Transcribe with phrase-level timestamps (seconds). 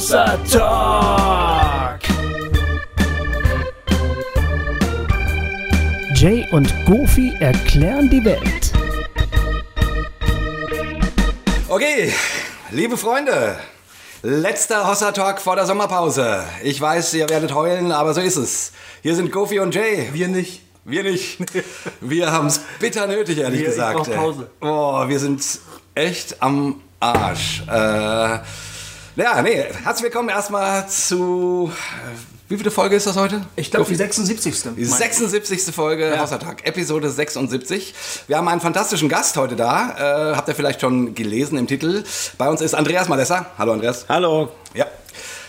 [0.00, 2.00] Hossa Talk.
[6.14, 8.72] Jay und Goofy erklären die Welt.
[11.68, 12.14] Okay,
[12.70, 13.58] liebe Freunde,
[14.22, 16.44] letzter Hossa Talk vor der Sommerpause.
[16.62, 18.72] Ich weiß, ihr werdet heulen, aber so ist es.
[19.02, 20.08] Hier sind Goofy und Jay.
[20.14, 20.62] Wir nicht.
[20.86, 21.36] Wir nicht.
[22.00, 23.98] Wir haben es bitter nötig, ehrlich Wir- ich gesagt.
[23.98, 24.50] brauch Pause.
[24.62, 25.44] Oh, wir sind
[25.94, 27.64] echt am Arsch.
[27.70, 28.38] Äh,
[29.16, 31.70] ja, nee, herzlich willkommen erstmal zu.
[31.72, 32.16] äh,
[32.48, 33.42] Wie viele Folge ist das heute?
[33.56, 34.74] Ich glaube, die 76.
[34.76, 35.74] Die 76.
[35.74, 36.18] Folge Ja.
[36.20, 37.94] Hausvertrag, Episode 76.
[38.28, 40.30] Wir haben einen fantastischen Gast heute da.
[40.32, 42.04] Äh, habt ihr vielleicht schon gelesen im Titel.
[42.38, 43.46] Bei uns ist Andreas Malessa.
[43.58, 44.06] Hallo Andreas.
[44.08, 44.48] Hallo.
[44.74, 44.86] Ja.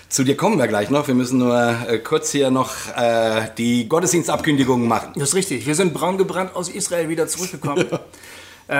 [0.09, 1.07] Zu dir kommen wir gleich noch.
[1.07, 5.13] Wir müssen nur äh, kurz hier noch äh, die Gottesdienstabkündigungen machen.
[5.15, 5.65] Das ist richtig.
[5.65, 7.87] Wir sind braun gebrannt aus Israel wieder zurückgekommen.
[8.67, 8.73] äh,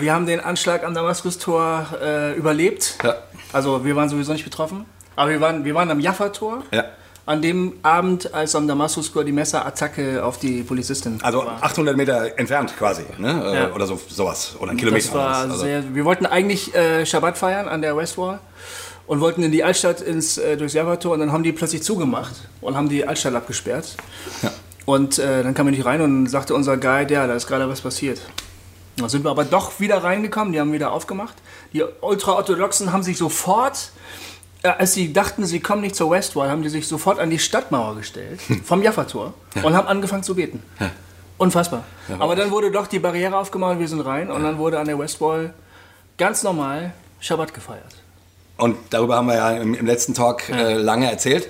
[0.00, 2.94] wir haben den Anschlag am Damaskustor äh, überlebt.
[3.04, 3.16] Ja.
[3.52, 4.84] Also wir waren sowieso nicht betroffen.
[5.16, 6.62] Aber wir waren, wir waren am Jaffa-Tor.
[6.72, 6.84] Ja.
[7.26, 11.62] An dem Abend, als am Damaskustor die Messerattacke auf die Polizistin Also war.
[11.62, 13.42] 800 Meter entfernt quasi, ne?
[13.44, 13.72] Äh, Ja.
[13.74, 14.56] Oder so, sowas.
[14.58, 15.06] Oder ein Kilometer.
[15.06, 18.40] Das war also, sehr, wir wollten eigentlich äh, Schabbat feiern an der Westwall
[19.06, 22.34] und wollten in die Altstadt ins, äh, durchs Javator und dann haben die plötzlich zugemacht
[22.60, 23.96] und haben die Altstadt abgesperrt.
[24.42, 24.50] Ja.
[24.86, 27.46] Und äh, dann kam ich nicht rein und dann sagte unser Guide, ja, da ist
[27.46, 28.20] gerade was passiert.
[28.96, 31.34] Da sind wir aber doch wieder reingekommen, die haben wieder aufgemacht.
[31.72, 33.90] Die Ultraorthodoxen haben sich sofort,
[34.62, 37.38] äh, als sie dachten, sie kommen nicht zur Westwall, haben die sich sofort an die
[37.38, 40.62] Stadtmauer gestellt, vom Jaffa-Tor, und haben angefangen zu beten.
[41.38, 41.84] Unfassbar.
[42.18, 44.98] Aber dann wurde doch die Barriere aufgemacht, wir sind rein und dann wurde an der
[44.98, 45.54] Westwall
[46.18, 47.94] ganz normal Schabbat gefeiert.
[48.58, 51.48] Und darüber haben wir ja im, im letzten Talk äh, lange erzählt.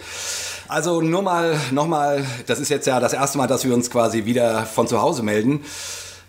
[0.69, 4.25] Also nur mal, nochmal, das ist jetzt ja das erste Mal, dass wir uns quasi
[4.27, 5.65] wieder von zu Hause melden.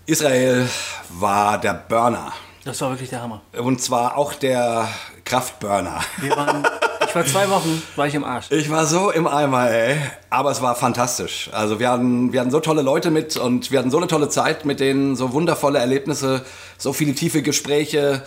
[0.08, 0.68] Israel
[1.10, 2.34] war der Burner.
[2.64, 3.42] Das war wirklich der Hammer.
[3.58, 4.88] Und zwar auch der
[5.26, 6.00] Kraftburner.
[6.18, 6.64] Wir waren,
[7.08, 8.52] ich war zwei Wochen, war ich im Arsch.
[8.52, 9.98] Ich war so im Eimer, ey.
[10.30, 11.50] Aber es war fantastisch.
[11.54, 14.30] Also wir hatten, wir hatten so tolle Leute mit und wir hatten so eine tolle
[14.30, 16.46] Zeit mit denen, so wundervolle Erlebnisse,
[16.78, 18.22] so viele tiefe Gespräche.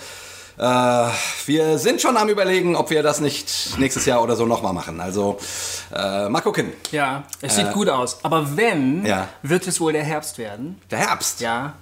[0.59, 0.63] Äh,
[1.47, 5.01] wir sind schon am überlegen, ob wir das nicht nächstes Jahr oder so nochmal machen.
[5.01, 5.39] Also
[5.95, 6.73] äh, mal gucken.
[6.93, 8.19] Ja, es sieht gut aus.
[8.25, 9.29] Aber wenn, Ja.
[9.43, 10.81] wird es wohl der Herbst werden.
[10.91, 11.41] Der Herbst.
[11.41, 11.75] Ja.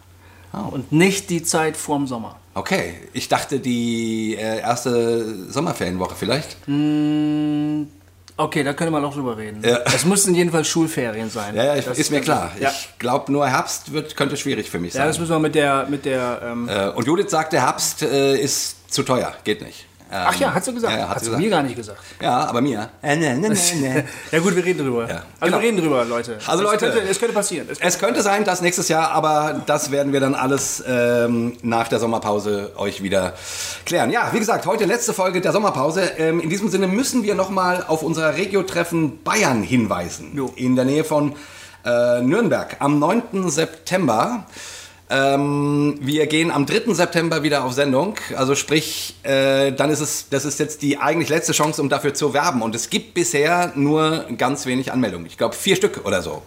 [0.53, 2.37] Und nicht die Zeit vorm Sommer.
[2.55, 6.57] Okay, ich dachte die äh, erste Sommerferienwoche vielleicht.
[8.37, 9.63] Okay, da können wir noch drüber reden.
[9.65, 9.79] Ja.
[9.87, 11.55] Es müssten jedenfalls Schulferien sein.
[11.55, 12.51] Ja, ja, ich, Das- ist mir klar.
[12.61, 12.71] Ja.
[12.71, 15.09] Ich glaube, nur Herbst wird, könnte schwierig für mich ja, sein.
[15.09, 18.37] das müssen wir mit der, mit der ähm, Äh, und Judith sagt, der Herbst äh,
[18.39, 19.87] ist zu teuer, geht nicht.
[20.15, 20.95] Ähm, Ach ja, hat sie gesagt.
[20.95, 21.43] Ja, hat, sie gesagt.
[21.43, 21.99] mir gar nicht gesagt.
[22.21, 22.91] Ja, aber mir.
[23.00, 24.05] Äh, ne, ne, ne, ne.
[24.31, 25.09] Ja gut, wir reden drüber.
[25.09, 25.56] Ja, Also genau.
[25.56, 26.39] wir reden drüber, Leute.
[26.47, 26.91] Also, es Leute.
[26.91, 27.67] Könnte, es könnte passieren.
[27.71, 31.89] Es Es könnte sein, dass nächstes Jahr, aber das werden wir dann alles ähm, nach
[31.89, 33.33] der Sommerpause euch wieder
[33.87, 34.11] klären.
[34.11, 36.03] Ja, wie gesagt, heute letzte Folge der Sommerpause.
[36.19, 40.33] Ähm, in diesem Sinne müssen wir nochmal auf unser Regio-Treffen Bayern hinweisen.
[40.37, 40.53] Jo.
[40.56, 41.34] In der Nähe von
[41.87, 43.49] äh, Nürnberg am 9.
[43.49, 44.45] September.
[45.12, 46.95] Ähm, wir gehen am 3.
[46.95, 48.15] September wieder auf Sendung.
[48.34, 52.15] Also sprich, äh, dann ist es, das ist jetzt die eigentlich letzte Chance, um dafür
[52.15, 52.62] zu werben.
[52.62, 55.27] Und es gibt bisher nur ganz wenig Anmeldungen.
[55.27, 56.41] Ich glaube vier Stück oder so.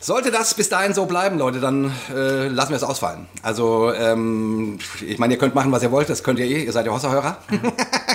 [0.00, 3.26] Sollte das bis dahin so bleiben, Leute, dann äh, lassen wir es ausfallen.
[3.42, 6.72] Also, ähm, ich meine, ihr könnt machen, was ihr wollt, das könnt ihr eh, ihr
[6.72, 7.38] seid ja Hossa-Hörer.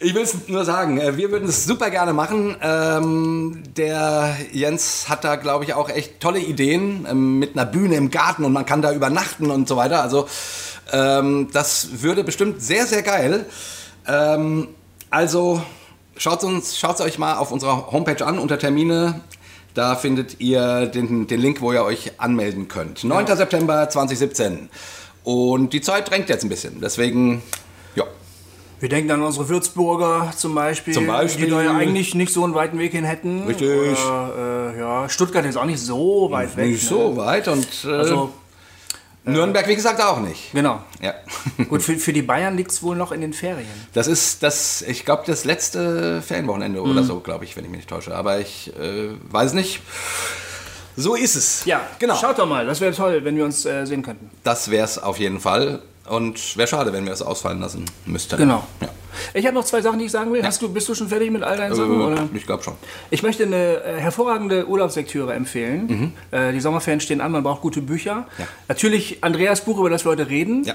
[0.00, 2.56] ich will es nur sagen, äh, wir würden es super gerne machen.
[2.62, 7.96] Ähm, der Jens hat da, glaube ich, auch echt tolle Ideen ähm, mit einer Bühne
[7.96, 10.02] im Garten und man kann da übernachten und so weiter.
[10.02, 10.26] Also,
[10.92, 13.46] ähm, das würde bestimmt sehr, sehr geil.
[15.10, 15.62] Also,
[16.16, 19.20] schaut uns, schaut euch mal auf unserer Homepage an unter Termine.
[19.74, 23.04] Da findet ihr den, den Link, wo ihr euch anmelden könnt.
[23.04, 23.26] 9.
[23.36, 24.68] September 2017.
[25.24, 26.80] Und die Zeit drängt jetzt ein bisschen.
[26.80, 27.38] Deswegen, ja.
[28.82, 31.44] Wir denken an unsere Würzburger zum Beispiel, Zum Beispiel.
[31.44, 33.44] die da ja eigentlich nicht so einen weiten Weg hin hätten.
[33.44, 33.68] Richtig.
[33.68, 36.66] Oder, äh, ja, Stuttgart ist auch nicht so weit weg.
[36.66, 36.88] Nicht ne?
[36.88, 37.46] so weit.
[37.46, 38.32] Und äh, Also,
[39.22, 40.50] Nürnberg, wie gesagt, auch nicht.
[40.50, 40.82] genau.
[41.00, 41.14] Ja.
[41.68, 43.68] Gut, für, für die Bayern liegt es wohl noch in den Ferien.
[43.92, 47.78] Das ist das, ich glaube, das letzte Ferienwochenende oder so, glaube ich, wenn ich mich
[47.78, 48.16] nicht täusche.
[48.16, 49.80] Aber ich äh, weiß nicht.
[50.96, 51.64] So ist es.
[51.66, 52.16] Ja, genau.
[52.16, 54.28] Schaut doch mal, das wäre toll, wenn wir uns äh, sehen könnten.
[54.42, 55.82] Das wäre es auf jeden Fall.
[56.08, 58.36] Und wäre schade, wenn wir es ausfallen lassen müssten.
[58.36, 58.64] Genau.
[58.80, 58.88] Ja.
[59.34, 60.42] Ich habe noch zwei Sachen, die ich sagen will.
[60.42, 62.00] Hast du, bist du schon fertig mit all deinen Sachen?
[62.00, 62.22] Oder?
[62.22, 62.74] Äh, ich glaube schon.
[63.10, 66.14] Ich möchte eine äh, hervorragende Urlaubslektüre empfehlen.
[66.30, 68.14] Äh, die Sommerferien stehen an, man braucht gute Bücher.
[68.14, 68.24] Mhm.
[68.38, 68.46] Ja.
[68.68, 70.64] Natürlich Andreas Buch, über das wir heute reden.
[70.64, 70.74] Ja.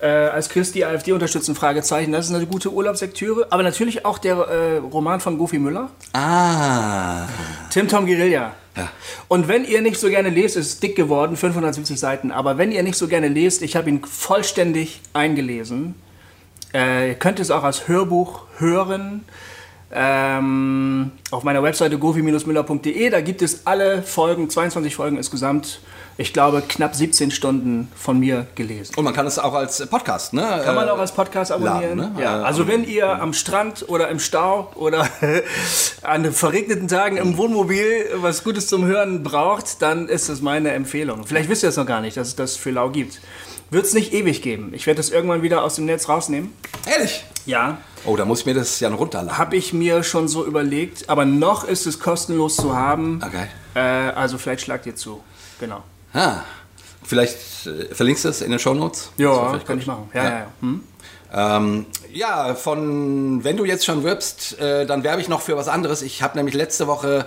[0.00, 2.12] Äh, als Christ die AfD unterstützen, Fragezeichen.
[2.12, 3.48] Das ist eine gute Urlaubslektüre.
[3.50, 5.90] Aber natürlich auch der äh, Roman von Goofy Müller.
[6.14, 7.26] Ah.
[7.70, 8.54] Tim Tom Guerilla.
[8.80, 8.90] Ja.
[9.28, 12.82] Und wenn ihr nicht so gerne lest, ist dick geworden, 570 Seiten, aber wenn ihr
[12.82, 15.94] nicht so gerne lest, ich habe ihn vollständig eingelesen.
[16.72, 19.26] Äh, ihr könnt es auch als Hörbuch hören.
[19.92, 25.80] Ähm, auf meiner Webseite gofi-müller.de, da gibt es alle Folgen, 22 Folgen insgesamt.
[26.20, 28.94] Ich glaube, knapp 17 Stunden von mir gelesen.
[28.96, 30.60] Und man kann es auch als Podcast, ne?
[30.62, 31.96] Kann man auch als Podcast abonnieren.
[31.98, 32.22] laden, ne?
[32.22, 32.42] ja.
[32.42, 35.08] Äh, Also wenn ihr am Strand oder im Stau oder
[36.02, 41.26] an verregneten Tagen im Wohnmobil was Gutes zum Hören braucht, dann ist das meine Empfehlung.
[41.26, 43.18] Vielleicht wisst ihr es noch gar nicht, dass es das für Lau gibt.
[43.70, 44.72] Wird es nicht ewig geben.
[44.74, 46.52] Ich werde das irgendwann wieder aus dem Netz rausnehmen.
[46.86, 47.24] Ehrlich?
[47.46, 49.38] Ja, Oh, da muss ich mir das ja runterladen.
[49.38, 51.08] habe ich mir schon so überlegt.
[51.08, 53.22] Aber noch ist es kostenlos zu haben.
[53.26, 53.46] Okay.
[53.74, 55.22] Äh, also vielleicht schlagt ihr zu.
[55.58, 55.82] Genau.
[56.12, 56.40] Ah,
[57.04, 57.36] vielleicht
[57.66, 59.10] äh, verlinkst du es in den Shownotes?
[59.16, 60.08] Das Ja, kann ich machen.
[60.14, 60.46] Ja, ja, ja.
[60.60, 60.84] Hm?
[61.32, 65.68] Ähm, ja, von wenn du jetzt schon wirbst, äh, dann werbe ich noch für was
[65.68, 66.02] anderes.
[66.02, 67.24] Ich habe nämlich letzte Woche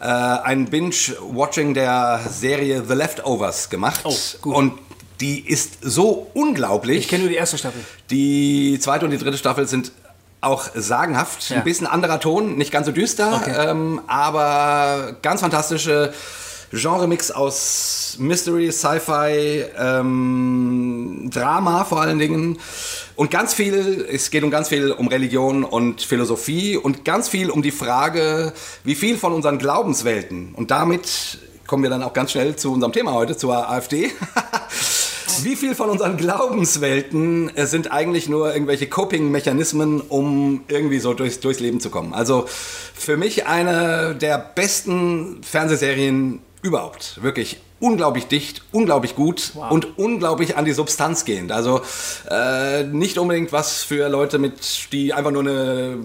[0.00, 4.00] äh, ein Binge-Watching der Serie The Leftovers gemacht.
[4.04, 4.54] Oh, gut.
[4.54, 4.78] Und
[5.20, 6.98] die ist so unglaublich.
[6.98, 7.82] Ich kenne nur die erste Staffel.
[8.10, 9.92] Die zweite und die dritte Staffel sind
[10.42, 11.48] auch sagenhaft.
[11.48, 11.56] Ja.
[11.56, 13.54] Ein bisschen anderer Ton, nicht ganz so düster, Okay.
[13.70, 16.12] ähm, aber ganz fantastische
[16.72, 22.58] Genre-Mix aus Mystery, Sci-Fi, ähm, Drama vor allen Dingen.
[23.16, 27.50] Und ganz viel, es geht um ganz viel um Religion und Philosophie und ganz viel
[27.50, 28.52] um die Frage,
[28.84, 31.38] wie viel von unseren Glaubenswelten, und damit
[31.68, 34.10] kommen wir dann auch ganz schnell zu unserem Thema heute, zur AfD.
[35.42, 41.38] Wie viel von unseren Glaubenswelten äh, sind eigentlich nur irgendwelche Coping-Mechanismen, um irgendwie so durchs,
[41.38, 42.12] durchs Leben zu kommen?
[42.12, 47.22] Also für mich eine der besten Fernsehserien überhaupt.
[47.22, 51.52] Wirklich unglaublich dicht, unglaublich gut und unglaublich an die Substanz gehend.
[51.52, 51.80] Also
[52.28, 55.96] äh, nicht unbedingt was für Leute mit, die einfach nur eine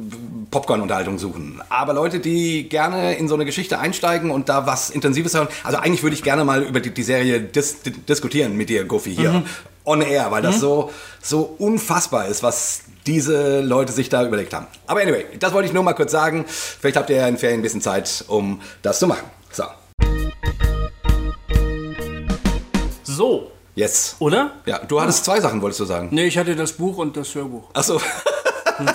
[0.52, 1.62] Popcorn-Unterhaltung suchen.
[1.70, 5.48] Aber Leute, die gerne in so eine Geschichte einsteigen und da was Intensives hören.
[5.64, 8.84] Also eigentlich würde ich gerne mal über die, die Serie dis di- diskutieren mit dir,
[8.86, 9.44] Goofy, hier
[9.86, 10.92] on air, weil das so,
[11.22, 14.68] so unfassbar ist, was diese Leute sich da überlegt haben.
[14.88, 16.46] Aber anyway, das wollte ich nur mal kurz sagen.
[16.48, 19.24] Vielleicht habt ihr ja in Ferien ein bisschen Zeit, um das zu machen.
[23.76, 24.16] Jetzt.
[24.20, 24.52] oder?
[24.66, 26.10] Ja, du hattest zwei Sachen, wolltest du sagen.
[26.12, 27.64] Nee, ich hatte das Buch und das Hörbuch.
[27.74, 28.00] Achso.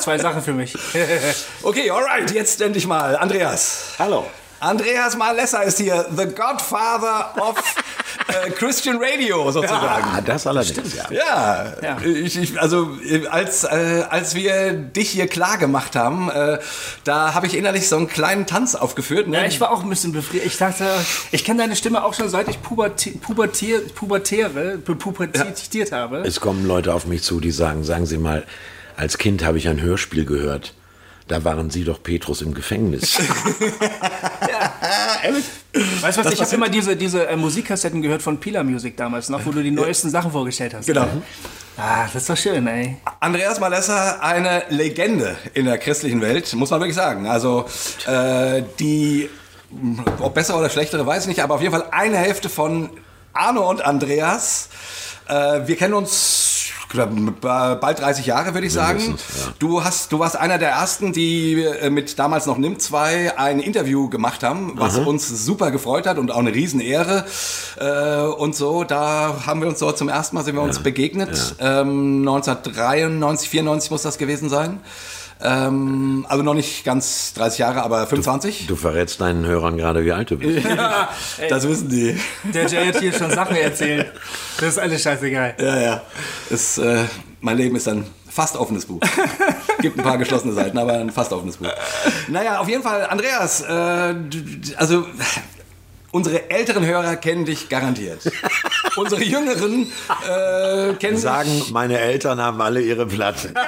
[0.01, 0.75] Zwei Sachen für mich.
[1.63, 3.17] Okay, alright, jetzt endlich mal.
[3.17, 3.95] Andreas.
[3.99, 4.27] Hallo.
[4.61, 7.57] Andreas Malessa ist hier, the Godfather of
[8.29, 10.05] äh, Christian Radio sozusagen.
[10.05, 11.07] Ah, das allerdings, ja.
[11.11, 11.97] Ja, Ja.
[12.05, 16.59] Ich, ich, also äh, als, äh, als wir dich hier klar gemacht haben, äh,
[17.05, 19.29] da habe ich innerlich so einen kleinen Tanz aufgeführt.
[19.29, 19.39] Ne?
[19.39, 20.47] Ja, ich war auch ein bisschen befriedigt.
[20.47, 20.85] Ich dachte,
[21.33, 26.19] ich kenne deine Stimme auch schon seit ich puberti pubertier pubertäre, pu- pubertiert habe.
[26.19, 28.45] Es kommen Leute auf mich zu, die sagen, sagen Sie mal,
[28.97, 30.75] als Kind habe ich ein Hörspiel gehört.
[31.29, 33.19] Da waren Sie doch Petrus im Gefängnis.
[36.01, 39.29] Weißt du was, ich habe immer diese, diese äh, Musikkassetten gehört von Pila Music damals
[39.29, 40.87] noch, wo du die neuesten Sachen vorgestellt hast.
[40.87, 41.07] Genau.
[41.77, 42.97] Ah, das ist doch schön, ey.
[43.21, 47.27] Andreas Malessa, eine Legende in der christlichen Welt, muss man wirklich sagen.
[47.27, 47.67] Also
[48.07, 49.29] äh, die,
[50.21, 52.89] ob bessere oder schlechtere, weiß ich nicht, aber auf jeden Fall eine Hälfte von
[53.35, 54.71] Arno und Andreas.
[55.29, 56.48] Äh, wir kennen uns
[57.41, 59.17] bald 30 Jahre, würde ich sagen.
[59.17, 59.53] Ja.
[59.59, 63.61] Du, hast, du warst einer der ersten, die äh, mit damals noch NIM 2 ein
[63.61, 67.25] Interview gemacht haben, was uns super gefreut hat und auch eine Riesenehre.
[67.79, 71.57] Äh, und so, da haben wir uns dort zum ersten Mal sind wir uns begegnet.
[71.61, 74.81] Ähm, 1993, 94 muss das gewesen sein.
[75.41, 78.67] Ähm, also noch nicht ganz 30 Jahre, aber 25.
[78.67, 80.67] Du verrätst deinen Hörern gerade, wie alt du bist.
[81.49, 82.19] das wissen die.
[82.53, 84.13] Der Jay hat hier schon Sachen erzählt.
[84.59, 85.55] Das ist alles scheißegal.
[85.61, 86.03] Ja, ja.
[86.51, 87.05] Es, äh,
[87.41, 89.01] mein Leben ist ein fast offenes Buch.
[89.81, 91.69] Gibt ein paar geschlossene Seiten, aber ein fast offenes Buch.
[92.27, 94.15] Naja, auf jeden Fall, Andreas, äh,
[94.77, 95.07] also
[96.11, 98.21] unsere älteren Hörer kennen dich garantiert.
[98.97, 99.91] unsere jüngeren
[100.29, 103.55] äh, kennen Sagen, meine Eltern haben alle ihre Platten.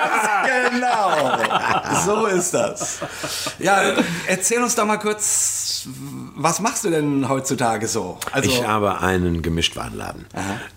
[0.71, 1.39] Genau,
[2.05, 3.01] so ist das.
[3.59, 3.95] Ja,
[4.27, 5.87] erzähl uns doch mal kurz,
[6.35, 8.19] was machst du denn heutzutage so?
[8.33, 10.27] Also, Ich habe einen Gemischtwarenladen.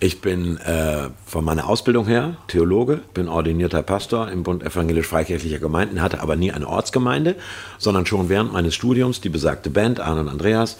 [0.00, 6.02] Ich bin äh, von meiner Ausbildung her Theologe, bin ordinierter Pastor im Bund evangelisch-freikirchlicher Gemeinden,
[6.02, 7.36] hatte aber nie eine Ortsgemeinde,
[7.78, 10.76] sondern schon während meines Studiums die besagte Band, Arne und Andreas,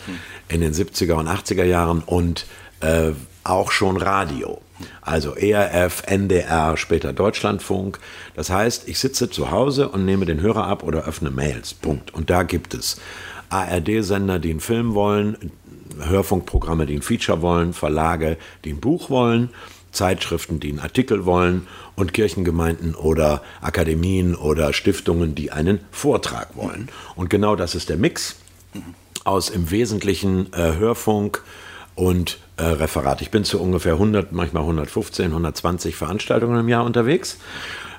[0.49, 2.47] in den 70er und 80er Jahren und
[2.81, 3.13] äh,
[3.45, 4.61] auch schon Radio.
[5.01, 7.99] Also ERF, NDR, später Deutschlandfunk.
[8.35, 11.75] Das heißt, ich sitze zu Hause und nehme den Hörer ab oder öffne Mails.
[11.75, 12.13] Punkt.
[12.13, 13.01] Und da gibt es
[13.51, 15.53] ARD-Sender, die einen Film wollen,
[16.01, 19.51] Hörfunkprogramme, die ein Feature wollen, Verlage, die ein Buch wollen,
[19.93, 26.89] Zeitschriften, die einen Artikel wollen und Kirchengemeinden oder Akademien oder Stiftungen, die einen Vortrag wollen.
[27.15, 28.37] Und genau das ist der Mix
[29.25, 31.43] aus im Wesentlichen äh, Hörfunk
[31.95, 33.21] und äh, Referat.
[33.23, 37.39] Ich bin zu ungefähr 100, manchmal 115, 120 Veranstaltungen im Jahr unterwegs.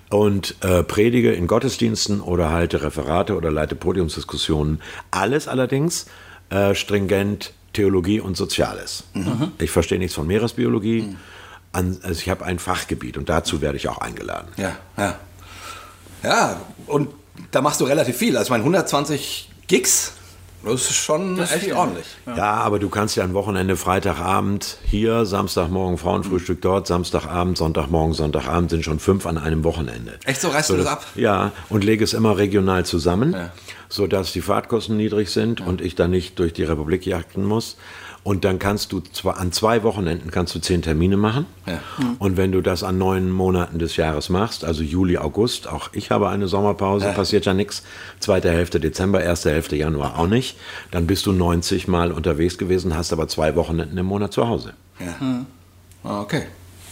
[0.10, 4.80] und äh, predige in Gottesdiensten oder halte Referate oder leite Podiumsdiskussionen.
[5.12, 6.06] Alles allerdings
[6.52, 9.04] äh, stringent Theologie und Soziales.
[9.60, 11.18] Ich verstehe nichts von Meeresbiologie.
[11.74, 14.48] An, also ich habe ein Fachgebiet und dazu werde ich auch eingeladen.
[14.56, 15.20] Ja, ja.
[16.24, 17.10] Ja, und
[17.52, 18.38] da machst du relativ viel.
[18.38, 20.14] Also ich meine, 120 Gigs,
[20.66, 21.74] das ist schon Das ist echt viel.
[21.74, 22.06] ordentlich.
[22.26, 22.54] Ja.
[22.56, 28.84] aber du kannst ja ein Wochenende, Freitagabend hier, Samstagmorgen Frauenfrühstück dort, Samstagabend, Sonntagmorgen, Sonntagabend sind
[28.84, 30.14] schon fünf an einem Wochenende.
[30.26, 31.06] Echt so, reißt du das ab?
[31.16, 33.52] Ja, und lege es immer regional zusammen, Ja.
[33.90, 37.78] sodass die Fahrtkosten niedrig sind und ich dann nicht durch die Republik jagten muss.
[38.26, 41.46] Und dann kannst du zwar an zwei Wochenenden kannst du zehn Termine machen.
[41.68, 41.80] Ja.
[42.18, 46.10] Und wenn du das an neun Monaten des Jahres machst, also Juli, August, auch ich
[46.10, 47.84] habe eine Sommerpause, passiert ja nichts.
[48.20, 50.58] Zweite Hälfte Dezember, erste Hälfte Januar auch nicht.
[50.90, 54.74] Dann bist du 90 Mal unterwegs gewesen, hast aber zwei Wochenenden im Monat zu Hause.
[55.00, 55.46] Ja.
[56.04, 56.46] Ah, Okay.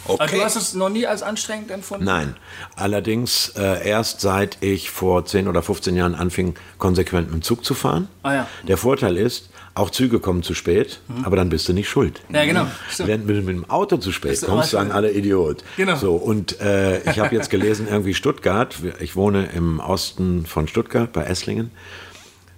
[0.07, 0.35] Also Okay.
[0.37, 2.03] du hast es noch nie als anstrengend empfunden?
[2.05, 2.35] Nein,
[2.75, 7.63] allerdings äh, erst seit ich vor 10 oder 15 Jahren anfing, konsequent mit dem Zug
[7.63, 8.09] zu fahren.
[8.21, 8.47] Ah ja.
[8.67, 12.21] Der Vorteil ist, auch Züge kommen zu spät, aber dann bist du nicht schuld.
[12.31, 12.67] Ja, genau.
[12.89, 13.09] Stimmt.
[13.09, 15.63] Wenn du mit dem Auto zu spät Bist du kommst, sagen alle Idiot.
[15.77, 15.95] Genau.
[15.95, 21.11] So, und äh, ich habe jetzt gelesen, irgendwie Stuttgart, ich wohne im Osten von Stuttgart
[21.11, 21.71] bei Esslingen,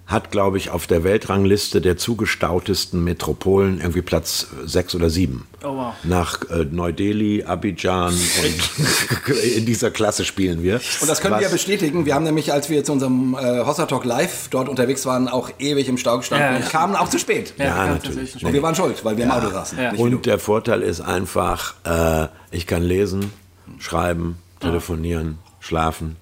[0.06, 5.48] hat, glaube ich, auf der Weltrangliste der zugestautesten Metropolen irgendwie Platz sechs oder sieben.
[5.64, 5.94] Oh, wow.
[6.04, 10.80] Nach äh, Neu-Delhi, Abidjan und in dieser Klasse spielen wir.
[11.00, 12.06] Und das können Was- wir ja bestätigen.
[12.06, 15.50] Wir haben nämlich, als wir zu unserem äh, Hossa Talk Live dort unterwegs waren, auch
[15.58, 16.56] ewig im Stau gestanden Ja.
[16.56, 17.54] und kamen auch zu spät.
[17.58, 18.44] Ja, ganz natürlich.
[18.44, 19.76] Und wir waren schuld, weil wir im Auto saßen.
[19.76, 19.92] Ja.
[19.94, 23.32] Und der Vorteil ist einfach, äh, ich kann lesen,
[23.80, 26.14] schreiben, telefonieren, schlafen.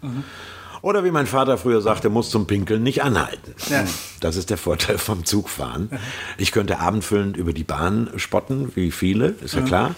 [0.84, 3.54] Oder wie mein Vater früher sagte, muss zum Pinkeln nicht anhalten.
[3.70, 3.86] Ja.
[4.20, 5.88] Das ist der Vorteil vom Zugfahren.
[6.36, 9.94] Ich könnte abendfüllend über die Bahn spotten, wie viele, ist ja klar.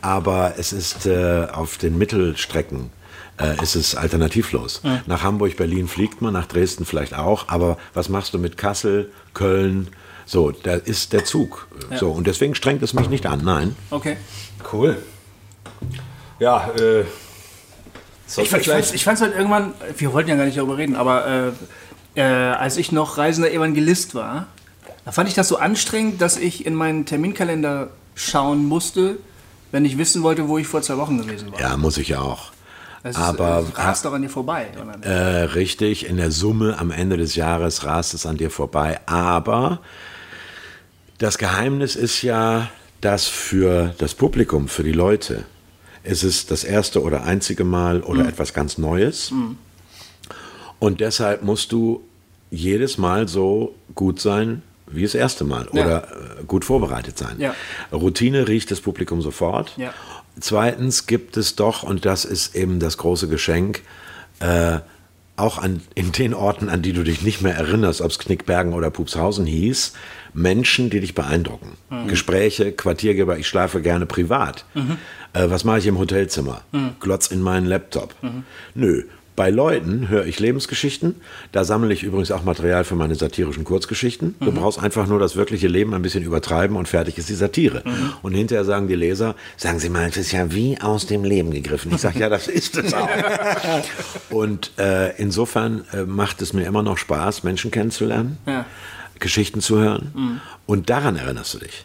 [0.00, 2.90] Aber es ist äh, auf den Mittelstrecken
[3.40, 4.82] äh, ist es alternativlos.
[5.06, 7.46] Nach Hamburg, Berlin fliegt man, nach Dresden vielleicht auch.
[7.46, 9.86] Aber was machst du mit Kassel, Köln?
[10.26, 11.68] So, da ist der Zug.
[11.94, 13.76] So, und deswegen strengt es mich nicht an, nein.
[13.90, 14.16] Okay.
[14.72, 14.96] Cool.
[16.40, 17.04] Ja, äh.
[18.26, 21.52] Ich, ich, ich fand's halt irgendwann, wir wollten ja gar nicht darüber reden, aber
[22.16, 24.46] äh, äh, als ich noch reisender Evangelist war,
[25.04, 29.18] da fand ich das so anstrengend, dass ich in meinen Terminkalender schauen musste,
[29.72, 31.60] wenn ich wissen wollte, wo ich vor zwei Wochen gewesen war.
[31.60, 32.52] Ja, muss ich auch.
[33.02, 34.68] Das ist, aber äh, rast doch an dir vorbei.
[35.02, 38.98] Äh, richtig, in der Summe am Ende des Jahres rast es an dir vorbei.
[39.04, 39.80] Aber
[41.18, 42.70] das Geheimnis ist ja,
[43.02, 45.44] dass für das Publikum, für die Leute,
[46.04, 49.32] ist es das erste oder einzige Mal oder etwas ganz Neues.
[50.78, 52.02] Und deshalb musst du
[52.50, 55.82] jedes Mal so gut sein wie das erste Mal Ja.
[55.84, 56.02] oder
[56.40, 57.36] äh, gut vorbereitet sein.
[57.38, 57.54] Ja.
[57.90, 59.72] Routine riecht das Publikum sofort.
[59.76, 59.92] Ja.
[60.38, 63.82] Zweitens gibt es doch, und das ist eben das große Geschenk,
[64.40, 64.80] äh,
[65.36, 68.72] auch an, in den Orten, an die du dich nicht mehr erinnerst, ob es Knickbergen
[68.72, 69.92] oder Pupshausen hieß,
[70.32, 71.76] Menschen, die dich beeindrucken.
[72.06, 74.64] Gespräche, Quartiergeber, ich schlafe gerne privat.
[75.32, 76.62] Äh, was mache ich im Hotelzimmer?
[77.00, 78.14] Glotz in meinen Laptop.
[78.74, 79.04] Nö.
[79.36, 81.16] Bei Leuten höre ich Lebensgeschichten.
[81.50, 84.36] Da sammle ich übrigens auch Material für meine satirischen Kurzgeschichten.
[84.40, 87.82] Du brauchst einfach nur das wirkliche Leben ein bisschen übertreiben und fertig ist die Satire.
[88.22, 91.50] Und hinterher sagen die Leser, sagen Sie mal, das ist ja wie aus dem Leben
[91.50, 91.92] gegriffen.
[91.92, 93.08] Ich sage, ja, das ist es auch.
[94.30, 98.38] und äh, insofern äh, macht es mir immer noch Spaß, Menschen kennenzulernen.
[98.46, 98.66] Ja.
[99.20, 100.40] Geschichten zu hören.
[100.66, 101.84] Und daran erinnerst du dich.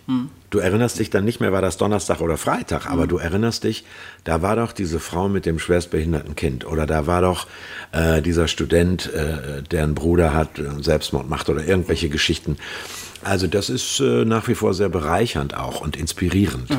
[0.50, 3.86] Du erinnerst dich dann nicht mehr, war das Donnerstag oder Freitag, aber du erinnerst dich,
[4.24, 7.46] da war doch diese Frau mit dem schwerstbehinderten Kind oder da war doch
[7.92, 12.58] äh, dieser Student, äh, der einen Bruder hat, äh, Selbstmord macht oder irgendwelche Geschichten.
[13.24, 16.70] Also das ist äh, nach wie vor sehr bereichernd auch und inspirierend.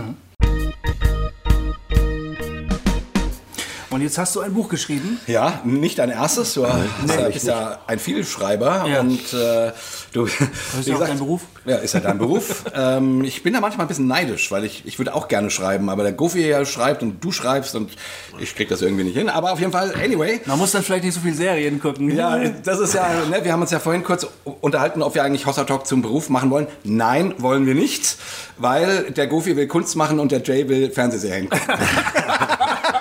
[3.90, 5.18] Und jetzt hast du ein Buch geschrieben.
[5.26, 6.54] Ja, nicht dein erstes.
[6.54, 6.62] Du
[7.02, 9.00] bist, ja, bist ja ein Vielschreiber Ja.
[9.00, 9.72] und äh,
[10.12, 10.26] du.
[10.26, 11.42] Das ist ja dein Beruf.
[11.64, 12.64] Ja, ist ja dein Beruf.
[12.74, 15.90] ähm, ich bin da manchmal ein bisschen neidisch, weil ich, ich würde auch gerne schreiben,
[15.90, 17.90] aber der Goofy ja schreibt und du schreibst und
[18.38, 19.28] ich krieg das irgendwie nicht hin.
[19.28, 20.40] Aber auf jeden Fall, anyway.
[20.46, 22.14] Man muss dann vielleicht nicht so viel Serien gucken.
[22.16, 24.24] Ja, das ist ja, ne, wir haben uns ja vorhin kurz
[24.60, 26.68] unterhalten, ob wir eigentlich Hossa Talk zum Beruf machen wollen.
[26.84, 28.16] Nein, wollen wir nicht,
[28.56, 31.66] weil der Goofy will Kunst machen und der Jay will Fernsehserien gucken.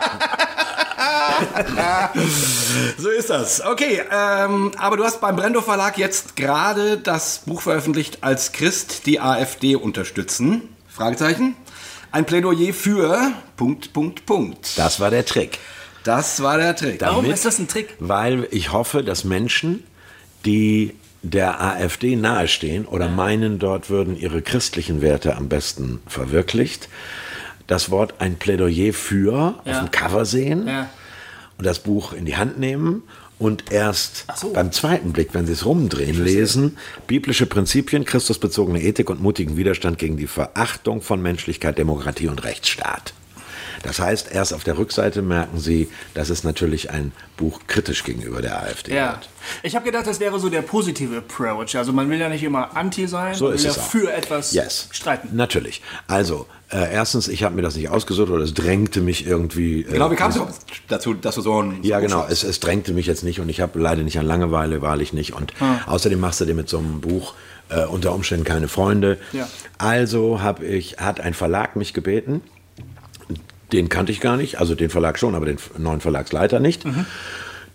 [2.97, 3.63] so ist das.
[3.65, 9.05] Okay, ähm, aber du hast beim Brendo Verlag jetzt gerade das Buch veröffentlicht als Christ
[9.05, 10.61] die AfD unterstützen.
[10.87, 11.55] Fragezeichen.
[12.11, 14.77] Ein Plädoyer für Punkt, Punkt, Punkt.
[14.77, 15.59] Das war der Trick.
[16.03, 17.01] Das war der Trick.
[17.01, 17.95] Warum Damit- ist das ein Trick?
[17.99, 19.83] Weil ich hoffe, dass Menschen,
[20.45, 26.87] die der AfD nahestehen oder meinen, dort würden ihre christlichen Werte am besten verwirklicht,
[27.67, 29.79] das Wort ein Plädoyer für auf Ja.
[29.81, 30.89] dem Cover sehen Ja.
[31.65, 33.03] Das Buch in die Hand nehmen
[33.37, 34.51] und erst so.
[34.51, 39.97] beim zweiten Blick, wenn Sie es rumdrehen, lesen, biblische Prinzipien, christusbezogene Ethik und mutigen Widerstand
[39.97, 43.13] gegen die Verachtung von Menschlichkeit, Demokratie und Rechtsstaat.
[43.83, 48.41] Das heißt, erst auf der Rückseite merken Sie, dass es natürlich ein Buch kritisch gegenüber
[48.41, 49.11] der AfD Ja.
[49.13, 49.29] wird.
[49.63, 51.75] Ich habe gedacht, das wäre so der positive Approach.
[51.77, 53.87] Also man will ja nicht immer anti sein, So man will es ja auch.
[53.89, 54.89] für etwas Yes.
[54.91, 55.29] streiten.
[55.35, 55.81] Natürlich.
[56.07, 59.81] Also, äh, erstens, ich habe mir das nicht ausgesucht oder es drängte mich irgendwie.
[59.81, 60.39] Äh, Genau, wie kam es
[60.87, 61.79] dazu, dass du so ein...
[61.83, 62.25] Ja, so genau.
[62.29, 65.33] Es, es drängte mich jetzt nicht und ich habe leider nicht an Langeweile, wahrlich nicht.
[65.33, 65.53] Und
[65.87, 67.33] außerdem machst du dir mit so einem Buch
[67.69, 69.17] äh, unter Umständen keine Freunde.
[69.31, 69.47] Ja.
[69.77, 72.41] Also habe ich, hat ein Verlag mich gebeten,
[73.71, 76.83] den kannte ich gar nicht, also den Verlag schon, aber den neuen Verlagsleiter nicht.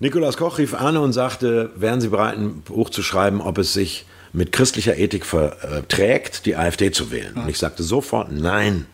[0.00, 3.72] Nikolaus Koch rief an und sagte, wären Sie bereit, ein Buch zu schreiben, ob es
[3.72, 7.34] sich mit christlicher Ethik verträgt, die AfD zu wählen.
[7.34, 8.86] Und ich sagte sofort, nein.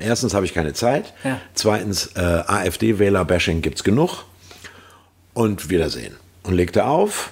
[0.00, 1.14] Erstens habe ich keine Zeit.
[1.22, 1.40] Ja.
[1.54, 4.24] Zweitens, äh, AfD-Wähler-Bashing gibt es genug.
[5.32, 6.16] Und Wiedersehen.
[6.42, 7.30] Und legte auf.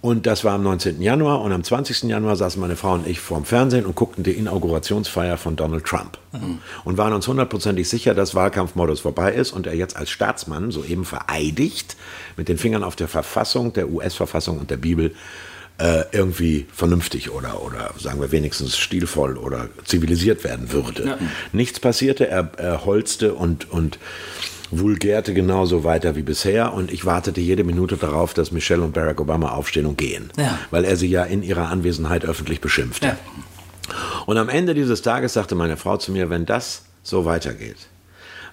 [0.00, 1.02] Und das war am 19.
[1.02, 1.42] Januar.
[1.42, 2.04] Und am 20.
[2.04, 6.18] Januar saßen meine Frau und ich vorm Fernsehen und guckten die Inaugurationsfeier von Donald Trump.
[6.84, 11.04] Und waren uns hundertprozentig sicher, dass Wahlkampfmodus vorbei ist und er jetzt als Staatsmann soeben
[11.04, 11.96] vereidigt
[12.36, 15.14] mit den Fingern auf der Verfassung, der US-Verfassung und der Bibel
[15.78, 21.18] äh, irgendwie vernünftig oder, oder sagen wir wenigstens stilvoll oder zivilisiert werden würde.
[21.52, 23.98] Nichts passierte, er, er holzte und, und
[24.70, 29.20] vulgärte genauso weiter wie bisher und ich wartete jede Minute darauf, dass Michelle und Barack
[29.20, 30.58] Obama aufstehen und gehen, Ja.
[30.70, 33.06] weil er sie ja in ihrer Anwesenheit öffentlich beschimpfte.
[33.06, 33.16] Ja.
[34.26, 37.76] Und am Ende dieses Tages sagte meine Frau zu mir, wenn das so weitergeht,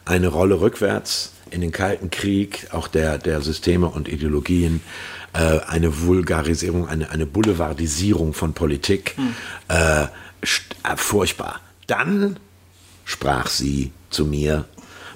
[0.06, 4.82] eine Rolle rückwärts in den Kalten Krieg, auch der, der Systeme und Ideologien,
[5.34, 9.16] äh, eine Vulgarisierung, eine, eine Boulevardisierung von Politik,
[9.68, 10.06] äh,
[10.44, 11.60] st- äh, furchtbar.
[11.86, 12.38] Dann
[13.06, 14.66] sprach sie zu mir,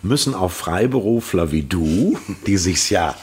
[0.04, 2.18] müssen auch Freiberufler wie du,
[2.48, 3.16] die sich's ja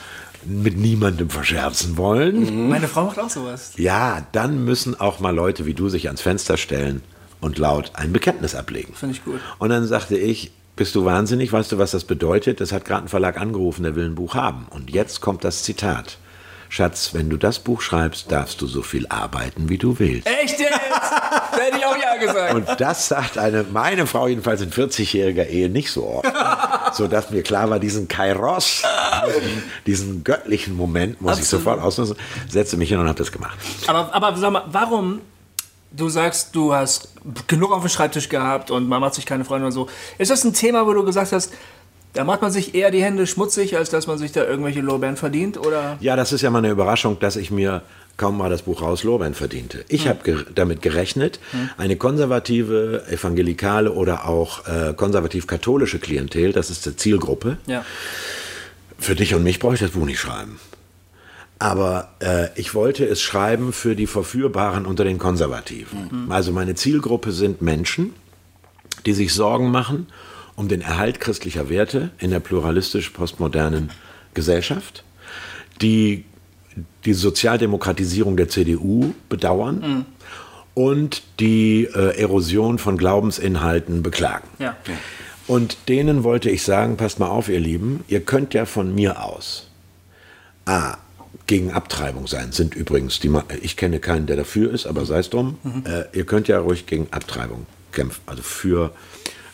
[0.44, 3.72] mit niemandem verscherzen wollen, Meine Frau macht auch sowas.
[3.76, 7.02] ja, dann müssen auch mal Leute wie du sich ans Fenster stellen
[7.40, 8.94] und laut ein Bekenntnis ablegen.
[8.94, 9.40] Finde ich gut.
[9.58, 11.52] Und dann sagte ich, bist du wahnsinnig?
[11.52, 12.60] Weißt du, was das bedeutet?
[12.60, 14.66] Das hat gerade ein Verlag angerufen, der will ein Buch haben.
[14.70, 16.18] Und jetzt kommt das Zitat.
[16.68, 20.26] Schatz, wenn du das Buch schreibst, darfst du so viel arbeiten, wie du willst.
[20.26, 20.70] Echt jetzt?
[20.70, 22.54] da hätte ich auch ja gesagt.
[22.54, 26.30] Und das sagt eine, meine Frau jedenfalls in 40-jähriger Ehe nicht so oft.
[26.92, 28.82] Sodass mir klar war, diesen Kairos,
[29.86, 31.64] diesen, göttlichen Moment muss ich Absolut.
[31.64, 32.16] sofort ausnutzen.
[32.48, 33.58] Setzte mich hin und habe das gemacht.
[33.86, 35.20] Aber, aber sag mal, warum
[35.90, 37.08] du sagst, du hast
[37.46, 39.88] genug auf dem Schreibtisch gehabt und man macht sich keine Freunde und so.
[40.18, 41.52] Ist das ein Thema, wo du gesagt hast,
[42.14, 45.16] da macht man sich eher die Hände schmutzig, als dass man sich da irgendwelche Lorbeeren
[45.16, 45.58] verdient?
[45.58, 45.96] Oder?
[46.00, 47.82] Ja, das ist ja mal eine Überraschung, dass ich mir
[48.16, 49.84] kaum mal das Buch raus Lorbeeren verdiente.
[49.88, 51.38] Ich habe ge damit gerechnet,
[51.76, 57.84] eine konservative, evangelikale oder auch äh, konservativ-katholische Klientel, das ist die Zielgruppe, Ja.
[58.98, 60.58] für dich und mich brauche ich das Buch nicht schreiben.
[61.60, 66.26] Aber äh, ich wollte es schreiben für die Verführbaren unter den Konservativen.
[66.30, 68.14] Also meine Zielgruppe sind Menschen,
[69.06, 70.06] die sich Sorgen machen
[70.58, 73.90] um den Erhalt christlicher Werte in der pluralistisch postmodernen
[74.34, 75.04] Gesellschaft,
[75.80, 76.24] die
[77.04, 80.04] die Sozialdemokratisierung der CDU bedauern
[80.74, 84.48] und die äh, Erosion von Glaubensinhalten beklagen.
[84.58, 84.76] Ja.
[85.46, 89.22] Und denen wollte ich sagen, passt mal auf, ihr Lieben, ihr könnt ja von mir
[89.24, 89.68] aus
[90.66, 90.96] A,
[91.46, 95.30] gegen Abtreibung sein, sind übrigens, die, ich kenne keinen, der dafür ist, aber sei es
[95.30, 98.92] drum, äh, ihr könnt ja ruhig gegen Abtreibung kämpfen, also für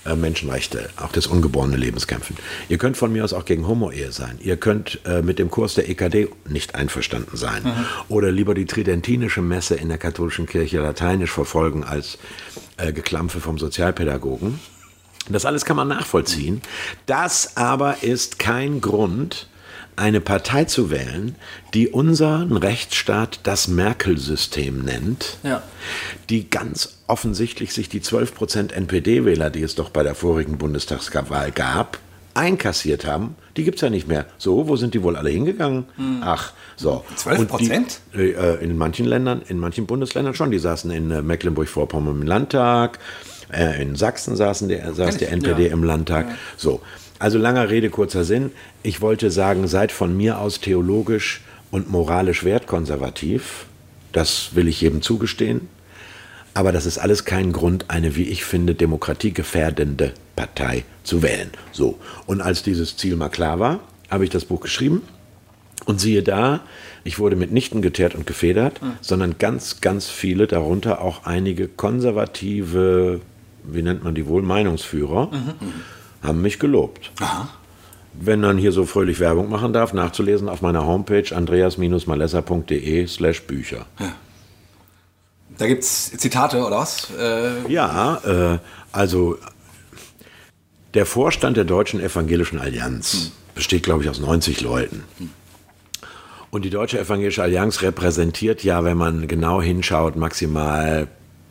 [0.04, 2.36] äh, Menschenrechte, auch des ungeborenen Lebens kämpfen.
[2.68, 4.38] Ihr könnt von mir aus auch gegen Homo-Ehe sein.
[4.40, 7.62] Ihr könnt äh, mit dem Kurs der EKD nicht einverstanden sein.
[8.08, 12.18] Oder lieber die tridentinische Messe in der katholischen Kirche lateinisch verfolgen als
[12.76, 14.58] äh, Geklampfe vom Sozialpädagogen.
[15.28, 16.60] Das alles kann man nachvollziehen.
[17.06, 19.48] Das aber ist kein Grund,
[19.96, 21.36] eine Partei zu wählen,
[21.72, 25.62] die unseren Rechtsstaat das Merkel-System nennt, Ja.
[26.30, 31.98] die ganz offensichtlich sich die 12% NPD-Wähler, die es doch bei der vorigen Bundestagswahl gab,
[32.34, 33.36] einkassiert haben.
[33.56, 34.26] Die gibt es ja nicht mehr.
[34.38, 35.84] So, wo sind die wohl alle hingegangen?
[36.22, 37.04] Ach, so.
[37.16, 38.00] 12%?
[38.12, 40.50] Und die- äh, in manchen Ländern, in manchen Bundesländern schon.
[40.50, 42.98] Die saßen in äh, Mecklenburg-Vorpommern im Landtag,
[43.52, 46.26] äh, in Sachsen saßen die, saß die NPD im Landtag.
[46.56, 46.80] So.
[47.18, 48.50] Also langer Rede, kurzer Sinn.
[48.82, 53.66] Ich wollte sagen, seid von mir aus theologisch und moralisch wertkonservativ.
[54.12, 55.68] Das will ich jedem zugestehen.
[56.54, 61.50] Aber das ist alles kein Grund, eine, wie ich finde, demokratiegefährdende Partei zu wählen.
[61.72, 61.98] So.
[62.26, 65.02] Und als dieses Ziel mal klar war, habe ich das Buch geschrieben.
[65.86, 66.60] Und siehe da,
[67.02, 73.20] ich wurde mitnichten geteert und gefedert, sondern ganz, ganz viele, darunter auch einige konservative,
[73.64, 75.30] wie nennt man die wohl, Meinungsführer,
[76.24, 77.12] haben mich gelobt.
[78.14, 83.86] wenn man hier so fröhlich Werbung machen darf, nachzulesen auf meiner Homepage andreas-malessa.de slash Bücher.
[85.58, 87.08] Da gibt es Zitate oder was?
[87.18, 88.58] Äh, Ja, äh,
[88.92, 89.36] also
[90.94, 95.04] der Vorstand der Deutschen Evangelischen Allianz besteht, glaube ich, aus 90 Leuten.
[96.50, 101.08] Und die Deutsche Evangelische Allianz repräsentiert ja, wenn man genau hinschaut, maximal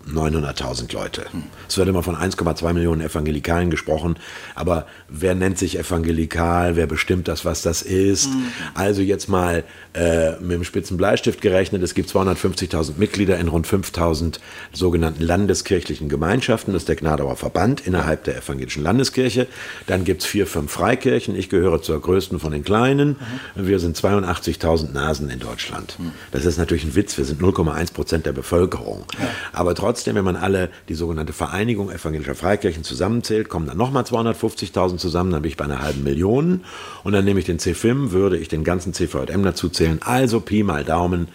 [0.07, 1.25] 900.000 Leute.
[1.67, 4.17] Es wird immer von 1,2 Millionen Evangelikalen gesprochen,
[4.55, 8.29] aber wer nennt sich evangelikal, wer bestimmt das, was das ist?
[8.73, 9.63] Also jetzt mal
[9.93, 14.39] äh, mit dem spitzen Bleistift gerechnet, es gibt 250.000 Mitglieder in rund 5.000
[14.71, 19.47] sogenannten landeskirchlichen Gemeinschaften, das ist der Gnadauer Verband innerhalb der evangelischen Landeskirche.
[19.87, 23.17] Dann gibt es vier, fünf Freikirchen, ich gehöre zur größten von den kleinen.
[23.55, 25.97] Wir sind 82.000 Nasen in Deutschland.
[26.31, 29.05] Das ist natürlich ein Witz, wir sind 0,1 Prozent der Bevölkerung.
[29.51, 34.97] Aber trotzdem, wenn man alle die sogenannte Vereinigung evangelischer Freikirchen zusammenzählt, kommen dann nochmal 250.000
[34.97, 36.63] zusammen, dann bin ich bei einer halben Million.
[37.03, 40.63] Und dann nehme ich den CFIM, würde ich den ganzen CVM dazu zählen, also Pi
[40.63, 41.27] mal Daumen,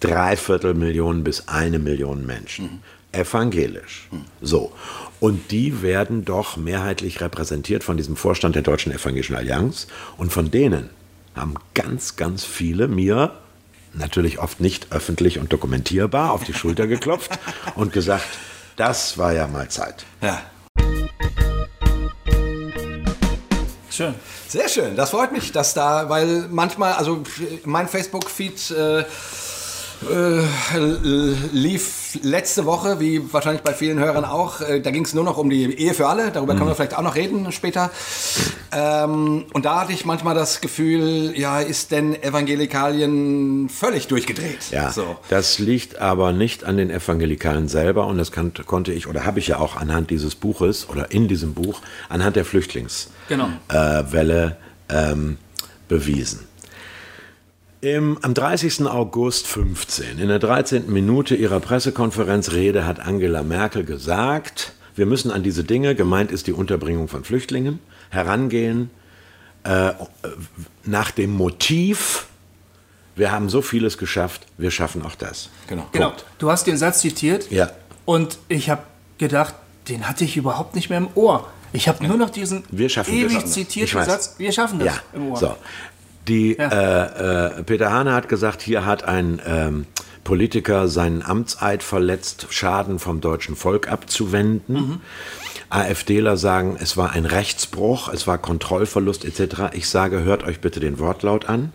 [0.00, 2.80] dreiviertel Millionen bis eine Million Menschen.
[3.12, 4.08] Evangelisch.
[4.40, 4.72] So.
[5.20, 9.88] Und die werden doch mehrheitlich repräsentiert von diesem Vorstand der Deutschen Evangelischen Allianz.
[10.16, 10.90] Und von denen
[11.34, 13.32] haben ganz, ganz viele mir
[13.98, 17.38] natürlich oft nicht öffentlich und dokumentierbar auf die Schulter geklopft
[17.74, 18.26] und gesagt,
[18.76, 20.04] das war ja mal Zeit.
[20.20, 20.40] ja.
[23.90, 24.14] Schön.
[24.46, 27.24] Sehr schön, das freut mich, dass da, weil manchmal, also
[27.64, 29.04] mein Facebook-Feed äh,
[31.52, 35.36] lief letzte Woche, wie wahrscheinlich bei vielen Hörern auch, äh, da ging es nur noch
[35.38, 37.90] um die Ehe für alle, darüber können wir vielleicht auch noch reden später.
[38.72, 44.70] Ähm, und da hatte ich manchmal das Gefühl, ja, ist denn Evangelikalien völlig durchgedreht?
[44.70, 45.16] Ja, So.
[45.28, 49.38] das liegt aber nicht an den Evangelikalen selber und das kann, konnte ich oder habe
[49.38, 53.48] ich ja auch anhand dieses Buches oder in diesem Buch anhand der Flüchtlingswelle Genau.
[53.68, 54.50] äh,
[54.90, 55.38] ähm,
[55.88, 56.47] bewiesen.
[57.80, 58.86] Im, am 30.
[58.86, 60.90] August 15, in der 13.
[60.92, 66.52] Minute ihrer Pressekonferenzrede, hat Angela Merkel gesagt, wir müssen an diese Dinge, gemeint ist die
[66.52, 67.78] Unterbringung von Flüchtlingen,
[68.10, 68.90] herangehen
[69.62, 69.92] äh,
[70.84, 72.26] nach dem Motiv,
[73.14, 75.48] wir haben so vieles geschafft, wir schaffen auch das.
[75.68, 75.86] Genau.
[75.92, 76.12] Genau.
[76.38, 77.48] Du hast den Satz zitiert.
[77.50, 77.70] Ja.
[78.04, 78.82] Und ich habe
[79.18, 79.54] gedacht,
[79.88, 81.48] den hatte ich überhaupt nicht mehr im Ohr.
[81.72, 83.32] Ich habe nur noch diesen Wir schaffen das.
[83.32, 84.04] ewig Ich zitierten.
[84.04, 85.36] Satz, wir schaffen das Ja, im Ohr.
[85.36, 85.56] so.
[86.28, 86.68] Die, Ja.
[86.68, 89.86] äh, äh, Peter Hane hat gesagt, hier hat ein ähm,
[90.24, 94.74] Politiker seinen Amtseid verletzt, Schaden vom deutschen Volk abzuwenden.
[94.74, 95.00] Mhm.
[95.70, 99.72] AfDler sagen, es war ein Rechtsbruch, es war Kontrollverlust etc.
[99.74, 101.72] Ich sage, hört euch bitte den Wortlaut an.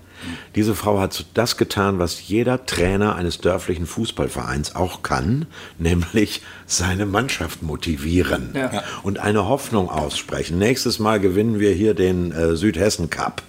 [0.55, 7.05] Diese Frau hat das getan, was jeder Trainer eines dörflichen Fußballvereins auch kann, nämlich seine
[7.05, 8.83] Mannschaft motivieren Ja.
[9.03, 10.57] Und eine Hoffnung aussprechen.
[10.57, 13.43] Nächstes Mal gewinnen wir hier den äh, Südhessen Cup.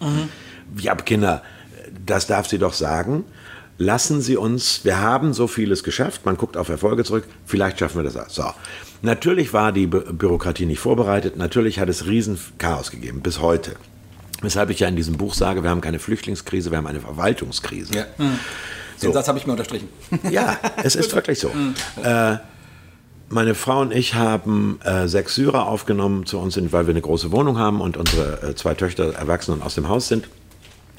[0.78, 1.42] Ja, Kinder,
[2.04, 3.24] das darf sie doch sagen.
[3.76, 7.96] Lassen Sie uns, wir haben so vieles geschafft, man guckt auf Erfolge zurück, vielleicht schaffen
[7.96, 8.30] wir das auch.
[8.30, 8.44] So.
[9.02, 13.72] Natürlich war die Bü Bürokratie nicht vorbereitet, natürlich hat es riesen Chaos gegeben, bis heute.
[14.42, 17.94] Weshalb ich ja in diesem Buch sage, wir haben keine Flüchtlingskrise, wir haben eine Verwaltungskrise.
[17.94, 18.04] Ja.
[19.02, 19.88] Den Satz habe ich mir unterstrichen.
[20.30, 21.50] Ja, es ist wirklich so.
[22.02, 22.36] Äh,
[23.30, 27.32] meine Frau und ich haben äh, sechs Syrer aufgenommen zu uns, weil wir eine große
[27.32, 30.28] Wohnung haben und unsere äh, zwei Töchter erwachsen und aus dem Haus sind.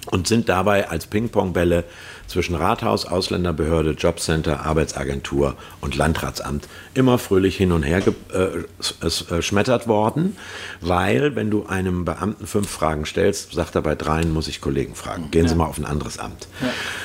[0.06, 1.84] Und sind dabei als Ping-Pong-Bälle
[2.28, 8.02] zwischen Rathaus, Ausländerbehörde, Jobcenter, Arbeitsagentur und Landratsamt immer fröhlich hin und her
[9.30, 10.36] geschmettert worden,
[10.82, 14.96] weil wenn du einem Beamten fünf Fragen stellst, sagt er bei dreien, muss ich Kollegen
[14.96, 15.30] fragen.
[15.32, 16.48] Gehen Sie mal auf ein anderes Amt.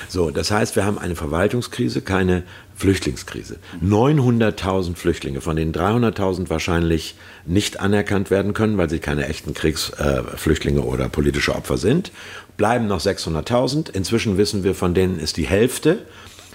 [0.09, 2.45] So, das heißt, wir haben eine Verwaltungskrise, keine
[2.81, 3.59] Flüchtlingskrise.
[3.85, 7.15] 900.000 Flüchtlinge, von denen 300.000 wahrscheinlich
[7.45, 12.11] nicht anerkannt werden können, weil sie keine echten Kriegsflüchtlinge oder politische Opfer sind,
[12.57, 13.91] bleiben noch 600.000.
[13.91, 15.99] Inzwischen wissen wir, von denen ist die Hälfte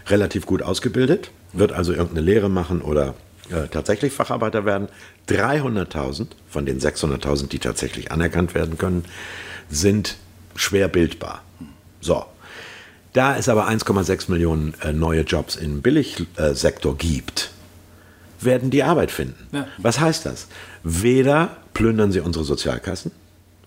[0.08, 3.14] relativ gut ausgebildet, wird also irgendeine Lehre machen oder
[3.52, 4.88] äh, tatsächlich Facharbeiter werden.
[5.30, 9.06] 300.000 von den 600.000, die tatsächlich anerkannt werden können,
[9.70, 10.18] sind
[10.56, 11.44] schwer bildbar.
[12.02, 12.26] So,
[13.16, 17.52] da es aber 1,6 Millionen äh, neue Jobs im Billigsektor gibt,
[18.42, 19.48] werden die Arbeit finden.
[19.54, 19.68] Ja.
[19.78, 20.48] Was heißt das?
[20.84, 23.12] Weder plündern sie unsere Sozialkassen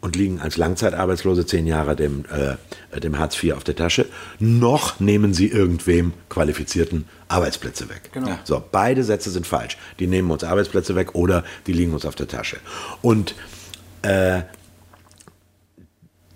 [0.03, 4.05] und liegen als Langzeitarbeitslose zehn Jahre dem, äh, dem Hartz IV auf der Tasche,
[4.39, 8.11] noch nehmen sie irgendwem qualifizierten Arbeitsplätze weg.
[8.13, 8.39] Genau.
[8.45, 9.79] So, beide Sätze sind falsch.
[9.99, 12.59] Die nehmen uns Arbeitsplätze weg oder die liegen uns auf der Tasche.
[13.01, 13.35] Und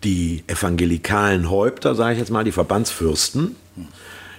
[0.04, 3.56] die evangelikalen Häupter, sage ich jetzt mal, die Verbandsfürsten,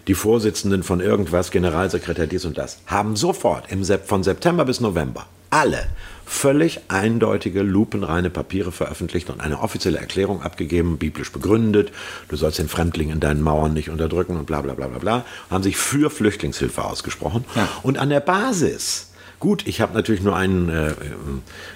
[0.08, 4.82] die Vorsitzenden von irgendwas, Generalsekretär dies und das, haben sofort im Sep von September bis
[4.82, 5.88] November alle
[6.26, 11.92] völlig eindeutige, lupenreine Papiere veröffentlicht und eine offizielle Erklärung abgegeben, biblisch begründet.
[12.28, 15.26] Du sollst den Fremdling in deinen Mauern nicht unterdrücken und bla bla bla bla bla.
[15.52, 17.46] Haben sich für Flüchtlingshilfe ausgesprochen.
[17.56, 17.68] Ja.
[17.84, 20.94] Und an der Basis, gut, ich habe natürlich nur einen äh,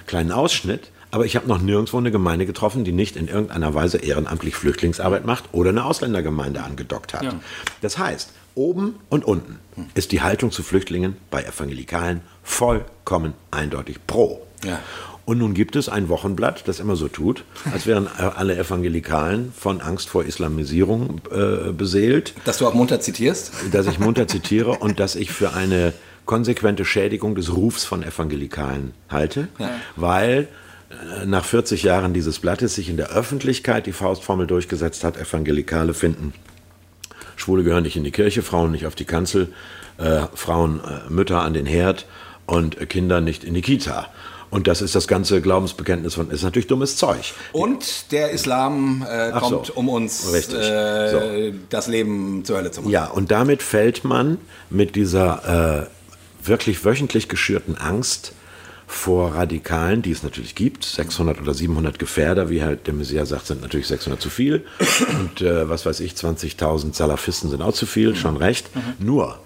[0.08, 3.98] kleinen Ausschnitt, aber ich habe noch nirgendwo eine Gemeinde getroffen, die nicht in irgendeiner Weise
[3.98, 7.24] ehrenamtlich Flüchtlingsarbeit macht oder eine Ausländergemeinde angedockt hat.
[7.24, 7.34] Ja.
[7.82, 9.60] Das heißt, oben und unten
[9.94, 14.46] ist die Haltung zu Flüchtlingen bei Evangelikalen vollkommen eindeutig pro.
[14.64, 14.80] Ja.
[15.26, 17.44] Und nun gibt es ein Wochenblatt, das immer so tut,
[17.74, 22.34] als wären alle Evangelikalen von Angst vor Islamisierung äh, beseelt.
[22.46, 23.52] Dass du auch munter zitierst?
[23.74, 25.92] Dass ich munter zitiere und dass ich für eine
[26.26, 29.72] konsequente Schädigung des Rufs von Evangelikalen halte, ja.
[29.98, 30.67] weil äh,
[31.26, 36.34] nach 40 Jahren dieses Blattes sich in der Öffentlichkeit die Faustformel durchgesetzt hat, Evangelikale finden,
[37.36, 39.54] Schwule gehören nicht in die Kirche, Frauen nicht auf die Kanzel,
[39.98, 42.06] äh, Frauen, äh, Mütter an den Herd
[42.46, 44.08] und äh, Kinder nicht in die Kita.
[44.50, 47.34] Und das ist das ganze Glaubensbekenntnis von, ist natürlich dummes Zeug.
[47.52, 49.74] Und der Islam äh, kommt, so.
[49.74, 51.58] um uns äh, so.
[51.70, 52.92] das Leben zur Hölle zu machen.
[52.92, 54.38] Ja, und damit fällt man
[54.70, 55.88] mit dieser
[56.44, 58.34] äh, wirklich wöchentlich geschürten Angst
[58.90, 60.86] vor Radikalen, die es natürlich gibt.
[60.86, 64.66] 600 oder 700 Gefährder, wie halt der Messias sagt, sind natürlich 600 zu viel.
[65.20, 68.74] Und äh, was weiß ich, 20.000 Salafisten sind auch zu viel, schon recht.
[68.74, 69.06] Mhm.
[69.06, 69.40] Nur,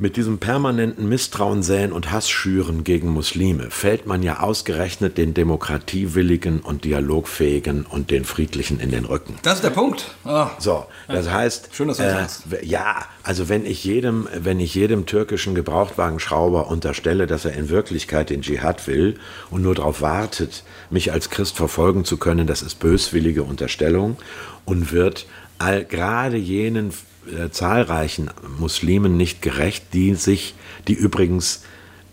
[0.00, 5.34] mit diesem permanenten Misstrauen säen und Hass schüren gegen Muslime fällt man ja ausgerechnet den
[5.34, 9.36] demokratiewilligen und dialogfähigen und den friedlichen in den Rücken.
[9.42, 10.14] Das ist der Punkt.
[10.24, 10.46] Oh.
[10.58, 12.44] So, das heißt, Schön, dass du äh, sagst.
[12.62, 18.30] ja, also wenn ich jedem, wenn ich jedem türkischen Gebrauchtwagenschrauber unterstelle, dass er in Wirklichkeit
[18.30, 19.16] den Dschihad will
[19.50, 24.16] und nur darauf wartet, mich als Christ verfolgen zu können, das ist böswillige Unterstellung
[24.64, 25.26] und wird
[25.58, 26.90] all, gerade jenen
[27.26, 30.54] äh, zahlreichen Muslimen nicht gerecht, die sich,
[30.88, 31.62] die übrigens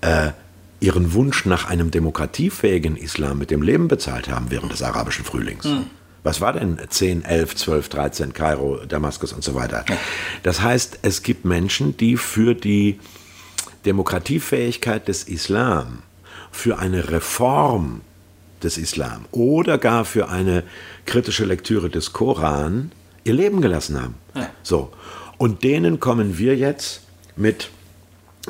[0.02, 0.32] äh,
[0.80, 5.66] ihren Wunsch nach einem demokratiefähigen Islam mit dem Leben bezahlt haben während des arabischen Frühlings.
[5.66, 5.86] Mhm.
[6.24, 9.86] Was war denn 10, 11, 12, 13, Kairo, Damaskus und so weiter?
[10.44, 13.00] Das heißt, es gibt Menschen, die für die
[13.86, 16.00] Demokratiefähigkeit des Islam,
[16.52, 18.02] für eine Reform
[18.62, 20.64] des Islam oder gar für eine
[21.06, 22.92] kritische Lektüre des Koran
[23.28, 24.16] ihr Leben gelassen haben.
[24.36, 24.50] Ja.
[24.64, 24.92] So.
[25.38, 27.02] Und denen kommen wir jetzt
[27.36, 27.70] mit,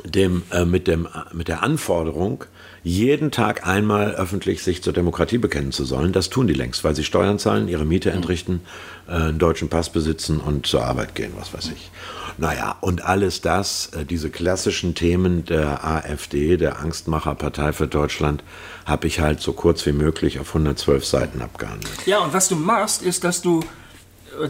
[0.05, 2.45] dem, äh, mit, dem, mit der Anforderung,
[2.83, 6.13] jeden Tag einmal öffentlich sich zur Demokratie bekennen zu sollen.
[6.13, 8.61] Das tun die längst, weil sie Steuern zahlen, ihre Miete entrichten,
[9.07, 11.91] äh, einen deutschen Pass besitzen und zur Arbeit gehen, was weiß ich.
[12.37, 18.43] Naja, und alles das, äh, diese klassischen Themen der AfD, der Angstmacherpartei für Deutschland,
[18.85, 22.05] habe ich halt so kurz wie möglich auf 112 Seiten abgehandelt.
[22.05, 23.61] Ja, und was du machst, ist, dass du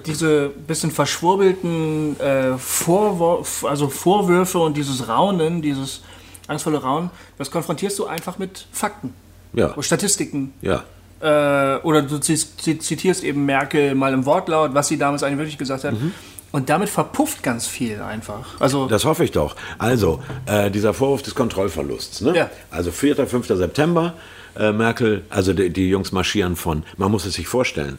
[0.05, 6.01] diese bisschen verschwurbelten äh, Vorwurf, also Vorwürfe und dieses Raunen, dieses
[6.47, 9.13] angstvolle Raunen, das konfrontierst du einfach mit Fakten.
[9.53, 9.75] Ja.
[9.81, 10.53] Statistiken.
[10.61, 10.83] Ja.
[11.19, 15.83] Äh, oder du zitierst eben Merkel mal im Wortlaut, was sie damals eigentlich wirklich gesagt
[15.83, 15.93] hat.
[15.93, 16.13] Mhm.
[16.51, 18.59] Und damit verpufft ganz viel einfach.
[18.59, 19.55] Also das hoffe ich doch.
[19.77, 22.21] Also, äh, dieser Vorwurf des Kontrollverlusts.
[22.21, 22.35] Ne?
[22.35, 22.49] Ja.
[22.71, 23.47] Also 4., 5.
[23.47, 24.13] September,
[24.57, 27.97] äh, Merkel, also die, die Jungs marschieren von, man muss es sich vorstellen,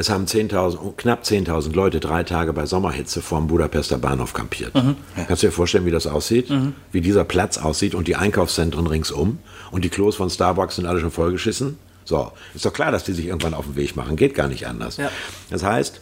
[0.00, 4.74] es haben 10 knapp 10.000 Leute drei Tage bei Sommerhitze vor dem Budapester Bahnhof kampiert.
[4.74, 4.96] Mhm.
[5.28, 6.48] Kannst du dir vorstellen, wie das aussieht?
[6.48, 6.72] Mhm.
[6.90, 11.00] Wie dieser Platz aussieht und die Einkaufszentren ringsum und die Klos von Starbucks sind alle
[11.00, 11.76] schon vollgeschissen?
[12.06, 14.16] So, ist doch klar, dass die sich irgendwann auf den Weg machen.
[14.16, 14.96] Geht gar nicht anders.
[14.96, 15.10] Ja.
[15.50, 16.00] Das heißt,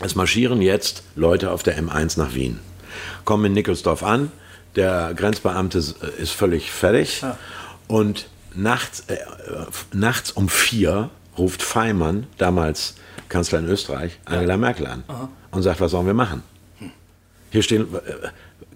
[0.00, 2.58] es marschieren jetzt Leute auf der M1 nach Wien,
[3.24, 4.30] kommen in Nickelsdorf an,
[4.76, 7.38] der Grenzbeamte ist völlig fertig ja.
[7.88, 9.16] und nachts, äh,
[9.94, 12.94] nachts um vier ruft Feimann, damals
[13.28, 14.56] Kanzler in Österreich, Angela.
[14.56, 15.28] Merkel an Aha.
[15.50, 16.42] und sagt, was sollen wir machen?
[17.50, 18.28] Hier stehen äh,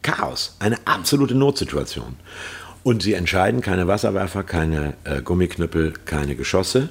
[0.03, 2.17] Chaos, eine absolute Notsituation.
[2.83, 6.91] Und sie entscheiden, keine Wasserwerfer, keine äh, Gummiknüppel, keine Geschosse,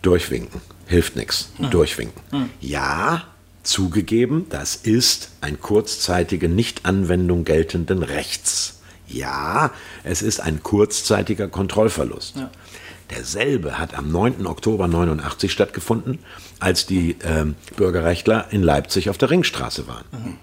[0.00, 0.60] durchwinken.
[0.86, 1.50] Hilft nichts.
[1.58, 1.70] Mhm.
[1.70, 2.20] Durchwinken.
[2.32, 2.50] Mhm.
[2.60, 3.22] Ja,
[3.62, 8.80] zugegeben, das ist ein kurzzeitige Nichtanwendung geltenden Rechts.
[9.06, 9.70] Ja,
[10.04, 12.36] es ist ein kurzzeitiger Kontrollverlust.
[12.36, 12.50] Ja.
[13.14, 14.46] Derselbe hat am 9.
[14.46, 16.18] Oktober 89 stattgefunden,
[16.60, 20.04] als die ähm, Bürgerrechtler in Leipzig auf der Ringstraße waren.
[20.12, 20.36] Mhm.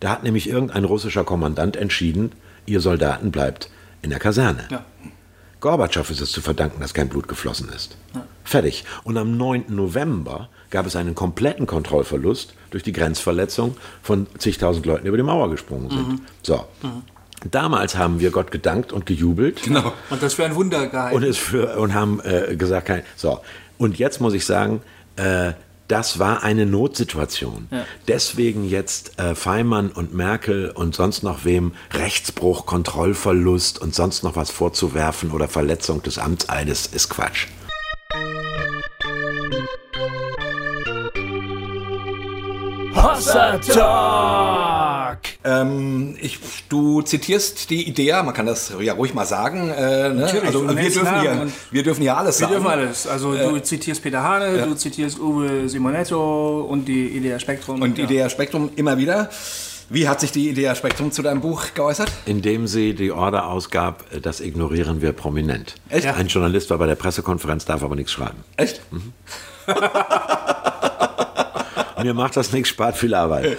[0.00, 2.32] Da hat nämlich irgendein russischer Kommandant entschieden,
[2.64, 3.70] ihr Soldaten bleibt
[4.02, 4.66] in der Kaserne.
[4.70, 4.84] Ja.
[5.60, 7.96] Gorbatschow ist es zu verdanken, dass kein Blut geflossen ist.
[8.14, 8.26] Ja.
[8.44, 8.84] Fertig.
[9.04, 9.64] Und am 9.
[9.68, 15.22] November gab es einen kompletten Kontrollverlust durch die Grenzverletzung von zigtausend Leuten, die über die
[15.22, 16.08] Mauer gesprungen sind.
[16.08, 16.20] Mhm.
[16.42, 16.66] So.
[16.82, 17.02] Mhm.
[17.50, 19.62] Damals haben wir Gott gedankt und gejubelt.
[19.62, 19.92] Genau.
[20.10, 21.16] Und das für ein Wunder gehalten.
[21.16, 23.40] Und, es für, und haben äh, gesagt, kein, so.
[23.78, 24.80] Und jetzt muss ich sagen,
[25.16, 25.52] äh,
[25.88, 27.68] Das war eine Notsituation.
[27.70, 27.84] Ja.
[28.08, 34.34] Deswegen jetzt äh, Feimann und Merkel und sonst noch wem Rechtsbruch, Kontrollverlust und sonst noch
[34.34, 37.46] was vorzuwerfen oder Verletzung des Amtseides ist Quatsch.
[43.06, 45.18] Hossa Talk!
[45.44, 49.70] Ähm, ich, du zitierst die Idee, man kann das ja ruhig mal sagen.
[49.70, 50.14] Äh, ne?
[50.14, 52.54] Natürlich, also, wir, dürfen Namen hier, wir dürfen hier alles Wir sagen.
[52.54, 53.06] dürfen alles.
[53.06, 57.80] Also du zitierst Peter Hane, du zitierst Uwe Simonetto und die Idea Spektrum.
[57.80, 58.04] Und ja.
[58.04, 59.30] Idea Spektrum immer wieder.
[59.88, 62.10] Wie hat sich die Idea Spektrum zu deinem Buch geäußert?
[62.24, 65.76] Indem sie die Order ausgab, äh, das ignorieren wir prominent.
[65.90, 66.08] Echt?
[66.08, 68.38] Ein Journalist war bei der Pressekonferenz, darf aber nichts schreiben.
[68.56, 68.80] Echt?
[72.02, 73.56] Mir macht das nichts, spart viel Arbeit.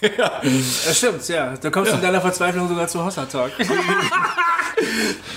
[0.00, 1.54] Das stimmt, ja.
[1.60, 3.52] Da kommst du in deiner Verzweiflung sogar zu Hossa Talk.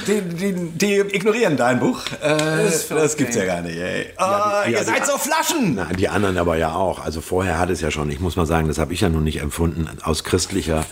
[0.08, 1.99] Die, die, die ignorieren dein Buch.
[2.21, 4.08] Äh, das verrückt, gibt's ja gar nicht, ey.
[4.17, 5.75] Oh, Ja, die- ihr ja, seid so Flaschen!
[5.75, 6.99] Na, die anderen aber ja auch.
[7.04, 9.23] Also vorher hat es ja schon, ich muss mal sagen, das habe ich ja nun
[9.23, 10.86] nicht empfunden, aus christlicher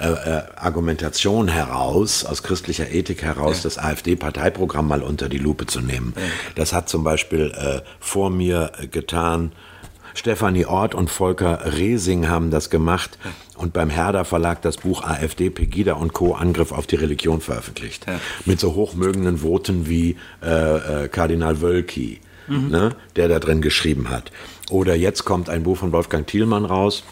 [0.00, 5.80] äh, äh, Argumentation heraus, aus christlicher Ethik heraus, das AfD-Parteiprogramm mal unter die Lupe zu
[5.80, 6.14] nehmen.
[6.56, 9.52] Das hat zum Beispiel äh, vor mir getan.
[10.14, 13.18] Stefanie Ort und Volker Resing haben das gemacht
[13.56, 16.34] und beim Herder Verlag das Buch AfD, Pegida und Co.
[16.34, 18.06] Angriff auf die Religion veröffentlicht.
[18.44, 24.30] Mit so hochmögenden Voten wie äh, äh, Kardinal Wölki, ne, der da drin geschrieben hat.
[24.70, 27.04] Oder jetzt kommt ein Buch von Wolfgang Thielmann raus,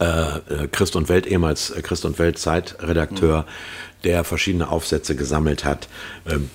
[0.00, 3.46] äh, äh, Christ und Welt, ehemals äh, Christ und Welt Zeitredakteur,
[4.02, 5.88] der verschiedene Aufsätze gesammelt hat.
[6.26, 6.50] Ähm,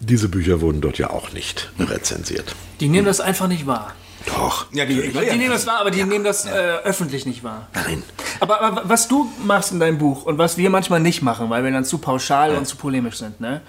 [0.00, 2.56] diese Bücher wurden dort ja auch nicht rezensiert.
[2.80, 3.94] Die nehmen das einfach nicht wahr.
[4.26, 4.66] Doch.
[4.72, 6.50] Ja, die Die ignorieren nehmen das wahr, aber die nehmen das äh,
[6.84, 7.68] öffentlich nicht wahr.
[7.74, 8.02] Nein.
[8.40, 11.64] Aber, aber was du machst in deinem Buch und was wir manchmal nicht machen, weil
[11.64, 13.60] wir dann zu pauschal und zu polemisch sind, ne?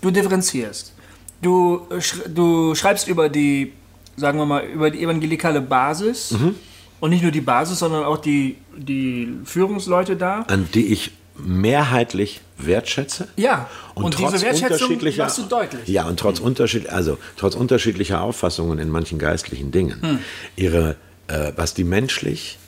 [0.00, 0.92] Du differenzierst.
[1.40, 3.72] Du, äh, du schreibst über die,
[4.16, 6.34] sagen wir mal, über die evangelikale Basis
[7.00, 10.44] und nicht nur die Basis, sondern auch die, die Führungsleute da.
[10.48, 13.28] An die ich mehrheitlich wertschätze.
[13.36, 15.88] Ja, Und, und diese trotz Wertschätzung unterschiedlicher, machst du deutlich.
[15.88, 20.18] Ja, und trotz, unterschied, also, trotz unterschiedlicher Auffassungen in manchen geistlichen Dingen, Hm.
[20.56, 20.96] ihre,
[21.28, 22.58] äh, was die menschlich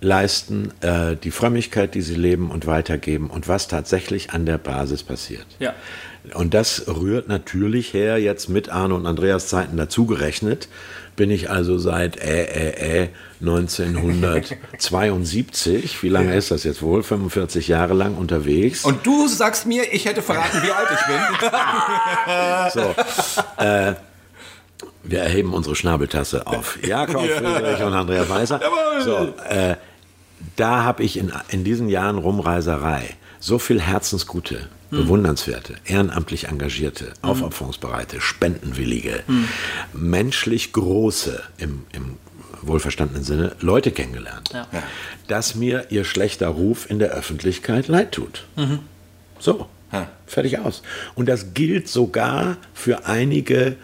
[0.00, 5.02] leisten, äh, die Frömmigkeit, die sie leben und weitergeben und was tatsächlich an der Basis
[5.02, 5.46] passiert.
[5.58, 5.74] Ja.
[6.34, 10.68] Und das rührt natürlich her, jetzt mit Arne und Andreas Zeiten dazugerechnet,
[11.16, 13.08] bin ich also seit äh, äh, äh,
[13.40, 18.84] 1972, wie lange ist das jetzt wohl, 45 Jahre lang unterwegs.
[18.84, 21.20] Und du sagst mir, ich hätte verraten, wie alt ich bin.
[22.72, 22.94] So,
[23.62, 23.94] äh,
[25.02, 26.78] wir erheben unsere Schnabeltasse auf.
[26.82, 28.60] Jakob Friedrich und Andreas Weißer.
[29.04, 29.76] So, äh,
[30.56, 33.16] da habe ich in, in diesen Jahren Rumreiserei.
[33.38, 39.22] So viel Herzensgute, bewundernswerte, ehrenamtlich engagierte, aufopferungsbereite, spendenwillige,
[39.92, 42.16] menschlich große im, im
[42.62, 44.66] wohlverstandenen Sinne Leute kennengelernt, Ja.
[45.28, 48.44] dass mir ihr schlechter Ruf in der Öffentlichkeit leid tut.
[49.38, 49.66] So,
[50.26, 50.82] fertig aus.
[51.14, 53.76] Und das gilt sogar für einige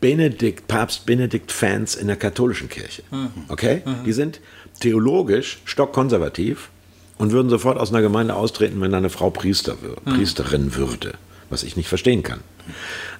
[0.00, 3.02] Benedikt, Papst Benedikt-Fans in der katholischen Kirche.
[3.48, 3.82] Okay?
[4.04, 4.40] Die sind
[4.80, 6.68] theologisch stockkonservativ
[7.18, 11.14] und würden sofort aus einer Gemeinde austreten, wenn eine Frau Priester wür Priesterin würde,
[11.50, 12.40] was ich nicht verstehen kann.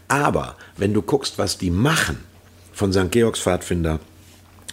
[0.08, 2.18] Aber wenn du guckst, was die machen,
[2.72, 3.10] von St.
[3.10, 4.00] Georgs Pfadfinder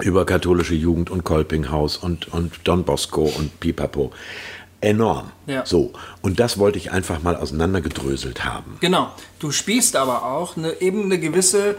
[0.02, 4.12] über katholische Jugend und Kolpinghaus und, und Don Bosco und Pipapo,
[4.82, 5.32] enorm.
[5.46, 5.66] Ja.
[5.66, 8.78] So, und das wollte ich einfach mal auseinandergedröselt haben.
[8.82, 9.12] Genau.
[9.40, 11.78] Du spielst aber auch eine, eben eine gewisse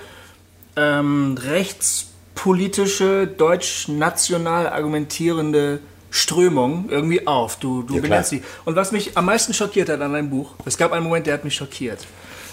[0.76, 5.80] ähm, rechtspolitische, deutsch-national argumentierende
[6.14, 7.56] Strömung irgendwie auf.
[7.56, 8.40] Du, du Ja, benennst sie.
[8.64, 11.34] Und was mich am meisten schockiert hat an deinem Buch, es gab einen Moment, der
[11.34, 12.06] hat mich schockiert.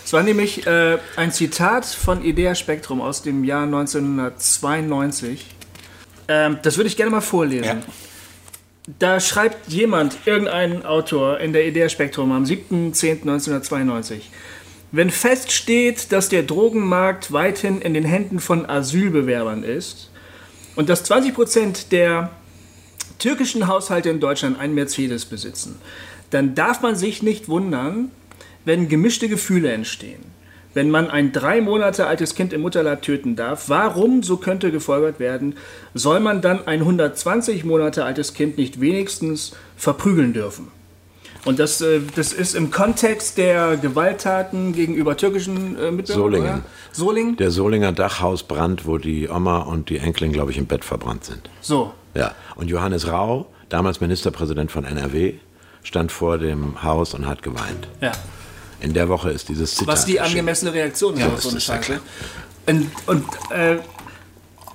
[0.04, 5.46] Es war nämlich äh, ein Zitat von Idea Spektrum aus dem Jahr 1992.
[6.28, 7.66] Ähm, das würde ich gerne mal vorlesen.
[7.66, 7.78] Ja.
[8.98, 14.22] Da schreibt jemand, irgendein Autor in der Idea Spektrum am 7.10.1992.
[14.92, 20.10] Wenn feststeht, dass der Drogenmarkt weithin in den Händen von Asylbewerbern ist
[20.76, 22.32] und dass 20% der
[23.22, 25.80] türkischen Haushalte in Deutschland einen Mercedes besitzen,
[26.32, 28.12] dann darf man sich nicht wundern,
[28.66, 30.24] wenn gemischte Gefühle entstehen.
[30.74, 35.20] Wenn man ein drei Monate altes Kind im Mutterleib töten darf, warum, so könnte gefolgert
[35.20, 35.56] werden,
[35.94, 40.70] soll man dann ein 120 Monate altes Kind nicht wenigstens verprügeln dürfen?
[41.44, 46.24] Und das, äh, das ist im Kontext der Gewalttaten gegenüber türkischen äh, Mitbürgern.
[46.24, 46.50] Solingen.
[46.50, 46.64] Oder?
[46.92, 47.38] Solingen?
[47.38, 51.50] Der Solinger Dachhausbrand, wo die Oma und die Enkelin, glaube ich, im Bett verbrannt sind.
[51.60, 51.94] So.
[52.14, 52.34] Ja.
[52.56, 55.36] Und Johannes Rau, damals Ministerpräsident von NRW,
[55.84, 57.88] stand vor dem Haus und hat geweint.
[58.02, 58.12] Ja.
[58.80, 59.88] In der Woche ist dieses Zitat.
[59.88, 61.86] Was die angemessene Reaktion ist Ja, auf so eine ist ja Scheiße.
[61.94, 62.00] klar.
[62.68, 63.78] Und, und äh,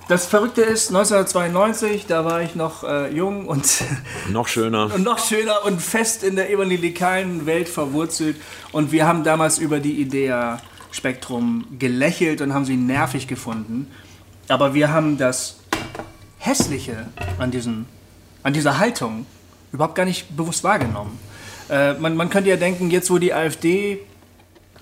[0.07, 3.83] das Verrückte ist, 1992, da war ich noch äh, jung und,
[4.29, 4.91] Noch schöner.
[4.95, 8.37] und noch schöner und fest in der evangelikalen Welt verwurzelt.
[8.71, 13.91] Und wir haben damals über die Idea-Spektrum gelächelt und haben sie nervig gefunden.
[14.47, 15.57] Aber wir haben das
[16.37, 17.07] Hässliche
[17.37, 17.85] an, diesen,
[18.43, 19.25] an dieser Haltung
[19.71, 21.19] überhaupt gar nicht bewusst wahrgenommen.
[21.69, 23.99] Äh, man, man könnte ja denken, jetzt wo die AfD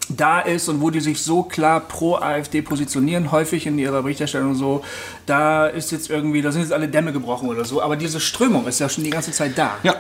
[0.10, 4.53] da ist und wo die sich so klar pro AfD positionieren, häufig in ihrer Berichterstattung
[4.53, 4.84] so,
[5.26, 8.68] da ist jetzt irgendwie, da sind jetzt alle Dämme gebrochen oder so, aber diese Strömung
[8.68, 9.78] ist ja schon die ganze Zeit da.
[9.84, 9.95] Ja.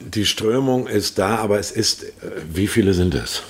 [0.00, 2.10] Die Strömung ist da, aber es ist, äh,
[2.52, 3.42] wie viele sind es?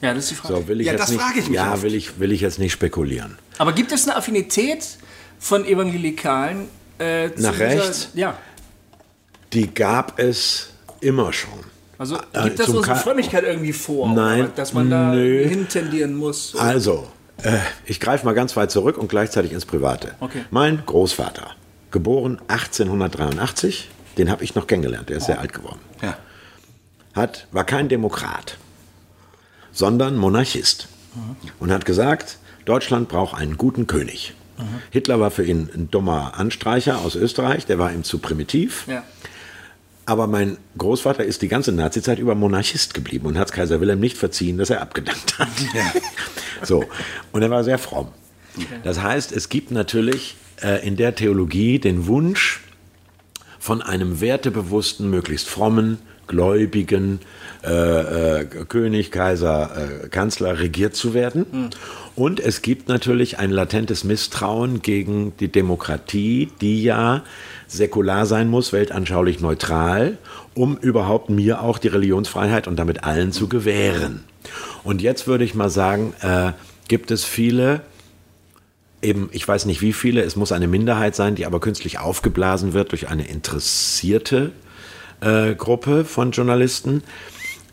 [0.00, 0.54] Ja, das ist die Frage.
[0.54, 2.40] So, will ich Ja, jetzt das nicht, frage ich mich Ja, will ich, will ich
[2.40, 3.38] jetzt nicht spekulieren.
[3.58, 4.86] Aber gibt es eine Affinität
[5.40, 6.68] von Evangelikalen
[7.00, 8.10] äh, Nach dieser- rechts?
[8.14, 8.36] Ja.
[9.52, 10.70] Die gab es
[11.00, 11.50] immer schon.
[11.98, 15.44] Also Äh, gibt das eine Ka- Frömmigkeit irgendwie vor, Nein, oder dass man da nö.
[15.48, 16.54] hintendieren muss?
[16.56, 17.08] Also,
[17.42, 20.14] äh, ich greife mal ganz weit zurück und gleichzeitig ins Private.
[20.20, 20.44] Okay.
[20.50, 21.50] Mein Großvater,
[21.90, 25.80] geboren 1883, den habe ich noch kennengelernt, der ist sehr alt geworden.
[26.02, 26.16] Ja.
[27.14, 28.56] Hat, war kein Demokrat,
[29.72, 30.88] sondern Monarchist.
[31.58, 34.34] Und hat gesagt, Deutschland braucht einen guten König.
[34.90, 38.86] Hitler war für ihn ein dummer Anstreicher aus Österreich, der war ihm zu primitiv.
[38.88, 39.04] Ja.
[40.06, 44.00] Aber mein Großvater ist die ganze Nazizeit über Monarchist geblieben und hat es Kaiser Wilhelm
[44.00, 45.48] nicht verziehen, dass er abgedankt hat.
[46.62, 46.84] So.
[47.32, 48.08] Und er war sehr fromm.
[48.84, 52.60] Das heißt, es gibt natürlich äh, in der Theologie den Wunsch
[53.58, 57.20] von einem wertebewussten, möglichst frommen, gläubigen
[57.64, 59.70] äh, äh, König, Kaiser,
[60.04, 61.70] äh, Kanzler regiert zu werden.
[62.16, 67.22] Und es gibt natürlich ein latentes Misstrauen gegen die Demokratie, die ja
[67.66, 70.18] säkular sein muss, weltanschaulich neutral,
[70.54, 74.24] um überhaupt mir auch die Religionsfreiheit und damit allen zu gewähren.
[74.82, 76.52] Und jetzt würde ich mal sagen, äh,
[76.88, 77.82] gibt es viele
[79.02, 82.72] eben, ich weiß nicht wie viele, es muss eine Minderheit sein, die aber künstlich aufgeblasen
[82.72, 84.52] wird durch eine interessierte
[85.20, 87.02] äh, Gruppe von Journalisten.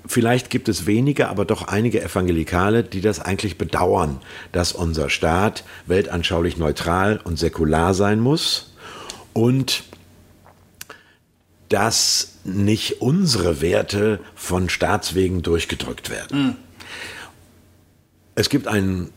[0.08, 5.64] Vielleicht gibt es wenige, aber doch einige Evangelikale, die das eigentlich bedauern, dass unser Staat
[5.86, 8.74] weltanschaulich neutral und säkular sein muss
[9.34, 9.84] und
[11.70, 16.56] dass nicht unsere Werte von Staatswegen durchgedrückt werden.
[18.36, 19.12] Es gibt einen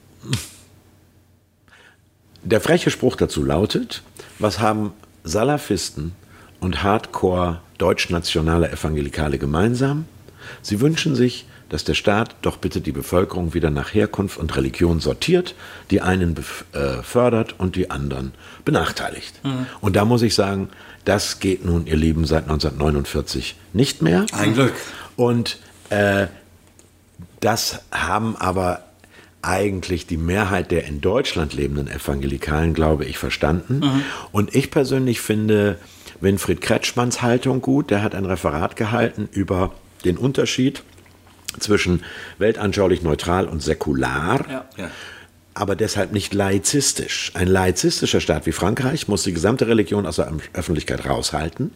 [2.42, 4.02] der freche Spruch dazu lautet,
[4.38, 4.92] was haben
[5.24, 6.12] Salafisten
[6.58, 10.06] und Hardcore deutschnationale Evangelikale gemeinsam?
[10.62, 15.00] Sie wünschen sich, dass der Staat doch bitte die Bevölkerung wieder nach Herkunft und Religion
[15.00, 15.54] sortiert,
[15.90, 16.36] die einen
[16.72, 18.32] äh, fördert und die anderen
[18.64, 19.40] benachteiligt.
[19.80, 20.68] Und da muss ich sagen,
[21.04, 24.26] das geht nun, ihr Lieben, seit 1949 nicht mehr.
[24.32, 24.74] Ein Glück.
[25.16, 25.58] Und
[25.90, 26.26] äh,
[27.38, 28.84] das haben aber
[29.42, 34.02] eigentlich die Mehrheit der in Deutschland lebenden Evangelikalen, glaube ich, verstanden.
[34.32, 35.78] Und ich persönlich finde
[36.20, 37.90] Winfried Kretschmanns Haltung gut.
[37.90, 39.72] Der hat ein Referat gehalten über
[40.04, 40.82] den Unterschied
[41.58, 42.02] zwischen
[42.38, 44.48] weltanschaulich neutral und säkular.
[44.48, 44.64] Ja.
[44.76, 44.90] Ja.
[45.52, 47.32] Aber deshalb nicht laizistisch.
[47.34, 51.72] Ein laizistischer Staat wie Frankreich muss die gesamte Religion aus der Öffentlichkeit raushalten.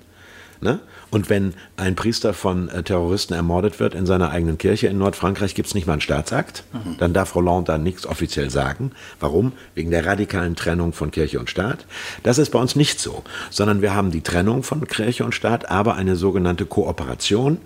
[0.61, 0.79] Ne?
[1.11, 5.55] Und wenn ein Priester von äh, Terroristen ermordet wird in seiner eigenen Kirche in Nordfrankreich,
[5.55, 6.64] gibt es nicht mal einen Staatsakt.
[6.99, 8.93] Dann darf Hollande da nichts offiziell sagen.
[9.20, 9.53] Warum?
[9.75, 11.87] Wegen der radikalen Trennung von Kirche und Staat.
[12.22, 15.70] Das ist bei uns nicht so, sondern wir haben die Trennung von Kirche und Staat,
[15.70, 17.59] aber eine sogenannte Kooperation.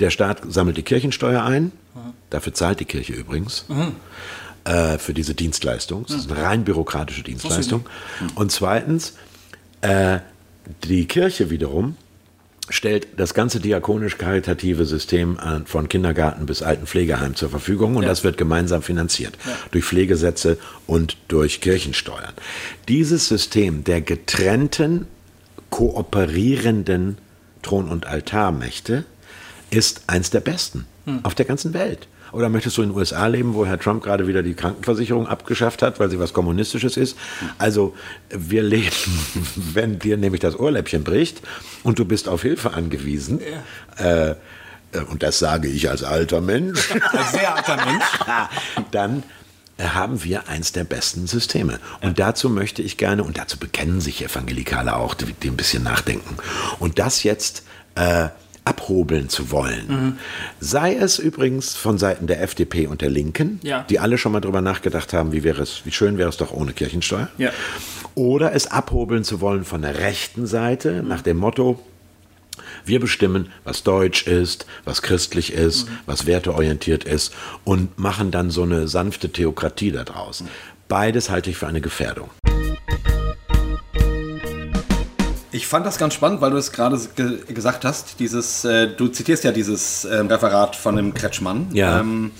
[0.00, 1.72] Der Staat sammelt die Kirchensteuer ein.
[2.30, 3.64] Dafür zahlt die Kirche übrigens
[4.64, 6.04] äh, für diese Dienstleistung.
[6.06, 7.86] Das ist eine rein bürokratische Dienstleistung.
[8.34, 9.14] Und zweitens,
[9.80, 10.18] äh,
[10.84, 11.96] die Kirche wiederum
[12.68, 18.36] stellt das ganze diakonisch-karitative System von Kindergarten bis alten Pflegeheim zur Verfügung und das wird
[18.36, 19.38] gemeinsam finanziert
[19.70, 22.32] durch Pflegesätze und durch Kirchensteuern.
[22.88, 25.06] Dieses System der getrennten,
[25.70, 27.18] kooperierenden
[27.62, 29.04] Thron- und Altarmächte
[29.70, 30.86] ist eins der besten
[31.22, 32.08] auf der ganzen Welt.
[32.32, 35.82] Oder möchtest du in den USA leben, wo Herr Trump gerade wieder die Krankenversicherung abgeschafft
[35.82, 37.16] hat, weil sie was Kommunistisches ist?
[37.58, 37.94] Also
[38.28, 38.90] wir leben,
[39.54, 41.40] wenn dir nämlich das Ohrläppchen bricht
[41.84, 43.40] und du bist auf Hilfe angewiesen,
[43.98, 44.34] äh, äh,
[45.08, 48.04] und das sage ich als alter Mensch, Ein sehr alter Mensch.
[48.90, 49.22] dann
[49.78, 51.78] haben wir eins der besten Systeme.
[52.00, 55.82] Und dazu möchte ich gerne, und dazu bekennen sich Evangelikale auch, die, die ein bisschen
[55.82, 56.36] nachdenken.
[56.78, 57.62] Und das jetzt
[57.94, 58.28] äh,
[58.66, 60.18] abhobeln zu wollen.
[60.60, 63.84] Sei es übrigens von Seiten der FDP und der Linken, Ja.
[63.88, 66.52] die alle schon mal drüber nachgedacht haben, wie wäre es, wie schön wäre es doch
[66.52, 67.28] ohne Kirchensteuer.
[67.38, 67.50] Ja.
[68.14, 71.80] Oder es abhobeln zu wollen von der rechten Seite, nach dem Motto,
[72.84, 77.32] wir bestimmen, was deutsch ist, was christlich ist, was werteorientiert ist
[77.64, 80.42] und machen dann so eine sanfte Theokratie daraus.
[80.88, 82.30] Beides halte ich für eine Gefährdung.
[85.52, 88.18] Ich fand das ganz spannend, weil du es gerade ge gesagt hast.
[88.18, 91.68] Dieses, äh, du zitierst ja dieses äh, Referat von dem Kretschmann.
[91.72, 92.00] Ja.
[92.00, 92.32] Ähm,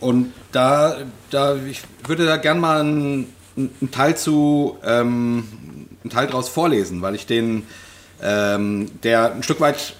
[0.00, 0.96] und da,
[1.30, 5.44] da, ich würde da gern mal einen, einen Teil zu, ähm,
[6.02, 7.66] einen Teil daraus vorlesen, weil ich den,
[8.22, 9.94] ähm, der ein Stück weit,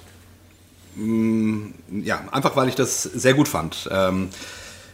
[0.96, 1.70] mh,
[2.02, 3.88] ja, einfach weil ich das sehr gut fand.
[3.90, 4.28] Ähm,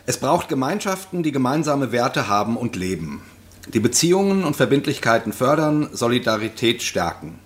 [0.06, 3.22] es braucht Gemeinschaften, die gemeinsame Werte haben und leben,
[3.72, 7.38] die Beziehungen und Verbindlichkeiten fördern, Solidarität stärken.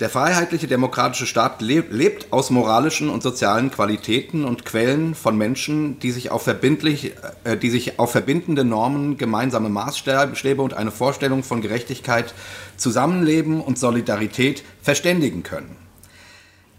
[0.00, 6.10] Der freiheitliche demokratische Staat lebt aus moralischen und sozialen Qualitäten und Quellen von Menschen, die
[6.10, 7.12] sich auf, verbindlich,
[7.44, 12.34] äh, die sich auf verbindende Normen, gemeinsame Maßstäbe und eine Vorstellung von Gerechtigkeit,
[12.76, 15.76] Zusammenleben und Solidarität verständigen können.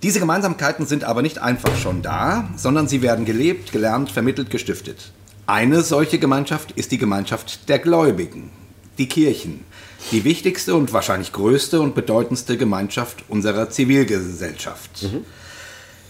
[0.01, 5.13] Diese Gemeinsamkeiten sind aber nicht einfach schon da, sondern sie werden gelebt, gelernt, vermittelt, gestiftet.
[5.45, 8.49] Eine solche Gemeinschaft ist die Gemeinschaft der Gläubigen,
[8.97, 9.63] die Kirchen,
[10.11, 15.03] die wichtigste und wahrscheinlich größte und bedeutendste Gemeinschaft unserer Zivilgesellschaft.
[15.03, 15.25] Mhm.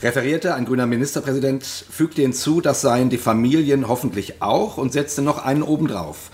[0.01, 5.45] Referierte ein grüner Ministerpräsident, fügte hinzu, das seien die Familien hoffentlich auch und setzte noch
[5.45, 6.29] einen obendrauf.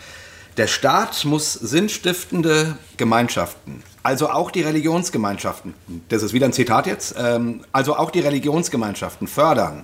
[0.58, 5.76] Der Staat muss sinnstiftende Gemeinschaften, also auch die Religionsgemeinschaften,
[6.10, 9.84] das ist wieder ein Zitat jetzt, ähm, also auch die Religionsgemeinschaften fördern,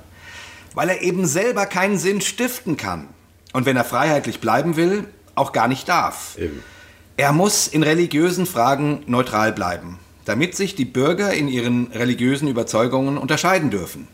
[0.73, 3.07] weil er eben selber keinen Sinn stiften kann
[3.53, 5.05] und wenn er freiheitlich bleiben will,
[5.35, 6.37] auch gar nicht darf.
[6.37, 6.63] Eben.
[7.17, 13.17] Er muss in religiösen Fragen neutral bleiben, damit sich die Bürger in ihren religiösen Überzeugungen
[13.17, 14.07] unterscheiden dürfen.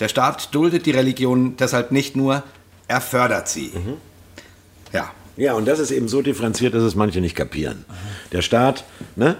[0.00, 2.42] Der Staat duldet die Religion deshalb nicht nur,
[2.88, 3.70] er fördert sie.
[3.72, 3.96] Mhm.
[4.92, 5.10] Ja.
[5.36, 7.84] Ja, und das ist eben so differenziert, dass es manche nicht kapieren.
[8.32, 8.84] Der Staat
[9.16, 9.36] ne,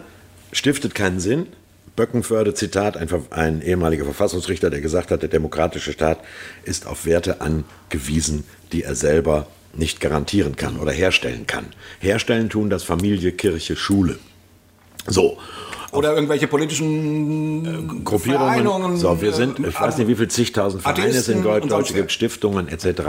[0.53, 1.48] stiftet keinen Sinn.
[1.96, 6.20] Böckenförde, Zitat, ein, ein ehemaliger Verfassungsrichter, der gesagt hat, der demokratische Staat
[6.64, 11.66] ist auf Werte angewiesen, die er selber nicht garantieren kann oder herstellen kann.
[12.01, 14.18] Herstellen tun das Familie, Kirche, Schule.
[15.07, 15.39] So.
[15.93, 18.97] Oder irgendwelche politischen äh, Gruppierungen.
[18.97, 22.68] So, wir sind, ich weiß nicht, wie viele zigtausend Vereine es in Deutschland gibt, Stiftungen
[22.68, 23.03] etc.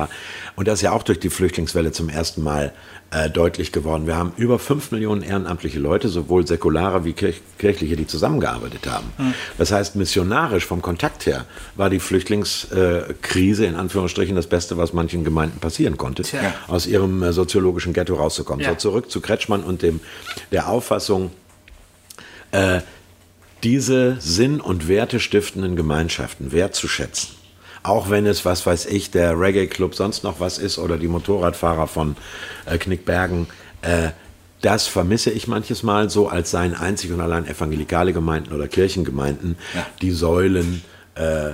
[0.56, 2.74] Und das ist ja auch durch die Flüchtlingswelle zum ersten Mal
[3.12, 4.06] äh, deutlich geworden.
[4.06, 9.14] Wir haben über fünf Millionen ehrenamtliche Leute, sowohl säkulare wie kirch kirchliche, die zusammengearbeitet haben.
[9.18, 9.34] Mhm.
[9.58, 15.24] Das heißt, missionarisch vom Kontakt her war die Flüchtlingskrise in Anführungsstrichen das Beste, was manchen
[15.24, 16.54] Gemeinden passieren konnte, Tja.
[16.68, 18.66] aus ihrem äh, soziologischen Ghetto rauszukommen.
[18.66, 18.72] Ja.
[18.72, 20.02] So zurück zu Kretschmann und dem,
[20.52, 21.32] der Auffassung,
[22.54, 22.82] äh,
[23.64, 27.30] diese sinn- und wertestiftenden Gemeinschaften wertzuschätzen.
[27.82, 31.88] Auch wenn es, was weiß ich, der Reggae-Club sonst noch was ist oder die Motorradfahrer
[31.88, 32.16] von
[32.66, 33.48] äh, Knickbergen,
[33.82, 34.10] äh,
[34.62, 39.58] das vermisse ich manches Mal so, als seien einzig und allein evangelikale Gemeinden oder Kirchengemeinden
[39.74, 39.86] ja.
[40.02, 40.84] die Säulen
[41.16, 41.52] äh,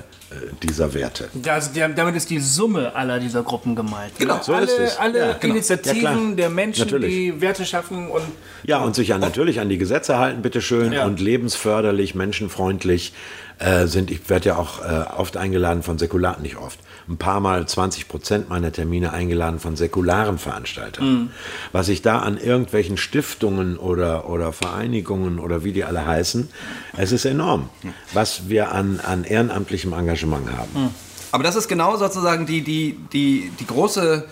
[0.62, 1.30] dieser Werte.
[1.34, 4.14] Das, damit ist die Summe aller dieser Gruppen gemeint.
[4.18, 4.44] Genau, ne?
[4.44, 4.98] so alle, ist es.
[4.98, 5.54] Alle ja, genau.
[5.56, 7.14] Initiativen ja, der Menschen, natürlich.
[7.14, 8.24] die Werte schaffen und.
[8.64, 11.06] Ja, und sich ja natürlich an die Gesetze halten, bitteschön, ja.
[11.06, 13.14] und lebensförderlich, menschenfreundlich
[13.60, 14.10] äh, sind.
[14.10, 16.80] Ich werde ja auch äh, oft eingeladen von Säkularen, nicht oft,
[17.10, 21.06] ein paar Mal 20 Prozent meiner Termine eingeladen von säkularen Veranstaltern.
[21.06, 21.30] Mhm.
[21.72, 26.50] Was ich da an irgendwelchen Stiftungen oder, oder Vereinigungen oder wie die alle heißen,
[26.98, 27.70] es ist enorm,
[28.14, 30.84] was wir an, an ehrenamtlichem Engagement haben.
[30.86, 30.90] Mhm.
[31.32, 34.26] Aber das ist genau sozusagen die, die, die, die große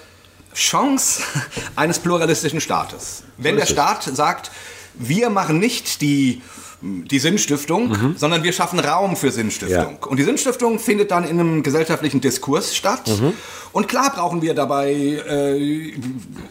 [0.54, 1.22] Chance
[1.76, 3.24] eines pluralistischen Staates.
[3.38, 4.52] Wenn so der Staat sagt,
[4.96, 6.42] wir machen nicht die
[6.82, 8.16] die Sinnstiftung, mhm.
[8.18, 9.98] sondern wir schaffen Raum für Sinnstiftung.
[10.00, 10.08] Ja.
[10.08, 13.08] Und die Sinnstiftung findet dann in einem gesellschaftlichen Diskurs statt.
[13.08, 13.34] Mhm.
[13.74, 15.94] Und klar brauchen wir dabei, äh,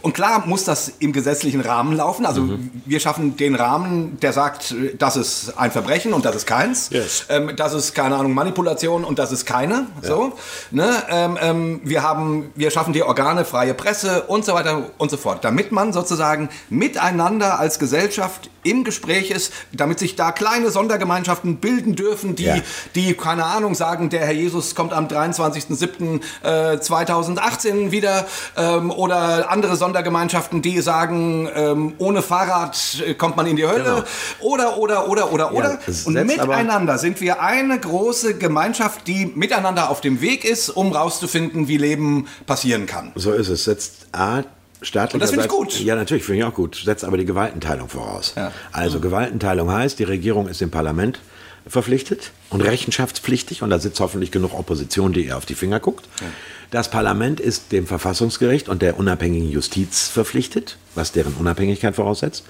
[0.02, 2.26] und klar muss das im gesetzlichen Rahmen laufen.
[2.26, 2.70] Also mhm.
[2.84, 6.90] wir schaffen den Rahmen, der sagt, das ist ein Verbrechen und das ist keins.
[6.90, 7.26] Yes.
[7.28, 9.86] Ähm, das ist, keine Ahnung, Manipulation und das ist keine.
[10.02, 10.08] Ja.
[10.08, 10.32] So,
[10.72, 10.90] ne?
[11.08, 15.16] Ähm, ähm, wir, haben, wir schaffen die Organe, freie Presse und so weiter und so
[15.16, 15.44] fort.
[15.44, 21.96] Damit man sozusagen miteinander als Gesellschaft im Gespräch ist, damit sich da kleine Sondergemeinschaften bilden
[21.96, 22.56] dürfen, die, ja.
[22.94, 29.76] die keine Ahnung, sagen, der Herr Jesus kommt am 23.07.2000 2018 wieder ähm, oder andere
[29.76, 34.02] Sondergemeinschaften, die sagen, ähm, ohne Fahrrad äh, kommt man in die Hölle genau.
[34.40, 35.78] oder, oder, oder, oder, ja, oder.
[36.04, 41.68] Und miteinander sind wir eine große Gemeinschaft, die miteinander auf dem Weg ist, um rauszufinden,
[41.68, 43.12] wie Leben passieren kann.
[43.14, 43.64] So ist es.
[43.64, 44.42] Setzt A,
[44.82, 45.14] staatlicherseits.
[45.14, 45.84] Und das finde ich gut.
[45.84, 46.80] Ja, natürlich, finde ich auch gut.
[46.84, 48.34] Setzt aber die Gewaltenteilung voraus.
[48.36, 48.52] Ja.
[48.72, 51.20] Also, Gewaltenteilung heißt, die Regierung ist dem Parlament
[51.66, 56.06] verpflichtet und rechenschaftspflichtig und da sitzt hoffentlich genug Opposition, die ihr auf die Finger guckt.
[56.20, 56.26] Ja.
[56.70, 62.44] Das Parlament ist dem Verfassungsgericht und der unabhängigen Justiz verpflichtet, was deren Unabhängigkeit voraussetzt.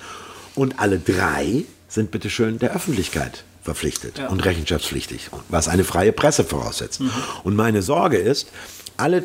[0.54, 4.28] Und alle drei sind bitteschön der Öffentlichkeit verpflichtet ja.
[4.28, 7.00] und rechenschaftspflichtig, was eine freie Presse voraussetzt.
[7.00, 7.10] Mhm.
[7.42, 8.48] Und meine Sorge ist,
[8.96, 9.24] alle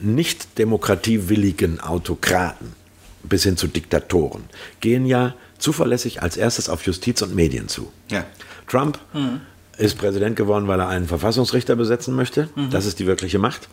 [0.00, 2.74] nicht demokratiewilligen Autokraten
[3.22, 4.44] bis hin zu Diktatoren
[4.80, 7.92] gehen ja zuverlässig als erstes auf Justiz und Medien zu.
[8.10, 8.24] Ja.
[8.66, 8.98] Trump
[9.78, 12.48] ist Präsident geworden, weil er einen Verfassungsrichter besetzen möchte.
[12.70, 13.68] Das ist die wirkliche Macht.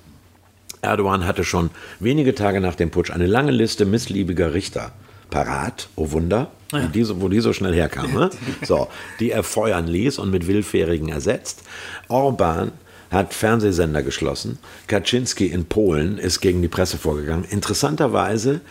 [0.81, 4.91] Erdogan hatte schon wenige Tage nach dem Putsch eine lange Liste missliebiger Richter
[5.29, 8.13] parat, oh Wunder, wie die, so- wo die so schnell herkamen.
[8.13, 8.29] Ne?
[8.65, 8.87] So,
[9.19, 11.61] die er feuern ließ und mit Willfährigen ersetzt.
[12.07, 12.71] Orban
[13.11, 14.59] hat Fernsehsender geschlossen.
[14.87, 17.45] Kaczynski in Polen ist gegen die Presse vorgegangen.
[17.45, 18.61] Interessanterweise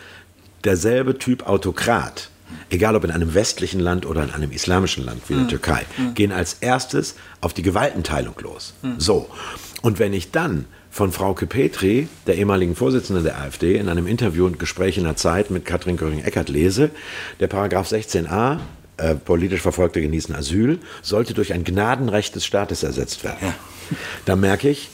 [0.63, 2.29] derselbe Typ Autokrat,
[2.69, 5.85] egal ob in einem westlichen Land oder in einem islamischen Land wie der Türkei,
[6.15, 8.73] gehen als erstes auf die Gewaltenteilung los.
[8.97, 9.29] So.
[9.81, 14.45] Und wenn ich dann von Frau Petri, der ehemaligen Vorsitzenden der AfD, in einem Interview
[14.45, 16.89] und Gespräch in der Zeit mit Katrin Göring-Eckardt lese,
[17.39, 18.59] der Paragraph 16a,
[18.99, 23.53] äh, politisch Verfolgte genießen Asyl, sollte durch ein Gnadenrecht des Staates ersetzt werden.
[24.25, 24.89] Da merke ich,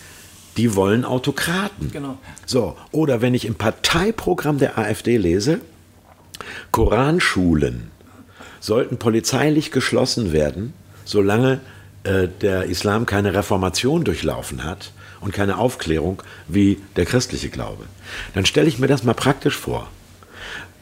[0.57, 1.91] die wollen Autokraten.
[1.91, 2.17] Genau.
[2.45, 5.59] So, oder wenn ich im Parteiprogramm der AfD lese,
[6.71, 7.91] Koranschulen
[8.59, 11.59] sollten polizeilich geschlossen werden, solange
[12.03, 17.85] äh, der Islam keine Reformation durchlaufen hat und keine Aufklärung wie der christliche Glaube.
[18.33, 19.89] Dann stelle ich mir das mal praktisch vor.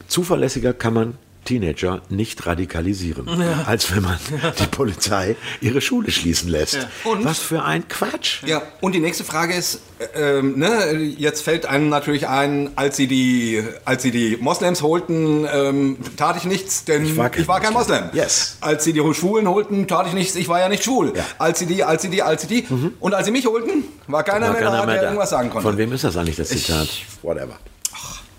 [0.06, 1.14] Zuverlässiger kann man
[1.44, 3.28] Teenager nicht radikalisieren,
[3.66, 4.18] als wenn man
[4.58, 6.86] die Polizei ihre Schule schließen lässt.
[7.04, 8.42] Und- Was für ein Quatsch.
[8.46, 9.80] Ja, und die nächste Frage ist,
[10.14, 14.82] äh, ähm, ne, jetzt fällt einem natürlich ein, als sie die, als sie die Moslems
[14.82, 18.04] holten, ähm, tat ich nichts, denn Ich war kein kein Moslem.
[18.04, 18.10] Moslem.
[18.14, 18.56] Yes.
[18.60, 21.12] Als sie die Schwulen holten, tat ich nichts, ich war ja nicht schwul.
[21.14, 21.22] Ja.
[21.22, 21.26] Mhm.
[21.38, 22.66] Als sie die, als sie die, als sie die.
[23.00, 25.08] Und als sie mich holten, war keiner War mehr keiner da, mehr der da.
[25.08, 25.68] irgendwas sagen konnte.
[25.68, 26.88] Von wem ist das eigentlich, das Zitat?
[27.22, 27.58] Whatever.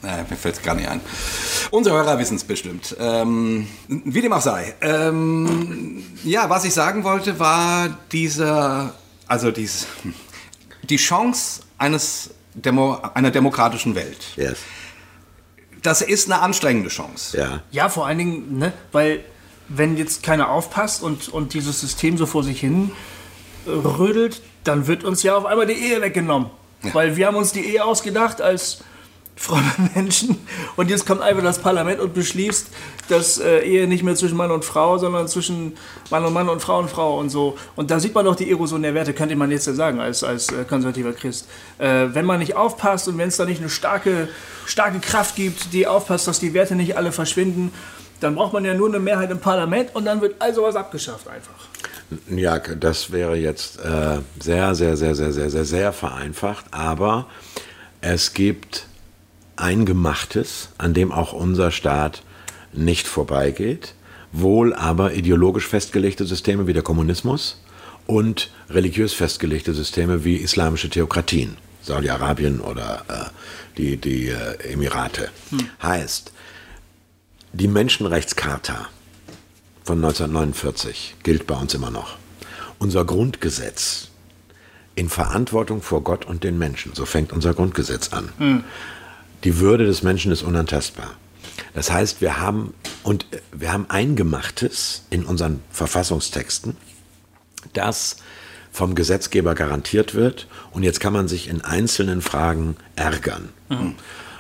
[0.02, 1.02] Naja, mir fällt es gar nicht ein.
[1.72, 2.96] Unsere Hörer wissen es bestimmt.
[3.00, 4.76] Ähm, wie dem auch sei.
[4.82, 8.94] Ähm, ja, was ich sagen wollte, war dieser,
[9.28, 9.88] also dies,
[10.84, 14.26] die Chance eines Demo, einer demokratischen Welt.
[14.36, 14.60] Yes.
[15.82, 17.38] Das ist eine anstrengende Chance.
[17.38, 17.64] Ja.
[17.72, 19.24] Ja, vor allen Dingen, ne, weil
[19.68, 22.92] wenn jetzt keiner aufpasst und, und dieses System so vor sich hin
[23.66, 26.50] äh, rödelt, dann wird uns ja auf einmal die Ehe weggenommen.
[26.94, 28.84] Weil wir haben uns die Ehe ausgedacht als
[29.36, 30.38] fromme Menschen
[30.76, 32.68] und jetzt kommt einfach das Parlament und beschließt,
[33.10, 35.76] dass äh, Ehe nicht mehr zwischen Mann und Frau, sondern zwischen
[36.10, 37.58] Mann und Mann und Frau und Frau und so.
[37.76, 40.24] Und da sieht man doch die Erosion der Werte, könnte man jetzt ja sagen als,
[40.24, 41.48] als äh, konservativer Christ.
[41.78, 44.30] Äh, wenn man nicht aufpasst und wenn es da nicht eine starke,
[44.66, 47.72] starke Kraft gibt, die aufpasst, dass die Werte nicht alle verschwinden,
[48.22, 51.28] dann braucht man ja nur eine Mehrheit im Parlament und dann wird all sowas abgeschafft
[51.28, 51.68] einfach.
[52.30, 56.66] Ja, das wäre jetzt äh, sehr, sehr, sehr, sehr, sehr, sehr, sehr vereinfacht.
[56.72, 57.28] Aber
[58.02, 58.88] es gibt
[59.58, 62.24] Eingemachtes, an dem auch unser Staat
[62.74, 63.94] nicht vorbeigeht,
[64.32, 67.62] wohl aber ideologisch festgelegte Systeme wie der Kommunismus
[68.08, 75.30] und religiös festgelegte Systeme wie islamische Theokratien, Saudi-Arabien oder äh, die, die äh, Emirate.
[75.82, 76.32] Heißt,
[77.54, 78.88] die Menschenrechtscharta
[79.84, 82.18] von 1949 gilt bei uns immer noch.
[82.80, 84.10] Unser Grundgesetz
[84.96, 88.30] in Verantwortung vor Gott und den Menschen, so fängt unser Grundgesetz an.
[89.46, 91.12] Die Würde des Menschen ist unantastbar.
[91.76, 92.74] Das heißt, wir haben
[93.04, 96.76] und äh, wir haben Eingemachtes in unseren Verfassungstexten,
[97.74, 98.18] das
[98.72, 100.48] vom Gesetzgeber garantiert wird.
[100.72, 103.50] Und jetzt kann man sich in einzelnen Fragen ärgern.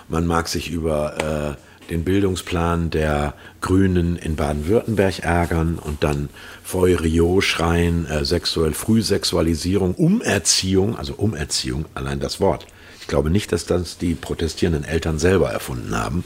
[0.09, 1.55] Man mag sich über
[1.87, 6.29] äh, den Bildungsplan der Grünen in Baden-Württemberg ärgern und dann
[6.63, 12.65] Feurio schreien, äh, sexuell Frühsexualisierung, Umerziehung, also Umerziehung, allein das Wort.
[13.05, 16.23] Ich glaube nicht, dass das die protestierenden Eltern selber erfunden haben.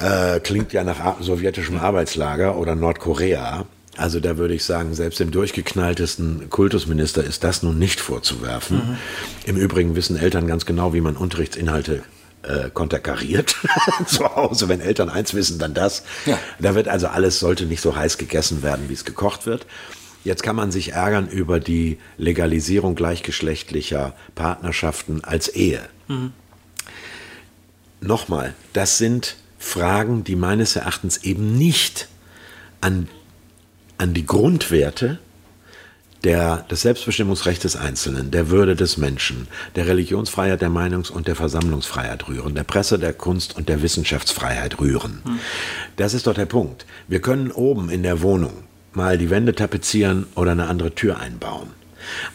[0.00, 3.66] Äh, klingt ja nach sowjetischem Arbeitslager oder Nordkorea.
[3.98, 8.96] Also da würde ich sagen, selbst dem durchgeknalltesten Kultusminister ist das nun nicht vorzuwerfen.
[9.44, 12.04] Im Übrigen wissen Eltern ganz genau, wie man Unterrichtsinhalte
[12.40, 13.56] äh, konterkariert
[14.06, 14.70] zu Hause.
[14.70, 16.04] Wenn Eltern eins wissen, dann das.
[16.24, 16.38] Ja.
[16.58, 19.66] Da wird also alles, sollte nicht so heiß gegessen werden, wie es gekocht wird.
[20.24, 25.82] Jetzt kann man sich ärgern über die Legalisierung gleichgeschlechtlicher Partnerschaften als Ehe.
[28.00, 32.08] Nochmal, das sind Fragen, die meines Erachtens eben nicht
[32.80, 33.08] an,
[33.98, 35.18] an die Grundwerte
[36.22, 39.46] der, des Selbstbestimmungsrechts des Einzelnen, der Würde des Menschen,
[39.76, 44.80] der Religionsfreiheit, der Meinungs- und der Versammlungsfreiheit rühren, der Presse, der Kunst und der Wissenschaftsfreiheit
[44.80, 45.20] rühren.
[45.96, 46.86] Das ist doch der Punkt.
[47.08, 48.64] Wir können oben in der Wohnung
[48.96, 51.68] mal die Wände tapezieren oder eine andere Tür einbauen.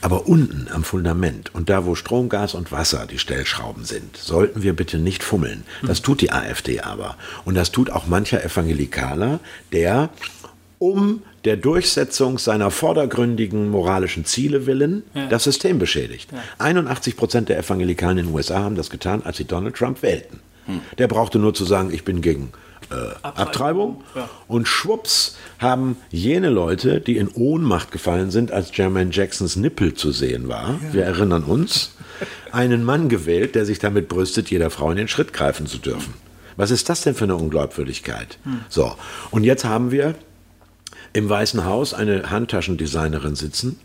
[0.01, 4.64] Aber unten am Fundament und da, wo Strom, Gas und Wasser die Stellschrauben sind, sollten
[4.64, 5.64] wir bitte nicht fummeln.
[5.84, 7.18] Das tut die AfD aber.
[7.45, 9.39] Und das tut auch mancher Evangelikaler,
[9.72, 10.10] der
[10.80, 16.30] um der Durchsetzung seiner vordergründigen moralischen Ziele willen das System beschädigt.
[16.57, 20.39] 81 Prozent der Evangelikalen in den USA haben das getan, als sie Donald Trump wählten.
[20.97, 22.51] Der brauchte nur zu sagen, ich bin gegen
[22.89, 24.03] äh, Abtreibung.
[24.47, 30.11] Und schwupps haben jene Leute, die in Ohnmacht gefallen sind, als Jermaine Jacksons Nippel zu
[30.11, 31.91] sehen war, wir erinnern uns,
[32.51, 36.13] einen Mann gewählt, der sich damit brüstet, jeder Frau in den Schritt greifen zu dürfen.
[36.57, 38.37] Was ist das denn für eine Unglaubwürdigkeit?
[38.67, 38.95] So,
[39.31, 40.15] und jetzt haben wir
[41.13, 43.79] im Weißen Haus eine Handtaschendesignerin sitzen,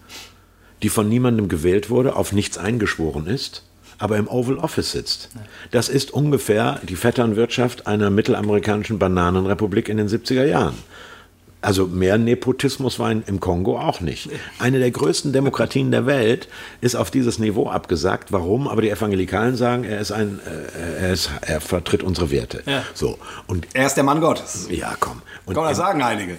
[0.82, 3.62] die von niemandem gewählt wurde, auf nichts eingeschworen ist,
[3.98, 5.28] aber im Oval Office sitzt.
[5.70, 10.74] Das ist ungefähr die Vetternwirtschaft einer mittelamerikanischen Bananenrepublik in den 70er Jahren.
[11.60, 14.28] Also mehr Nepotismus war in- im Kongo auch nicht.
[14.58, 16.46] Eine der größten Demokratien der Welt
[16.82, 18.32] ist auf dieses Niveau abgesagt.
[18.32, 18.68] Warum?
[18.68, 22.62] Aber die Evangelikalen sagen, er ist ein, äh, er, ist, er vertritt unsere Werte.
[22.66, 22.82] Ja.
[22.92, 24.68] So und Er ist der Mann Gottes.
[24.70, 25.22] ja, komm.
[25.46, 26.38] Und man im- sagen, einige.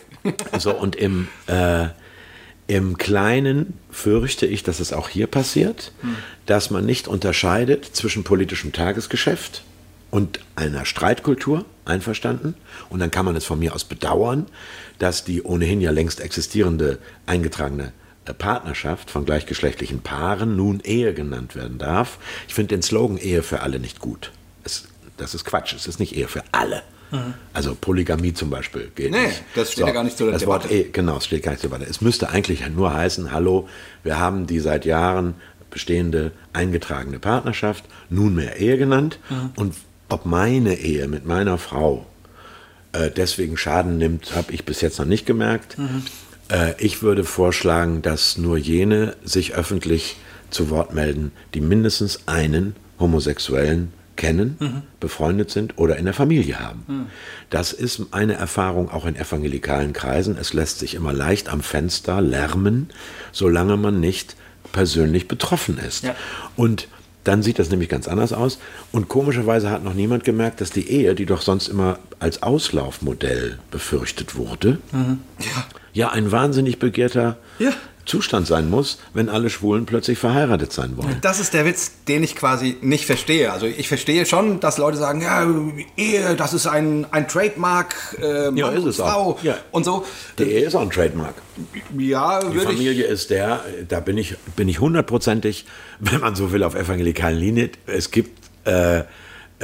[0.60, 1.88] so, und im, äh,
[2.68, 5.92] im Kleinen fürchte ich, dass es auch hier passiert,
[6.46, 9.64] dass man nicht unterscheidet zwischen politischem Tagesgeschäft
[10.10, 12.56] und einer Streitkultur, einverstanden.
[12.90, 14.48] Und dann kann man es von mir aus bedauern,
[14.98, 17.94] dass die ohnehin ja längst existierende eingetragene
[18.26, 22.18] äh, Partnerschaft von gleichgeschlechtlichen Paaren nun Ehe genannt werden darf.
[22.48, 24.32] Ich finde den Slogan Ehe für alle nicht gut.
[24.64, 24.88] Es,
[25.18, 26.82] das ist Quatsch, es ist nicht Ehe für alle.
[27.54, 29.44] Also Polygamie zum Beispiel geht Nee, nicht.
[29.56, 30.76] das steht ja gar nicht zur das Wort Debatte.
[30.80, 31.90] Ehe, genau, es steht gar nicht zur Debatte.
[31.90, 33.70] Es müsste eigentlich nur heißen, hallo,
[34.04, 35.36] wir haben die seit Jahren
[35.72, 39.20] bestehende eingetragene Partnerschaft, nunmehr Ehe genannt.
[39.56, 39.76] Und
[40.10, 42.06] ob meine Ehe mit meiner Frau
[42.94, 45.78] äh, deswegen Schaden nimmt, habe ich bis jetzt noch nicht gemerkt.
[46.50, 50.16] Äh, ich würde vorschlagen, dass nur jene sich öffentlich
[50.50, 57.08] zu Wort melden, die mindestens einen Homosexuellen kennen, befreundet sind oder in der Familie haben.
[57.50, 60.38] Das ist eine Erfahrung auch in evangelikalen Kreisen.
[60.40, 62.90] Es lässt sich immer leicht am Fenster lärmen,
[63.32, 64.36] solange man nicht
[64.72, 66.04] persönlich betroffen ist.
[66.04, 66.16] Ja.
[66.56, 66.88] Und
[67.24, 68.60] dann sieht das nämlich ganz anders aus.
[68.92, 73.60] Und komischerweise hat noch niemand gemerkt, dass die Ehe, die doch sonst immer als Auslaufmodell
[73.72, 74.78] befürchtet wurde,
[75.94, 76.12] ja.
[76.12, 77.72] ein wahnsinnig begehrter Ja.
[78.06, 81.18] Zustand sein muss, wenn alle Schwulen plötzlich verheiratet sein wollen.
[81.22, 83.52] Das ist der Witz, den ich quasi nicht verstehe.
[83.52, 85.46] Also ich verstehe schon, dass Leute sagen, ja,
[85.98, 89.10] Ehe, das ist ein, ein Trademark, äh, Mann Ja, ist und es auch.
[89.10, 89.58] Frau Ja.
[89.72, 90.06] und so.
[90.38, 91.34] Die Ehe ist auch ein Trademark.
[91.98, 92.78] Ja, Die würde ich.
[92.78, 95.66] Familie ist der, da bin ich, bin ich hundertprozentig,
[96.00, 97.72] wenn man so will, auf evangelikalen Linie.
[97.88, 99.04] Es gibt, äh,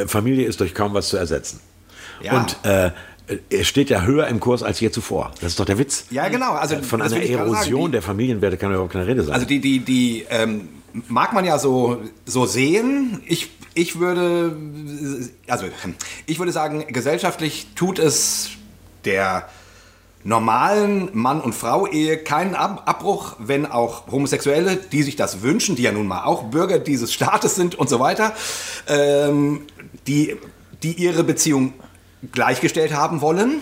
[0.08, 1.60] Familie ist durch kaum was zu ersetzen.
[2.24, 2.34] Ja.
[2.39, 2.92] Und äh,
[3.50, 5.32] es steht ja höher im Kurs als je zuvor.
[5.42, 6.06] Das ist doch der Witz.
[6.12, 6.52] Ja, genau.
[6.54, 7.92] Also Von das einer Erosion sagen.
[7.92, 9.34] der Familienwerte kann überhaupt keine Rede sein.
[9.34, 10.70] Also die, die, die ähm,
[11.08, 13.22] mag man ja so, so sehen.
[13.26, 14.56] Ich, ich würde,
[15.48, 15.66] also
[16.26, 18.50] ich würde sagen, gesellschaftlich tut es
[19.06, 19.48] der
[20.24, 25.84] normalen Mann- und Frau-Ehe keinen Ab Abbruch, wenn auch Homosexuelle, die sich das wünschen, die
[25.84, 28.34] ja nun mal auch Bürger dieses Staates sind und so weiter,
[28.88, 29.62] ähm,
[30.08, 30.38] die,
[30.84, 31.74] die ihre Beziehung
[32.32, 33.62] gleichgestellt haben wollen,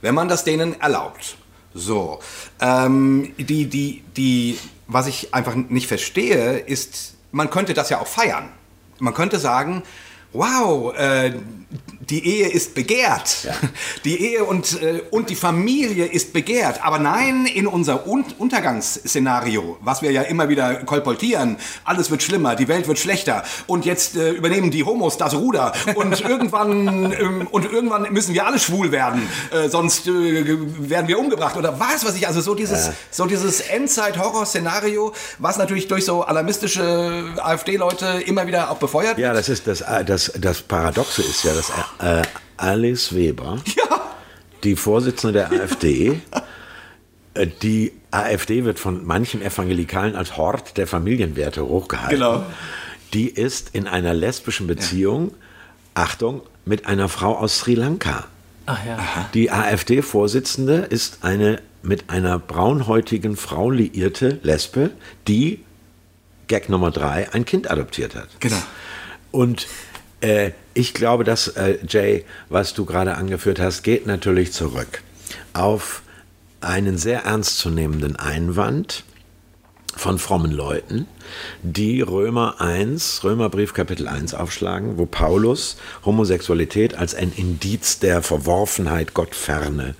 [0.00, 1.36] wenn man das denen erlaubt.
[1.74, 2.20] So,
[2.60, 8.06] ähm, die, die, die, was ich einfach nicht verstehe, ist, man könnte das ja auch
[8.06, 8.48] feiern.
[8.98, 9.82] Man könnte sagen,
[10.32, 11.32] wow, äh,
[12.00, 13.48] die Ehe ist begehrt.
[14.04, 16.82] Die Ehe und, äh, und die Familie ist begehrt.
[16.82, 22.56] Aber nein, in unser Un Untergangsszenario, was wir ja immer wieder kolportieren, alles wird schlimmer,
[22.56, 23.42] die Welt wird schlechter.
[23.66, 25.72] Und jetzt äh, übernehmen die Homos das Ruder.
[25.94, 30.10] Und irgendwann, ähm, und irgendwann müssen wir alle schwul werden, äh, sonst äh,
[30.88, 31.56] werden wir umgebracht.
[31.56, 37.24] Oder was, was ich, also so dieses, so dieses Endzeit-Horror-Szenario, was natürlich durch so alarmistische
[37.36, 41.54] AfD-Leute immer wieder auch befeuert ja, das ist das, äh, das, das Paradoxe ist ja,
[41.54, 42.22] dass äh,
[42.56, 43.58] Alice Weber,
[44.64, 46.20] die Vorsitzende der AfD,
[47.34, 52.18] äh, die AfD wird von manchen Evangelikalen als Hort der Familienwerte hochgehalten.
[52.18, 52.44] Genau.
[53.14, 55.32] Die ist in einer lesbischen Beziehung,
[55.94, 58.26] Achtung, mit einer Frau aus Sri Lanka.
[58.66, 58.98] Ach ja.
[59.34, 64.90] Die AfD-Vorsitzende ist eine mit einer braunhäutigen Frau liierte Lesbe,
[65.28, 65.64] die,
[66.48, 68.28] Gag Nummer drei, ein Kind adoptiert hat.
[68.40, 68.60] Genau.
[69.30, 69.68] Und
[70.20, 75.02] äh, ich glaube, dass, äh, Jay, was du gerade angeführt hast, geht natürlich zurück
[75.52, 76.02] auf
[76.60, 79.04] einen sehr ernstzunehmenden Einwand
[79.96, 81.06] von frommen Leuten,
[81.62, 89.14] die Römer 1, Römerbrief Kapitel 1 aufschlagen, wo Paulus Homosexualität als ein Indiz der Verworfenheit,
[89.14, 89.96] Gottferne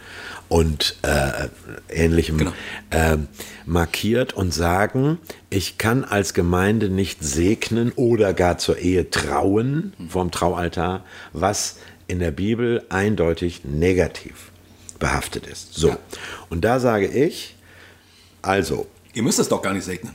[0.48, 1.48] und äh,
[1.88, 2.52] ähnlichem Genau.
[2.90, 3.18] äh,
[3.66, 5.18] markiert und sagen,
[5.50, 11.76] ich kann als Gemeinde nicht segnen oder gar zur Ehe trauen vom Traualtar, was
[12.06, 14.50] in der Bibel eindeutig negativ
[14.98, 15.74] behaftet ist.
[15.74, 15.94] So,
[16.48, 17.54] und da sage ich,
[18.42, 20.14] also, Ihr müsst es doch gar nicht segnen.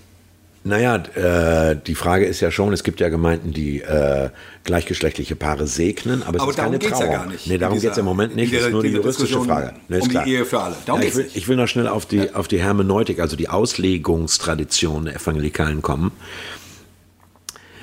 [0.66, 4.30] Naja, äh, die Frage ist ja schon, es gibt ja Gemeinden, die äh,
[4.64, 7.12] gleichgeschlechtliche Paare segnen, aber es Aber ist keine darum geht's Trauung.
[7.12, 7.48] ja gar nicht.
[7.48, 9.74] Nee, darum geht es im Moment nicht, das ist nur die juristische Diskussion Frage.
[9.90, 10.26] Nee, um die klar.
[10.26, 10.76] Ehe für alle.
[10.86, 13.50] Darum Ja, ich, will, ich will noch schnell auf die, auf die Hermeneutik, also die
[13.50, 16.12] Auslegungstradition der Evangelikalen kommen.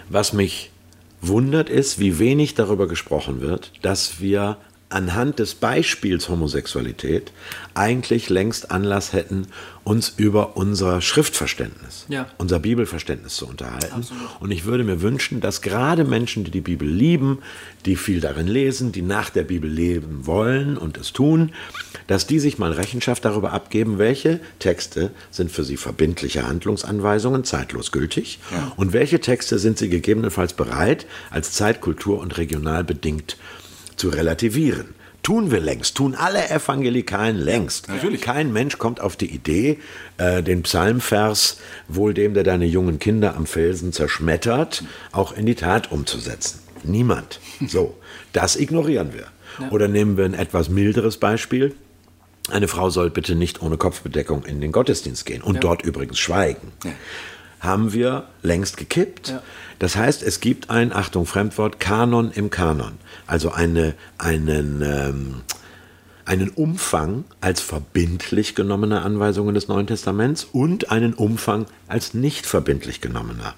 [0.08, 0.70] Was mich
[1.20, 4.56] wundert ist, wie wenig darüber gesprochen wird, dass wir
[4.90, 7.32] anhand des Beispiels Homosexualität
[7.74, 9.46] eigentlich längst Anlass hätten,
[9.84, 12.26] uns über unser Schriftverständnis, Ja.
[12.38, 14.04] unser Bibelverständnis zu unterhalten.
[14.40, 17.38] Und ich würde mir wünschen, dass gerade Menschen, die die Bibel lieben,
[17.86, 21.52] die viel darin lesen, die nach der Bibel leben wollen und es tun,
[22.08, 27.92] dass die sich mal Rechenschaft darüber abgeben, welche Texte sind für sie verbindliche Handlungsanweisungen, zeitlos
[27.92, 28.40] gültig,
[28.76, 33.36] und welche Texte sind sie gegebenenfalls bereit, als zeitkultur- und regional bedingt
[34.00, 34.94] zu relativieren.
[35.22, 37.88] Tun wir längst, tun alle Evangelikalen längst.
[37.88, 38.22] natürlich.
[38.22, 39.78] Kein Mensch kommt auf die Idee,
[40.16, 44.82] äh, den Psalmvers, wohl dem, der deine jungen Kinder am Felsen zerschmettert,
[45.12, 46.60] auch in die Tat umzusetzen.
[46.82, 47.40] Niemand.
[47.68, 47.98] So,
[48.32, 49.26] das ignorieren wir.
[49.70, 51.74] Oder nehmen wir ein etwas milderes Beispiel.
[52.50, 56.72] Eine Frau soll bitte nicht ohne Kopfbedeckung in den Gottesdienst gehen und dort übrigens schweigen.
[57.60, 59.28] Haben wir längst gekippt.
[59.28, 59.42] Ja.
[59.78, 62.98] Das heißt, es gibt ein, Achtung, Fremdwort, Kanon im Kanon.
[63.26, 65.42] Also eine, einen, ähm,
[66.24, 73.00] einen Umfang als verbindlich genommene Anweisungen des Neuen Testaments und einen Umfang als nicht verbindlich
[73.00, 73.54] genommener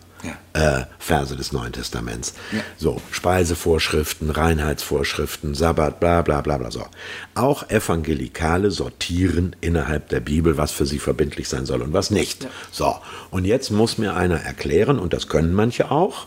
[0.52, 2.34] äh, Verse des Neuen Testaments.
[2.76, 6.70] So, Speisevorschriften, Reinheitsvorschriften, Sabbat, bla bla bla bla.
[6.70, 6.86] So.
[7.34, 12.46] Auch Evangelikale sortieren innerhalb der Bibel, was für sie verbindlich sein soll und was nicht.
[12.70, 12.96] So,
[13.30, 16.26] und jetzt muss mir einer erklären, und das können manche auch,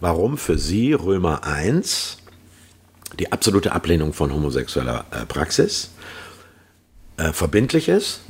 [0.00, 2.18] warum für sie Römer 1
[3.18, 5.90] die absolute Ablehnung von homosexueller äh, Praxis
[7.16, 8.20] äh, verbindlich ist,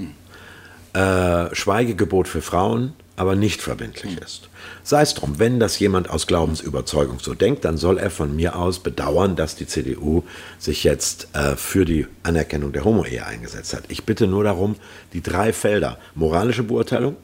[0.92, 4.48] äh, Schweigegebot für Frauen aber nicht verbindlich ist.
[4.82, 8.56] Sei es drum, wenn das jemand aus Glaubensüberzeugung so denkt, dann soll er von mir
[8.56, 10.22] aus bedauern, dass die CDU
[10.58, 13.84] sich jetzt äh, für die Anerkennung der Homo-Ehe eingesetzt hat.
[13.88, 14.76] Ich bitte nur darum,
[15.12, 17.16] die drei Felder, moralische Beurteilung,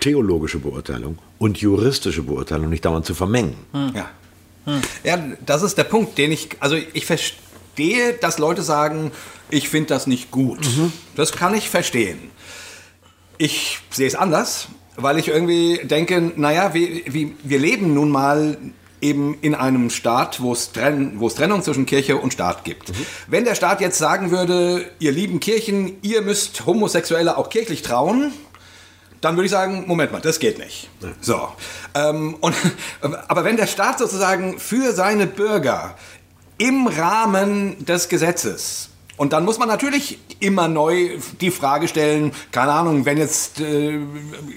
[0.00, 3.56] theologische Beurteilung und juristische Beurteilung nicht dauernd zu vermengen.
[3.94, 4.10] Ja.
[5.02, 9.10] Ja, das ist der Punkt, den ich, also ich verstehe, dass Leute sagen,
[9.50, 10.60] ich finde das nicht gut.
[11.16, 12.30] Das kann ich verstehen.
[13.38, 18.56] Ich sehe es anders, weil ich irgendwie denke, naja, wir, wir, wir leben nun mal
[19.00, 22.92] eben in einem Staat, wo es, Trenn, wo es Trennung zwischen Kirche und Staat gibt.
[23.26, 28.32] Wenn der Staat jetzt sagen würde, ihr lieben Kirchen, ihr müsst Homosexuelle auch kirchlich trauen,
[29.20, 30.88] dann würde ich sagen, Moment mal, das geht nicht.
[31.20, 31.48] So.
[31.94, 32.54] Ähm, und,
[33.28, 35.96] aber wenn der Staat sozusagen für seine Bürger
[36.58, 41.10] im Rahmen des Gesetzes und dann muss man natürlich immer neu
[41.40, 43.98] die Frage stellen, keine Ahnung, wenn jetzt äh,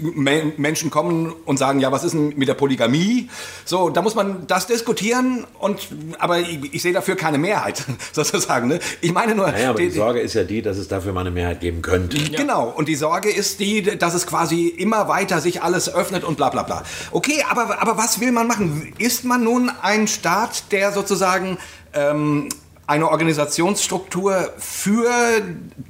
[0.01, 3.29] Me Menschen kommen und sagen, ja, was ist denn mit der Polygamie?
[3.65, 5.87] So, da muss man das diskutieren und
[6.19, 8.67] aber ich, ich sehe dafür keine Mehrheit, sozusagen.
[8.67, 8.79] Ne?
[9.01, 11.21] Ich meine nur, Naja, aber die die- Sorge ist ja die, dass es dafür mal
[11.21, 12.17] eine Mehrheit geben könnte.
[12.17, 16.37] Genau, und die Sorge ist die, dass es quasi immer weiter sich alles öffnet und
[16.37, 16.83] bla bla bla.
[17.11, 18.93] Okay, aber, aber was will man machen?
[18.97, 21.57] Ist man nun ein Staat, der sozusagen
[21.93, 22.49] ähm,
[22.87, 25.09] eine Organisationsstruktur für,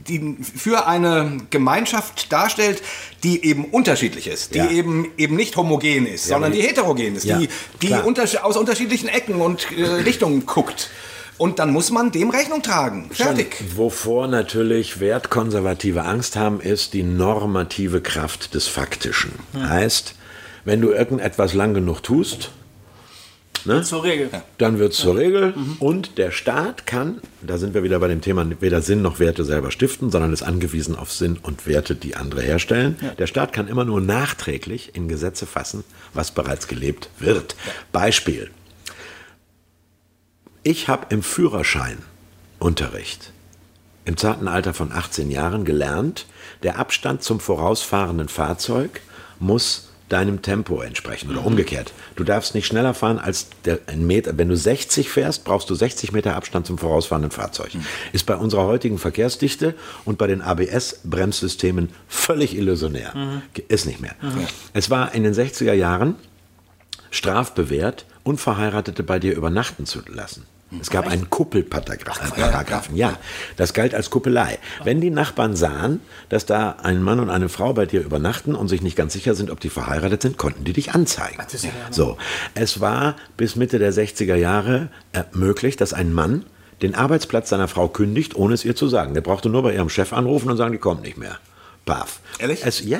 [0.08, 2.82] die, für eine Gemeinschaft darstellt,
[3.24, 4.70] die eben unterschiedlich ist, die Ja.
[4.70, 7.50] eben, eben nicht homogen ist, sondern aber die heterogen ist, Ja, die,
[7.82, 10.90] die untersche- aus unterschiedlichen Ecken und äh, Richtungen guckt.
[11.38, 13.10] Und dann muss man dem Rechnung tragen.
[13.12, 13.58] Fertig.
[13.58, 19.34] Schon, wovor natürlich Wertkonservative Angst haben, ist die normative Kraft des Faktischen.
[19.54, 20.16] Heißt,
[20.64, 22.52] wenn du irgendetwas lang genug tust,
[23.66, 24.30] ne, Zur Regel.
[24.58, 28.22] dann wird es zur Regel und der Staat kann, da sind wir wieder bei dem
[28.22, 32.16] Thema, weder Sinn noch Werte selber stiften, sondern ist angewiesen auf Sinn und Werte, die
[32.16, 32.98] andere herstellen.
[33.18, 37.56] Der Staat kann immer nur nachträglich in Gesetze fassen, was bereits gelebt wird.
[37.92, 38.50] Beispiel.
[40.64, 43.32] Ich habe im Führerscheinunterricht
[44.06, 46.28] im zarten Alter von 18 Jahren gelernt,
[46.62, 49.02] der Abstand zum vorausfahrenden Fahrzeug
[49.40, 51.94] muss deinem Tempo entsprechen oder umgekehrt.
[52.16, 54.38] Du darfst nicht schneller fahren als der, ein Meter.
[54.38, 57.72] Wenn du 60 fährst, brauchst du 60 Meter Abstand zum vorausfahrenden Fahrzeug.
[58.14, 59.74] Ist bei unserer heutigen Verkehrsdichte
[60.06, 63.42] und bei den ABS-Bremssystemen völlig illusionär.
[63.68, 64.16] Ist nicht mehr.
[64.74, 66.16] Es war in den 60er Jahren
[67.10, 70.46] strafbewehrt, Unverheiratete bei dir übernachten zu lassen.
[70.82, 72.96] Es gab einen Kuppelparagraphen.
[72.96, 73.18] Ja,
[73.56, 74.60] das galt als Kuppelei.
[74.84, 78.68] Wenn die Nachbarn sahen, dass da ein Mann und eine Frau bei dir übernachten und
[78.68, 81.38] sich nicht ganz sicher sind, ob die verheiratet sind, konnten die dich anzeigen.
[81.92, 82.18] So,
[82.54, 86.46] es war bis Mitte der 60er Jahre äh, möglich, dass ein Mann
[86.82, 89.14] den Arbeitsplatz seiner Frau kündigt, ohne es ihr zu sagen.
[89.14, 91.40] Der brauchte nur bei ihrem Chef anrufen und sagen, die kommt nicht mehr.
[91.86, 92.20] Baff.
[92.40, 92.66] Ehrlich?
[92.66, 93.00] Es, ja,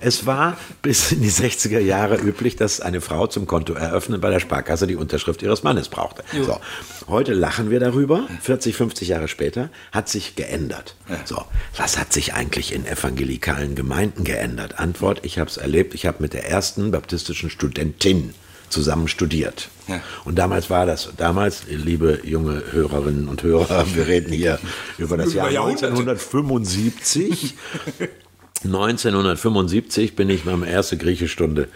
[0.00, 4.30] es war bis in die 60er Jahre üblich, dass eine Frau zum Konto eröffnen bei
[4.30, 6.24] der Sparkasse die Unterschrift ihres Mannes brauchte.
[6.44, 6.60] So,
[7.08, 10.96] heute lachen wir darüber, 40, 50 Jahre später, hat sich geändert.
[11.24, 11.44] So,
[11.76, 14.78] was hat sich eigentlich in evangelikalen Gemeinden geändert?
[14.78, 18.34] Antwort, ich habe es erlebt, ich habe mit der ersten baptistischen Studentin
[18.68, 19.68] zusammen studiert.
[19.86, 20.00] Ja.
[20.24, 24.58] Und damals war das, damals, liebe junge Hörerinnen und Hörer, wir reden hier
[24.98, 25.88] über das Jahr Jahrhunderte.
[25.88, 27.54] 1975.
[28.64, 31.68] 1975 bin ich meine erste Griechischstunde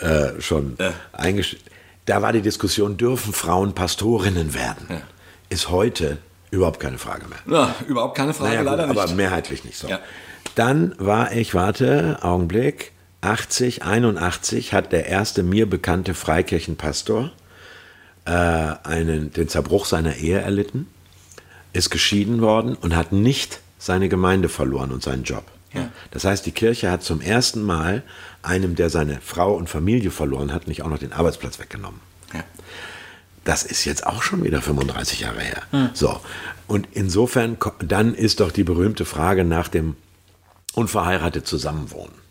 [0.00, 0.76] äh, schon
[1.12, 1.62] eingestellt.
[2.06, 5.02] Da war die Diskussion, dürfen Frauen Pastorinnen werden?
[5.50, 6.18] Ist heute
[6.50, 7.38] überhaupt keine Frage mehr.
[7.46, 8.98] Ja, überhaupt keine Frage, Naja, gut, leider nicht.
[8.98, 9.86] aber mehrheitlich nicht so.
[9.88, 10.00] Ja.
[10.56, 17.30] Dann war ich, warte, Augenblick, 80, 81 hat der erste mir bekannte Freikirchenpastor
[18.24, 20.88] äh, einen, den Zerbruch seiner Ehe erlitten,
[21.72, 25.44] ist geschieden worden und hat nicht seine Gemeinde verloren und seinen Job.
[26.10, 28.02] Das heißt, die Kirche hat zum ersten Mal
[28.42, 32.00] einem, der seine Frau und Familie verloren hat, nicht auch noch den Arbeitsplatz weggenommen.
[32.34, 32.44] Ja.
[33.44, 35.62] Das ist jetzt auch schon wieder 35 Jahre her.
[35.94, 36.20] So.
[36.66, 39.96] Und insofern, dann ist doch die berühmte Frage nach dem
[40.74, 42.21] unverheiratet Zusammenwohnen.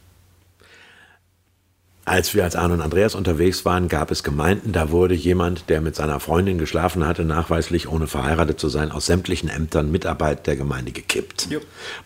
[2.03, 5.81] Als wir als Arne und Andreas unterwegs waren, gab es Gemeinden, da wurde jemand, der
[5.81, 10.55] mit seiner Freundin geschlafen hatte, nachweislich ohne verheiratet zu sein, aus sämtlichen Ämtern Mitarbeit der
[10.55, 11.47] Gemeinde gekippt.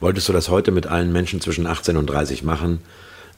[0.02, 2.82] Wolltest du das heute mit allen Menschen zwischen 18 und 30 machen,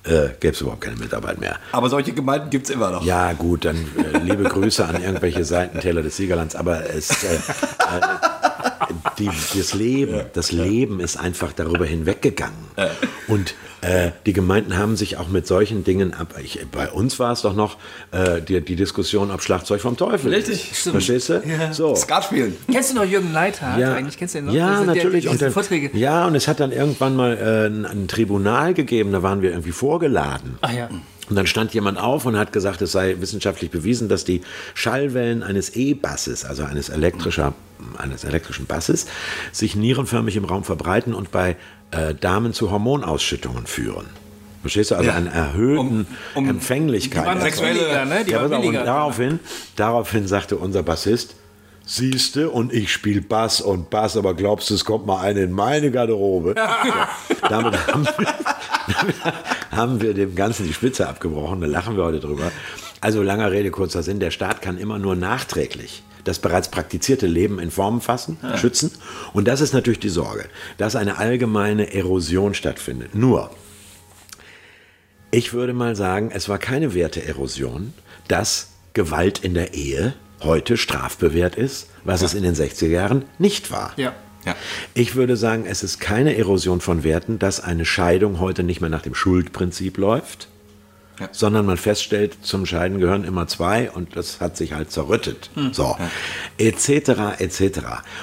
[0.04, 1.58] äh, gäbe es überhaupt keine Mitarbeit mehr.
[1.74, 3.04] Aber solche Gemeinden gibt es immer noch.
[3.04, 7.40] Ja, gut, dann äh, liebe Grüße an irgendwelche Seitentäler des Siegerlands, aber es, äh, äh,
[9.20, 12.58] die, das Leben, das Leben ist einfach darüber hinweggegangen.
[13.28, 16.36] Und äh, die Gemeinden haben sich auch mit solchen Dingen ab.
[16.44, 17.78] Ich, bei uns war es doch noch
[18.12, 20.90] äh, die, die Diskussion, ob Schlagzeug vom Teufel Richtig, ist.
[20.90, 21.42] Verstehst du?
[21.72, 21.96] So.
[21.96, 22.56] Skat spielen.
[22.72, 23.80] Kennst du noch Jürgen Neithardt?
[23.80, 24.54] Ja, Eigentlich kennst du den noch?
[24.54, 25.26] ja natürlich.
[25.26, 25.96] Die, und dann, Vorträge.
[25.98, 29.52] ja, und es hat dann irgendwann mal äh, ein, ein Tribunal gegeben, da waren wir
[29.52, 30.58] irgendwie vorgeladen.
[30.62, 30.90] Ach ja.
[31.30, 34.42] Und dann stand jemand auf und hat gesagt, es sei wissenschaftlich bewiesen, dass die
[34.76, 37.54] Schallwellen eines E-Basses, also eines, elektrischer,
[37.98, 39.08] eines elektrischen Basses,
[39.52, 41.58] sich nierenförmig im Raum verbreiten und bei
[41.92, 44.06] äh, Damen zu Hormonausschüttungen führen.
[44.62, 44.96] Verstehst du?
[44.96, 45.16] Also Ja.
[45.16, 46.06] eine erhöhten
[46.36, 47.24] Um- um- Empfänglichkeit.
[47.24, 48.24] Die waren Sexuelle- billiger, ne?
[48.26, 48.84] Die Ja, pass auf, und billiger.
[48.86, 49.40] daraufhin,
[49.76, 51.36] daraufhin sagte unser Bassist,
[51.88, 55.52] siehste, und ich spiele Bass und Bass, aber glaubst du, es kommt mal eine in
[55.52, 56.54] meine Garderobe?
[57.30, 58.28] so, damit, haben wir,
[58.88, 59.16] damit
[59.72, 62.52] haben wir dem Ganzen die Spitze abgebrochen, da lachen wir heute drüber.
[63.02, 67.58] Also langer Rede, kurzer Sinn, der Staat kann immer nur nachträglich das bereits praktizierte Leben
[67.58, 68.92] in Formen fassen, schützen.
[69.32, 70.46] Und das ist natürlich die Sorge,
[70.78, 73.16] dass eine allgemeine Erosion stattfindet.
[73.16, 73.50] Nur,
[75.32, 77.94] ich würde mal sagen, es war keine Werteerosion,
[78.28, 83.72] dass Gewalt in der Ehe heute strafbewehrt ist, was es in den 60er Jahren nicht
[83.72, 83.94] war.
[83.98, 84.14] Ja.
[84.46, 84.56] Ja.
[84.94, 88.90] Ich würde sagen, es ist keine Erosion von Werten, dass eine Scheidung heute nicht mehr
[88.90, 90.48] nach dem Schuldprinzip läuft,
[91.20, 91.28] Ja.
[91.34, 95.50] sondern man feststellt, zum Scheiden gehören immer zwei und das hat sich halt zerrüttet.
[95.74, 95.98] So,
[96.58, 97.80] etc., etc.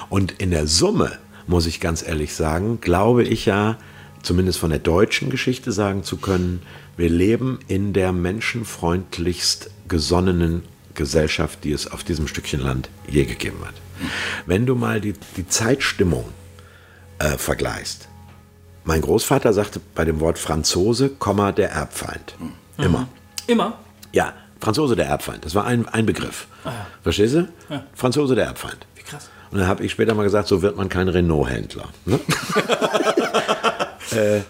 [0.08, 3.76] Und in der Summe, muss ich ganz ehrlich sagen, glaube ich ja,
[4.22, 6.62] zumindest von der deutschen Geschichte sagen zu können,
[6.96, 10.62] wir leben in der menschenfreundlichst gesonnenen
[10.94, 13.74] Gesellschaft, die es auf diesem Stückchen Land je gegeben hat.
[14.46, 16.24] Wenn du mal die, die Zeitstimmung
[17.18, 18.08] äh, vergleichst.
[18.84, 22.34] Mein Großvater sagte bei dem Wort Franzose, Komma, der Erbfeind.
[22.76, 23.08] Immer.
[23.46, 23.78] Immer.
[24.12, 25.44] Ja, Franzose der Erbfeind.
[25.44, 26.46] Das war ein, ein Begriff.
[27.02, 27.48] Verstehst du?
[27.94, 28.86] Franzose der Erbfeind.
[28.94, 29.28] Wie krass.
[29.50, 31.88] Und dann habe ich später mal gesagt, so wird man kein Renault-Händler.
[32.06, 32.20] Ne?
[34.10, 34.40] äh,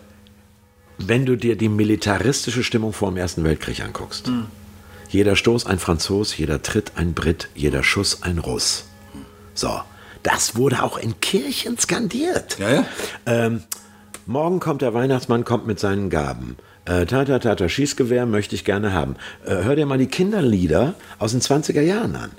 [0.99, 4.31] wenn du dir die militaristische Stimmung vor dem Ersten Weltkrieg anguckst.
[5.15, 8.87] Jeder Stoß ein Franzos, jeder Tritt ein Brit, jeder Schuss ein Russ.
[9.55, 9.71] So,
[10.25, 12.59] das wurde auch in Kirchen skandiert.
[12.59, 12.87] Ja, ja.
[13.25, 13.63] Ähm,
[14.27, 16.57] morgen kommt der Weihnachtsmann, kommt mit seinen Gaben.
[16.85, 19.15] Äh, tata, tata, Schießgewehr möchte ich gerne haben.
[19.47, 22.33] Äh, hör dir mal die Kinderlieder aus den 20er Jahren an.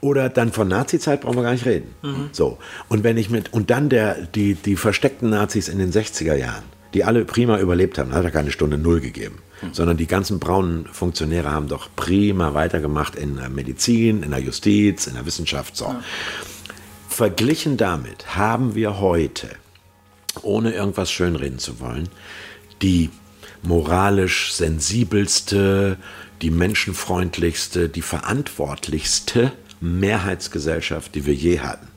[0.00, 1.94] Oder dann von Nazi-Zeit brauchen wir gar nicht reden.
[2.32, 2.58] So.
[2.88, 6.64] Und wenn ich mit, und dann der, die, die versteckten Nazis in den 60er Jahren,
[6.92, 9.38] die alle prima überlebt haben, hat er keine Stunde Null gegeben.
[9.72, 15.06] Sondern die ganzen braunen Funktionäre haben doch prima weitergemacht in der Medizin, in der Justiz,
[15.06, 15.76] in der Wissenschaft.
[15.76, 15.94] So.
[17.08, 19.50] Verglichen damit haben wir heute,
[20.42, 22.08] ohne irgendwas schönreden zu wollen,
[22.80, 23.10] die
[23.62, 25.98] moralisch sensibelste,
[26.40, 31.88] die menschenfreundlichste, die verantwortlichste Mehrheitsgesellschaft, die wir je hatten.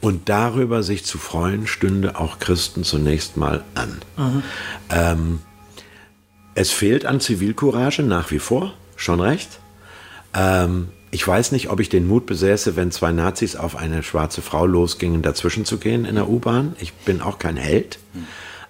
[0.00, 4.00] Und darüber sich zu freuen, stünde auch Christen zunächst mal an.
[4.88, 5.40] Ähm,
[6.60, 9.48] es fehlt an Zivilcourage nach wie vor, schon recht.
[10.34, 14.42] Ähm, ich weiß nicht, ob ich den Mut besäße, wenn zwei Nazis auf eine schwarze
[14.42, 16.76] Frau losgingen, dazwischen zu gehen in der U-Bahn.
[16.78, 17.98] Ich bin auch kein Held.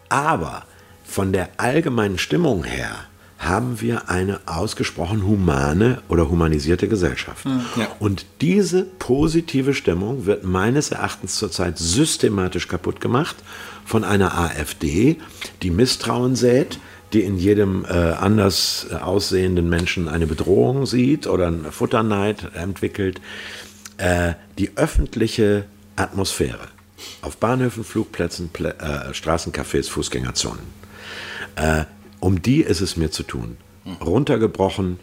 [0.08, 0.62] Aber
[1.04, 3.06] von der allgemeinen Stimmung her
[3.40, 7.44] haben wir eine ausgesprochen humane oder humanisierte Gesellschaft.
[7.74, 7.88] Ja.
[7.98, 13.36] Und diese positive Stimmung wird meines Erachtens zurzeit systematisch kaputt gemacht
[13.84, 15.16] von einer AfD,
[15.62, 16.78] die Misstrauen sät,
[17.12, 23.20] die in jedem äh, anders aussehenden Menschen eine Bedrohung sieht oder einen Futterneid entwickelt.
[23.96, 25.64] Äh, die öffentliche
[25.96, 26.68] Atmosphäre
[27.22, 30.64] auf Bahnhöfen, Flugplätzen, Plä äh, Straßencafés, Fußgängerzonen.
[31.56, 31.84] Äh,
[32.20, 33.56] um die ist es mir zu tun.
[34.00, 34.98] Runtergebrochen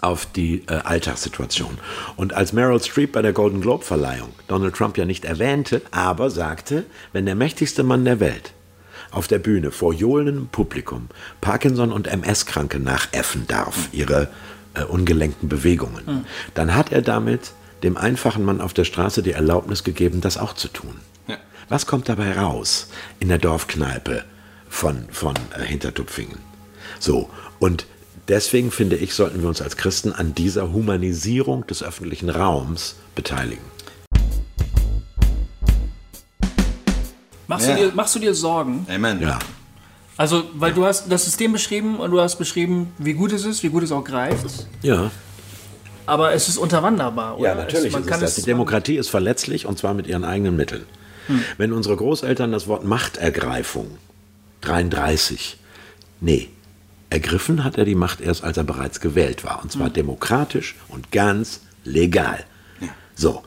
[0.00, 1.78] auf die äh, Alltagssituation.
[2.16, 6.30] Und als Meryl Streep bei der Golden Globe Verleihung Donald Trump ja nicht erwähnte, aber
[6.30, 8.52] sagte, wenn der mächtigste Mann der Welt
[9.10, 11.08] auf der Bühne vor johlendem Publikum
[11.40, 14.28] Parkinson und MS-Kranke nachäffen darf, ihre
[14.74, 17.52] äh, ungelenkten Bewegungen, dann hat er damit
[17.82, 20.96] dem einfachen Mann auf der Straße die Erlaubnis gegeben, das auch zu tun.
[21.28, 21.36] Ja.
[21.68, 22.88] Was kommt dabei raus
[23.20, 24.24] in der Dorfkneipe
[24.68, 26.38] von, von äh, Hintertupfingen?
[26.98, 27.86] So, und
[28.28, 33.75] deswegen finde ich, sollten wir uns als Christen an dieser Humanisierung des öffentlichen Raums beteiligen.
[37.56, 37.74] Machst, Ja.
[37.76, 38.86] du dir, machst du dir Sorgen?
[38.88, 39.20] Amen.
[39.20, 39.38] Ja.
[40.18, 43.62] Also, weil du hast das System beschrieben und du hast beschrieben, wie gut es ist,
[43.62, 44.66] wie gut es auch greift.
[44.82, 45.10] Ja,
[46.06, 47.38] Aber es ist unterwanderbar.
[47.38, 47.48] Oder?
[47.48, 48.34] ja natürlich Es, man ist das.
[48.36, 50.84] Die Demokratie ist verletzlich und zwar mit ihren eigenen Mitteln.
[51.58, 53.98] Wenn unsere Großeltern das Wort Machtergreifung
[54.60, 55.56] 33,
[56.20, 56.48] nee,
[57.10, 59.60] ergriffen hat er die Macht erst, als er bereits gewählt war.
[59.62, 62.44] Und zwar demokratisch und ganz legal.
[63.16, 63.42] So,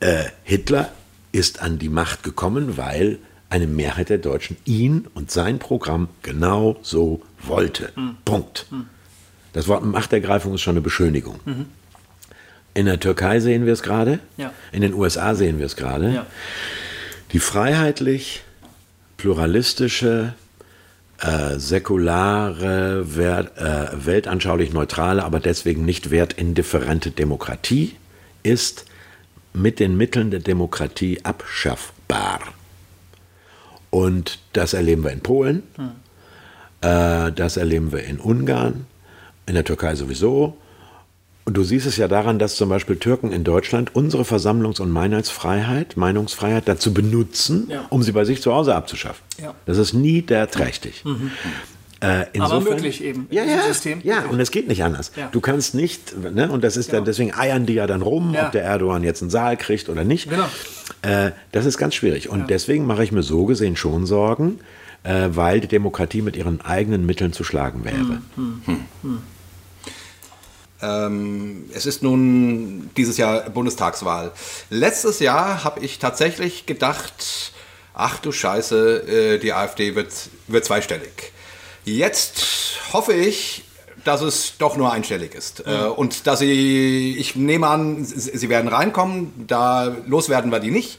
[0.00, 0.90] äh, Hitler
[1.32, 3.18] ist an die Macht gekommen, weil
[3.50, 7.92] eine Mehrheit der Deutschen ihn und sein Programm genau so wollte.
[8.24, 8.66] Punkt.
[9.52, 11.40] Das Wort Machtergreifung ist schon eine Beschönigung.
[12.74, 14.52] In der Türkei sehen wir es gerade, Ja.
[14.72, 16.10] in den USA sehen wir es gerade.
[16.12, 16.26] Ja.
[17.32, 18.42] Die freiheitlich,
[19.16, 20.34] pluralistische,
[21.18, 27.96] äh, säkulare, wert, äh, weltanschaulich neutrale, aber deswegen nicht wertindifferente Demokratie
[28.42, 28.84] ist
[29.54, 32.40] mit den Mitteln der Demokratie abschaffbar.
[33.90, 35.62] Und das erleben wir in Polen,
[36.80, 38.86] äh, das erleben wir in Ungarn,
[39.46, 40.56] in der Türkei sowieso.
[41.44, 44.90] Und du siehst es ja daran, dass zum Beispiel Türken in Deutschland unsere Versammlungs- und
[44.90, 47.86] Meinungsfreiheit, Meinungsfreiheit dazu benutzen, Ja.
[47.90, 49.22] um sie bei sich zu Hause abzuschaffen.
[49.40, 49.54] Ja.
[49.64, 51.04] Das ist nie der trächtig.
[52.00, 54.00] Äh, insofern- möglich eben in Ja, diesem ja, System.
[54.04, 55.12] ja, und es geht nicht anders.
[55.16, 55.28] Ja.
[55.32, 58.46] Du kannst nicht, ne, und das ist dann, deswegen eiern die ja dann rum, Ja.
[58.46, 60.28] ob der Erdogan jetzt einen Saal kriegt oder nicht.
[60.28, 60.46] Genau.
[61.02, 62.28] Äh, das ist ganz schwierig.
[62.28, 64.60] Und deswegen mache ich mir so gesehen schon Sorgen,
[65.04, 68.20] äh, weil die Demokratie mit ihren eigenen Mitteln zu schlagen wäre.
[70.82, 74.32] Ähm, es ist nun dieses Jahr Bundestagswahl.
[74.68, 77.52] Letztes Jahr habe ich tatsächlich gedacht,
[77.94, 80.12] ach du Scheiße, äh, die AfD wird,
[80.48, 81.32] wird zweistellig.
[81.86, 83.62] Jetzt hoffe ich,
[84.02, 85.64] dass es doch nur einstellig ist.
[85.66, 90.98] Äh, und dass sie, ich nehme an, sie werden reinkommen, da loswerden wir die nicht,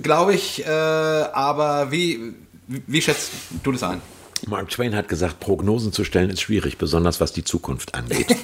[0.00, 0.64] glaube ich.
[0.64, 2.34] Äh, aber wie,
[2.68, 3.32] wie schätzt
[3.64, 4.00] du das ein?
[4.46, 8.34] Mark Twain hat gesagt, Prognosen zu stellen ist schwierig, besonders was die Zukunft angeht.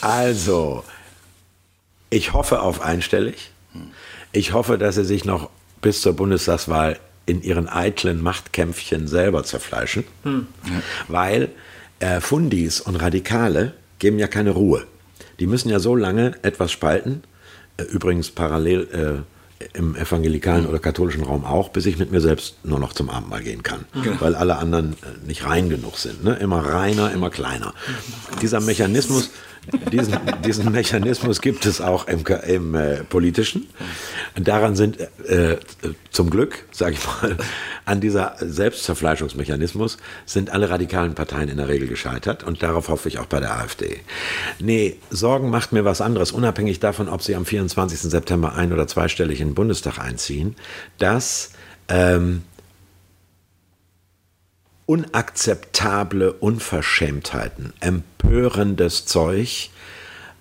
[0.00, 0.84] also,
[2.10, 3.52] ich hoffe auf einstellig.
[4.32, 5.48] Ich hoffe, dass sie sich noch
[5.80, 6.98] bis zur Bundestagswahl
[7.28, 10.04] in ihren eitlen Machtkämpfchen selber zerfleischen,
[11.08, 11.50] weil
[12.00, 14.86] äh, Fundis und Radikale geben ja keine Ruhe.
[15.40, 17.22] Die müssen ja so lange etwas spalten,
[17.76, 19.24] äh, übrigens parallel
[19.62, 23.10] äh, im evangelikalen oder katholischen Raum auch, bis ich mit mir selbst nur noch zum
[23.10, 23.86] Abendmahl gehen kann,
[24.20, 26.22] weil alle anderen äh, nicht rein genug sind.
[26.22, 26.34] Ne?
[26.36, 27.74] Immer reiner, immer kleiner.
[28.40, 29.30] Dieser Mechanismus,
[29.92, 33.68] diesen, diesen Mechanismus gibt es auch im, im äh, politischen.
[34.36, 35.58] Daran sind äh, äh,
[36.10, 37.36] zum Glück, sage ich mal,
[37.84, 43.18] an dieser Selbstzerfleischungsmechanismus sind alle radikalen Parteien in der Regel gescheitert und darauf hoffe ich
[43.18, 44.00] auch bei der AfD.
[44.58, 48.00] Nee, Sorgen macht mir was anderes, unabhängig davon, ob sie am 24.
[48.00, 50.56] September ein- oder zweistellig in den Bundestag einziehen,
[50.98, 51.52] dass
[51.88, 52.42] ähm,
[54.88, 59.68] unakzeptable Unverschämtheiten, empörendes Zeug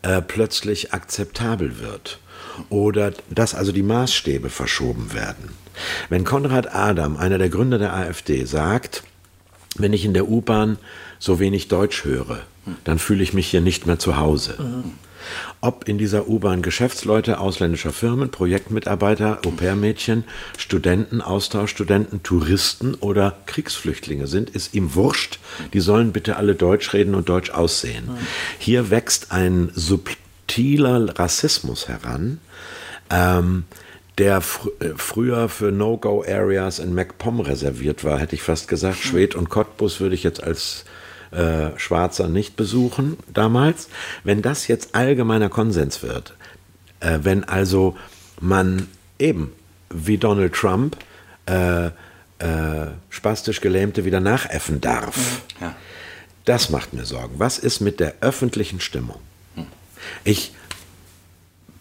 [0.03, 2.19] äh, plötzlich akzeptabel wird.
[2.69, 5.49] Oder dass also die Maßstäbe verschoben werden.
[6.07, 9.03] Wenn Konrad Adam, einer der Gründer der AfD, sagt,
[9.79, 10.77] wenn ich in der U-Bahn
[11.19, 12.39] so wenig Deutsch höre,
[12.83, 14.83] dann fühle ich mich hier nicht mehr zu Hause.
[15.59, 20.23] Ob in dieser U-Bahn Geschäftsleute ausländischer Firmen, Projektmitarbeiter, Au-pair-Mädchen,
[20.57, 25.39] Studenten, Austauschstudenten, Touristen oder Kriegsflüchtlinge sind, ist ihm wurscht.
[25.73, 28.09] Die sollen bitte alle Deutsch reden und Deutsch aussehen.
[28.59, 32.39] Hier wächst ein subtiler Rassismus heran,
[33.09, 33.63] ähm,
[34.17, 38.97] der fr äh, früher für No-Go-Areas in MacPom reserviert war, hätte ich fast gesagt.
[38.97, 40.85] Schwed und Cottbus würde ich jetzt als
[41.31, 43.89] äh, Schwarzer nicht besuchen damals.
[44.23, 46.33] Wenn das jetzt allgemeiner Konsens wird,
[46.99, 47.95] äh, wenn also
[48.39, 48.87] man
[49.19, 49.51] eben
[49.89, 50.97] wie Donald Trump
[51.45, 51.91] äh, äh,
[53.09, 55.75] spastisch Gelähmte wieder nachäffen darf, Ja.
[56.45, 57.35] das macht mir Sorgen.
[57.39, 59.19] Was ist mit der öffentlichen Stimmung?
[60.23, 60.53] Ich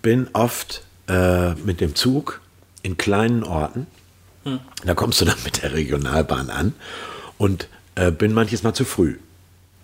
[0.02, 2.40] bin oft äh, mit dem Zug
[2.82, 3.86] in kleinen Orten.
[4.84, 6.74] Da kommst du dann mit der Regionalbahn an
[7.36, 9.16] und äh, bin manches Mal zu früh.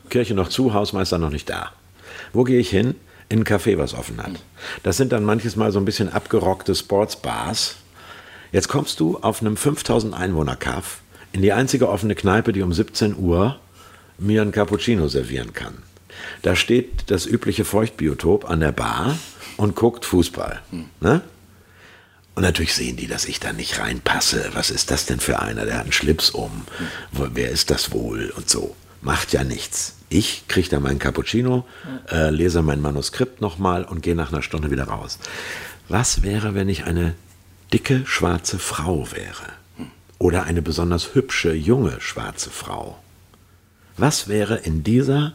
[0.08, 1.72] Kirche noch zu, Hausmeister noch nicht da.
[2.32, 2.94] Wo gehe ich hin?
[3.28, 4.32] In ein Café, was offen hat.
[4.82, 7.76] Das sind dann manches Mal so ein bisschen abgerockte Sportsbars.
[8.52, 11.00] Jetzt kommst du auf einem 5000 Einwohner Kaff
[11.32, 13.58] in die einzige offene Kneipe, die um 17 Uhr
[14.18, 15.78] mir ein Cappuccino servieren kann.
[16.42, 19.16] Da steht das übliche Feuchtbiotop an der Bar
[19.62, 20.60] und guckt Fußball.
[21.00, 21.20] Ne?
[22.34, 24.50] Und natürlich sehen die, dass ich da nicht reinpasse.
[24.54, 25.64] Was ist das denn für einer?
[25.66, 26.64] Der hat einen Schlips um.
[27.12, 28.30] Wo- Wer ist das wohl?
[28.36, 28.74] Und so.
[29.02, 29.96] Macht ja nichts.
[30.08, 31.66] Ich kriege da meinen Cappuccino,
[32.10, 35.18] äh, lese mein Manuskript nochmal und gehe nach einer Stunde wieder raus.
[35.88, 37.14] Was wäre, wenn ich eine
[37.72, 39.52] dicke schwarze Frau wäre?
[40.18, 42.98] Oder eine besonders hübsche junge schwarze Frau?
[43.96, 45.32] Was wäre in dieser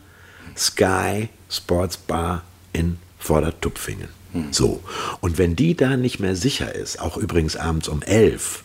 [0.55, 2.43] Sky Sports Bar
[2.73, 4.09] in Vordertupfingen?
[4.51, 4.81] So.
[5.21, 8.63] Und wenn die da nicht mehr sicher ist, auch übrigens abends um elf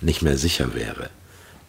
[0.00, 1.10] nicht mehr sicher wäre,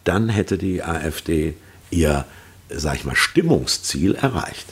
[0.04, 1.54] dann hätte die AfD
[1.90, 2.24] ihr,
[2.70, 4.66] sag ich mal, Stimmungsziel erreicht.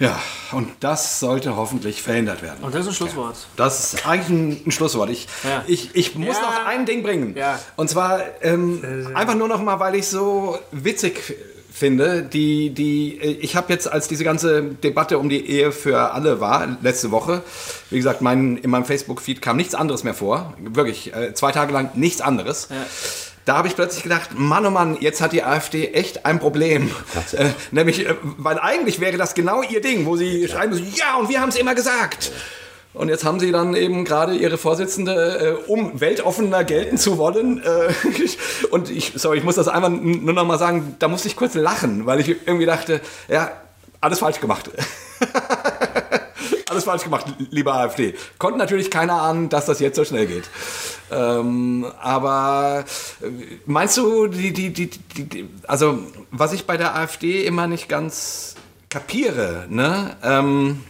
[0.00, 0.20] Ja,
[0.50, 2.62] und das sollte hoffentlich verhindert werden.
[2.64, 3.36] Und das ist ein Schlusswort.
[3.56, 5.08] Das ist eigentlich ein, ein Schlusswort.
[5.08, 5.64] Ich, Ja.
[5.68, 6.42] ich, ich muss Ja.
[6.42, 7.36] noch ein Ding bringen.
[7.36, 7.60] Ja.
[7.76, 8.82] Und zwar ähm,
[9.14, 11.34] einfach nur noch mal, weil ich so witzig
[11.74, 16.12] finde, die, die, äh, ich habe jetzt, als diese ganze Debatte um die Ehe für
[16.12, 17.42] alle war, letzte Woche,
[17.90, 20.54] wie gesagt, mein, in meinem Facebook-Feed kam nichts anderes mehr vor.
[20.58, 22.68] Wirklich, äh, zwei Tage lang nichts anderes.
[23.44, 26.90] Da habe ich plötzlich gedacht, Mann, oh Mann, jetzt hat die AfD echt ein Problem.
[27.32, 31.16] Äh, nämlich, äh, weil eigentlich wäre das genau ihr Ding, wo sie schreiben müssen, ja,
[31.16, 32.30] und wir haben es immer gesagt.
[32.94, 37.60] Und jetzt haben sie dann eben gerade ihre Vorsitzende, äh, um weltoffener gelten zu wollen.
[37.62, 37.92] Äh,
[38.70, 41.34] und ich, sorry, ich muss das einmal n- nur noch mal sagen, da musste ich
[41.36, 43.50] kurz lachen, weil ich irgendwie dachte, ja,
[44.00, 44.70] alles falsch gemacht.
[46.68, 48.14] alles falsch gemacht, liebe AfD.
[48.38, 50.44] Konnte natürlich keiner ahnen, dass das jetzt so schnell geht.
[51.10, 52.84] Ähm, aber
[53.22, 53.26] äh,
[53.66, 55.98] meinst du, die, die, die, die, also
[56.30, 58.54] was ich bei der AfD immer nicht ganz
[58.88, 60.16] kapiere, ne?
[60.22, 60.84] Ähm,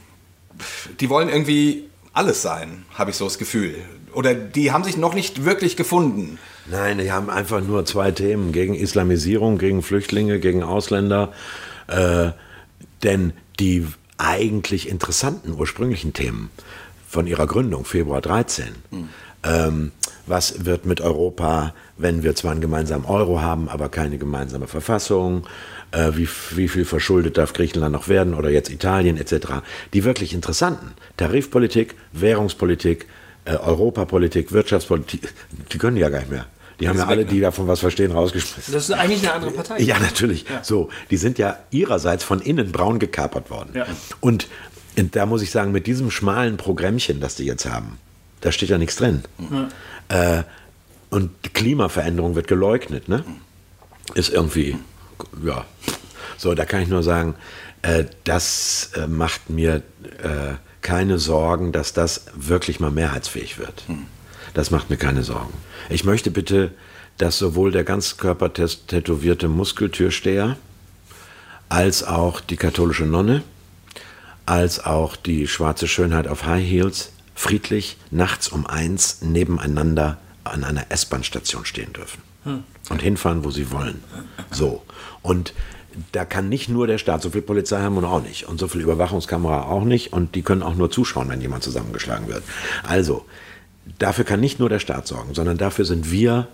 [1.01, 3.75] die wollen irgendwie alles sein, habe ich so das Gefühl.
[4.13, 6.39] Oder die haben sich noch nicht wirklich gefunden.
[6.71, 11.33] Nein, die haben einfach nur zwei Themen gegen Islamisierung, gegen Flüchtlinge, gegen Ausländer.
[11.89, 12.31] Äh,
[13.03, 13.87] denn die
[14.17, 16.51] eigentlich interessanten ursprünglichen Themen
[17.09, 18.67] von ihrer Gründung, Februar 13,
[19.43, 19.93] ähm,
[20.27, 25.47] was wird mit Europa, wenn wir zwar einen gemeinsamen Euro haben, aber keine gemeinsame Verfassung,
[25.95, 29.63] äh, wie, wie viel verschuldet darf Griechenland noch werden oder jetzt Italien etc.
[29.93, 33.07] Die wirklich interessanten, Tarifpolitik, Währungspolitik,
[33.45, 35.33] äh, Europapolitik, Wirtschaftspolitik,
[35.73, 36.47] die können die ja gar nicht mehr.
[36.81, 38.75] Die haben ja alle, die davon was verstehen, rausgeschmissen.
[38.75, 39.81] Das ist eigentlich eine andere Partei.
[39.81, 40.45] Ja, natürlich.
[40.63, 43.71] So, die sind ja ihrerseits von innen braun gekapert worden.
[43.75, 43.87] Ja.
[44.21, 44.49] Und
[44.97, 47.99] da muss ich sagen, mit diesem schmalen Programmchen, das die jetzt haben,
[48.41, 49.23] da steht ja nichts drin.
[50.09, 50.43] Äh,
[51.11, 53.25] und die Klimaveränderung wird geleugnet, ne?
[54.15, 54.77] Ist irgendwie,
[55.45, 55.65] ja.
[56.37, 57.35] So, da kann ich nur sagen,
[57.83, 59.77] äh, das äh, macht mir
[60.23, 63.85] äh, keine Sorgen, dass das wirklich mal mehrheitsfähig wird.
[64.53, 65.53] Das macht mir keine Sorgen.
[65.89, 66.73] Ich möchte bitte,
[67.19, 70.57] dass sowohl der ganzkörper tätowierte Muskeltürsteher
[71.69, 73.43] als auch die katholische Nonne,
[74.47, 80.87] als auch die schwarze Schönheit auf High Heels friedlich nachts um eins nebeneinander an einer
[80.91, 82.23] S-Bahn-Station stehen dürfen.
[82.91, 84.05] Und hinfahren, wo sie wollen.
[84.51, 84.83] So.
[85.23, 85.55] Und
[86.13, 88.47] da kann nicht nur der Staat, so viel Polizei haben wir auch nicht.
[88.47, 90.13] Und so viel Überwachungskamera auch nicht.
[90.13, 92.43] Und die können auch nur zuschauen, wenn jemand zusammengeschlagen wird.
[92.83, 93.25] Also,
[93.99, 96.49] dafür kann nicht nur der Staat sorgen, sondern dafür sind wir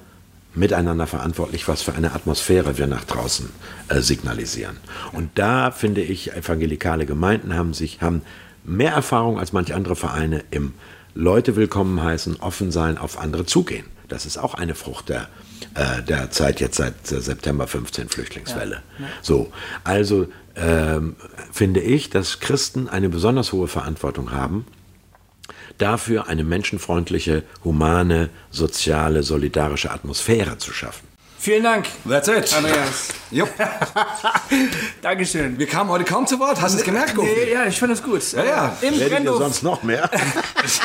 [0.54, 3.50] miteinander verantwortlich, was für eine Atmosphäre wir nach draußen
[3.88, 4.76] äh, signalisieren.
[5.12, 8.22] Und da finde ich, evangelikale Gemeinden haben sich, haben
[8.64, 10.74] mehr Erfahrung als manche andere Vereine im
[11.14, 13.86] Leute willkommen heißen, offen sein, auf andere zugehen.
[14.08, 15.28] Das ist auch eine Frucht der,
[15.74, 18.82] äh, der Zeit jetzt seit äh, September 15 Flüchtlingswelle.
[19.22, 19.52] So,
[19.84, 21.16] also ähm,
[21.52, 24.66] finde ich, dass Christen eine besonders hohe Verantwortung haben,
[25.78, 31.09] dafür eine menschenfreundliche, humane, soziale, solidarische Atmosphäre zu schaffen.
[31.42, 32.54] Vielen Dank, That's it.
[32.54, 33.08] Andreas.
[33.30, 33.48] Jupp.
[35.00, 35.58] Dankeschön.
[35.58, 36.60] Wir kamen heute kaum zu Wort.
[36.60, 37.30] Hast du es gemerkt, Goofy?
[37.30, 38.32] Nee, ja, ich fand das gut.
[38.32, 38.76] Ja, ja.
[38.82, 40.10] Im Brendo, sonst noch mehr?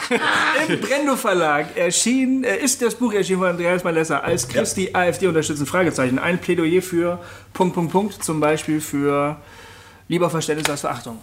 [0.69, 5.27] im Brendo Verlag erschien, äh, ist das Buch erschienen von Andreas Malessa als Christi AfD
[5.27, 5.65] unterstützen?
[5.65, 6.19] Fragezeichen.
[6.19, 7.19] Ein Plädoyer für
[7.51, 8.23] Punkt, Punkt, Punkt.
[8.23, 9.35] Zum Beispiel für
[10.07, 11.19] lieber Verständnis als Verachtung.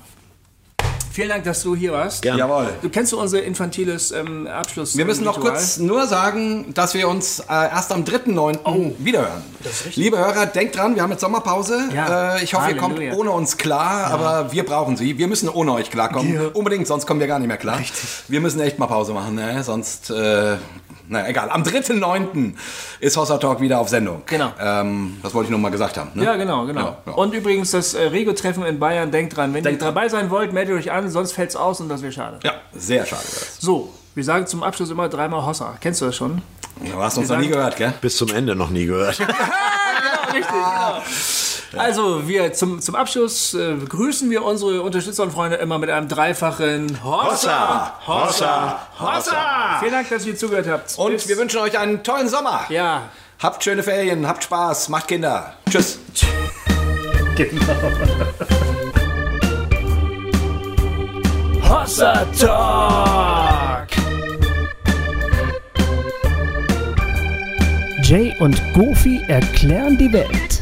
[1.12, 2.22] Vielen Dank, dass du hier warst.
[2.22, 2.39] Gerne.
[2.39, 2.70] Jawohl.
[2.80, 4.97] Du kennst du unser infantiles ähm, Abschluss.
[4.97, 8.93] Wir müssen noch kurz nur sagen, dass wir uns äh, erst am 3.9.
[8.98, 9.43] wiederhören.
[9.94, 11.80] Liebe Hörer, denkt dran, wir haben jetzt Sommerpause.
[11.94, 12.36] Ja.
[12.36, 13.18] Äh, ich hoffe, ihr kommt Halleluja.
[13.18, 15.18] ohne uns klar, aber wir brauchen sie.
[15.18, 16.34] Wir müssen ohne euch klarkommen.
[16.34, 16.40] Ja.
[16.55, 17.80] Unbedingt, sonst kommen wir gar nicht mehr klar.
[18.28, 19.62] Wir müssen echt mal Pause machen, ne?
[19.62, 20.56] sonst, äh,
[21.08, 21.50] naja, egal.
[21.50, 22.54] Am 3.9.
[23.00, 24.22] ist Hossa Talk wieder auf Sendung.
[24.26, 24.52] Genau.
[24.60, 26.10] Ähm, das wollte ich nur mal gesagt haben.
[26.14, 26.24] Ne?
[26.24, 26.80] Ja, genau, genau.
[26.80, 27.12] Ja, ja.
[27.12, 30.52] Und übrigens das äh, Rego-Treffen in Bayern, denkt dran, wenn Denkt ihr dabei sein wollt,
[30.52, 32.38] meldet euch an, sonst fällt's aus und das wäre schade.
[32.42, 33.22] Ja, sehr schade.
[33.22, 33.58] wär's.
[33.60, 35.76] So, wir sagen zum Abschluss immer dreimal Hossa.
[35.80, 36.42] Kennst du das schon?
[36.80, 37.92] Du hast uns noch nie gehört, gell?
[38.00, 39.18] Bis zum Ende noch nie gehört.
[40.34, 41.02] Richtig, genau.
[41.77, 46.09] Also, wir zum, zum Abschluss äh, begrüßen wir unsere Unterstützer und Freunde immer mit einem
[46.09, 47.94] dreifachen Hossa!
[48.07, 48.78] Hossa!
[49.01, 49.78] Hossa!
[49.81, 50.94] Vielen Dank, dass ihr zugehört habt.
[50.99, 52.66] Und Bis- wir wünschen euch einen tollen Sommer.
[52.69, 53.03] Ja,
[53.43, 55.55] Habt schöne Ferien, habt Spaß, macht Kinder.
[55.69, 55.99] Tschüss.
[61.69, 63.89] Hossa Talk.
[68.05, 70.61] Jay und Goofy erklären die Welt.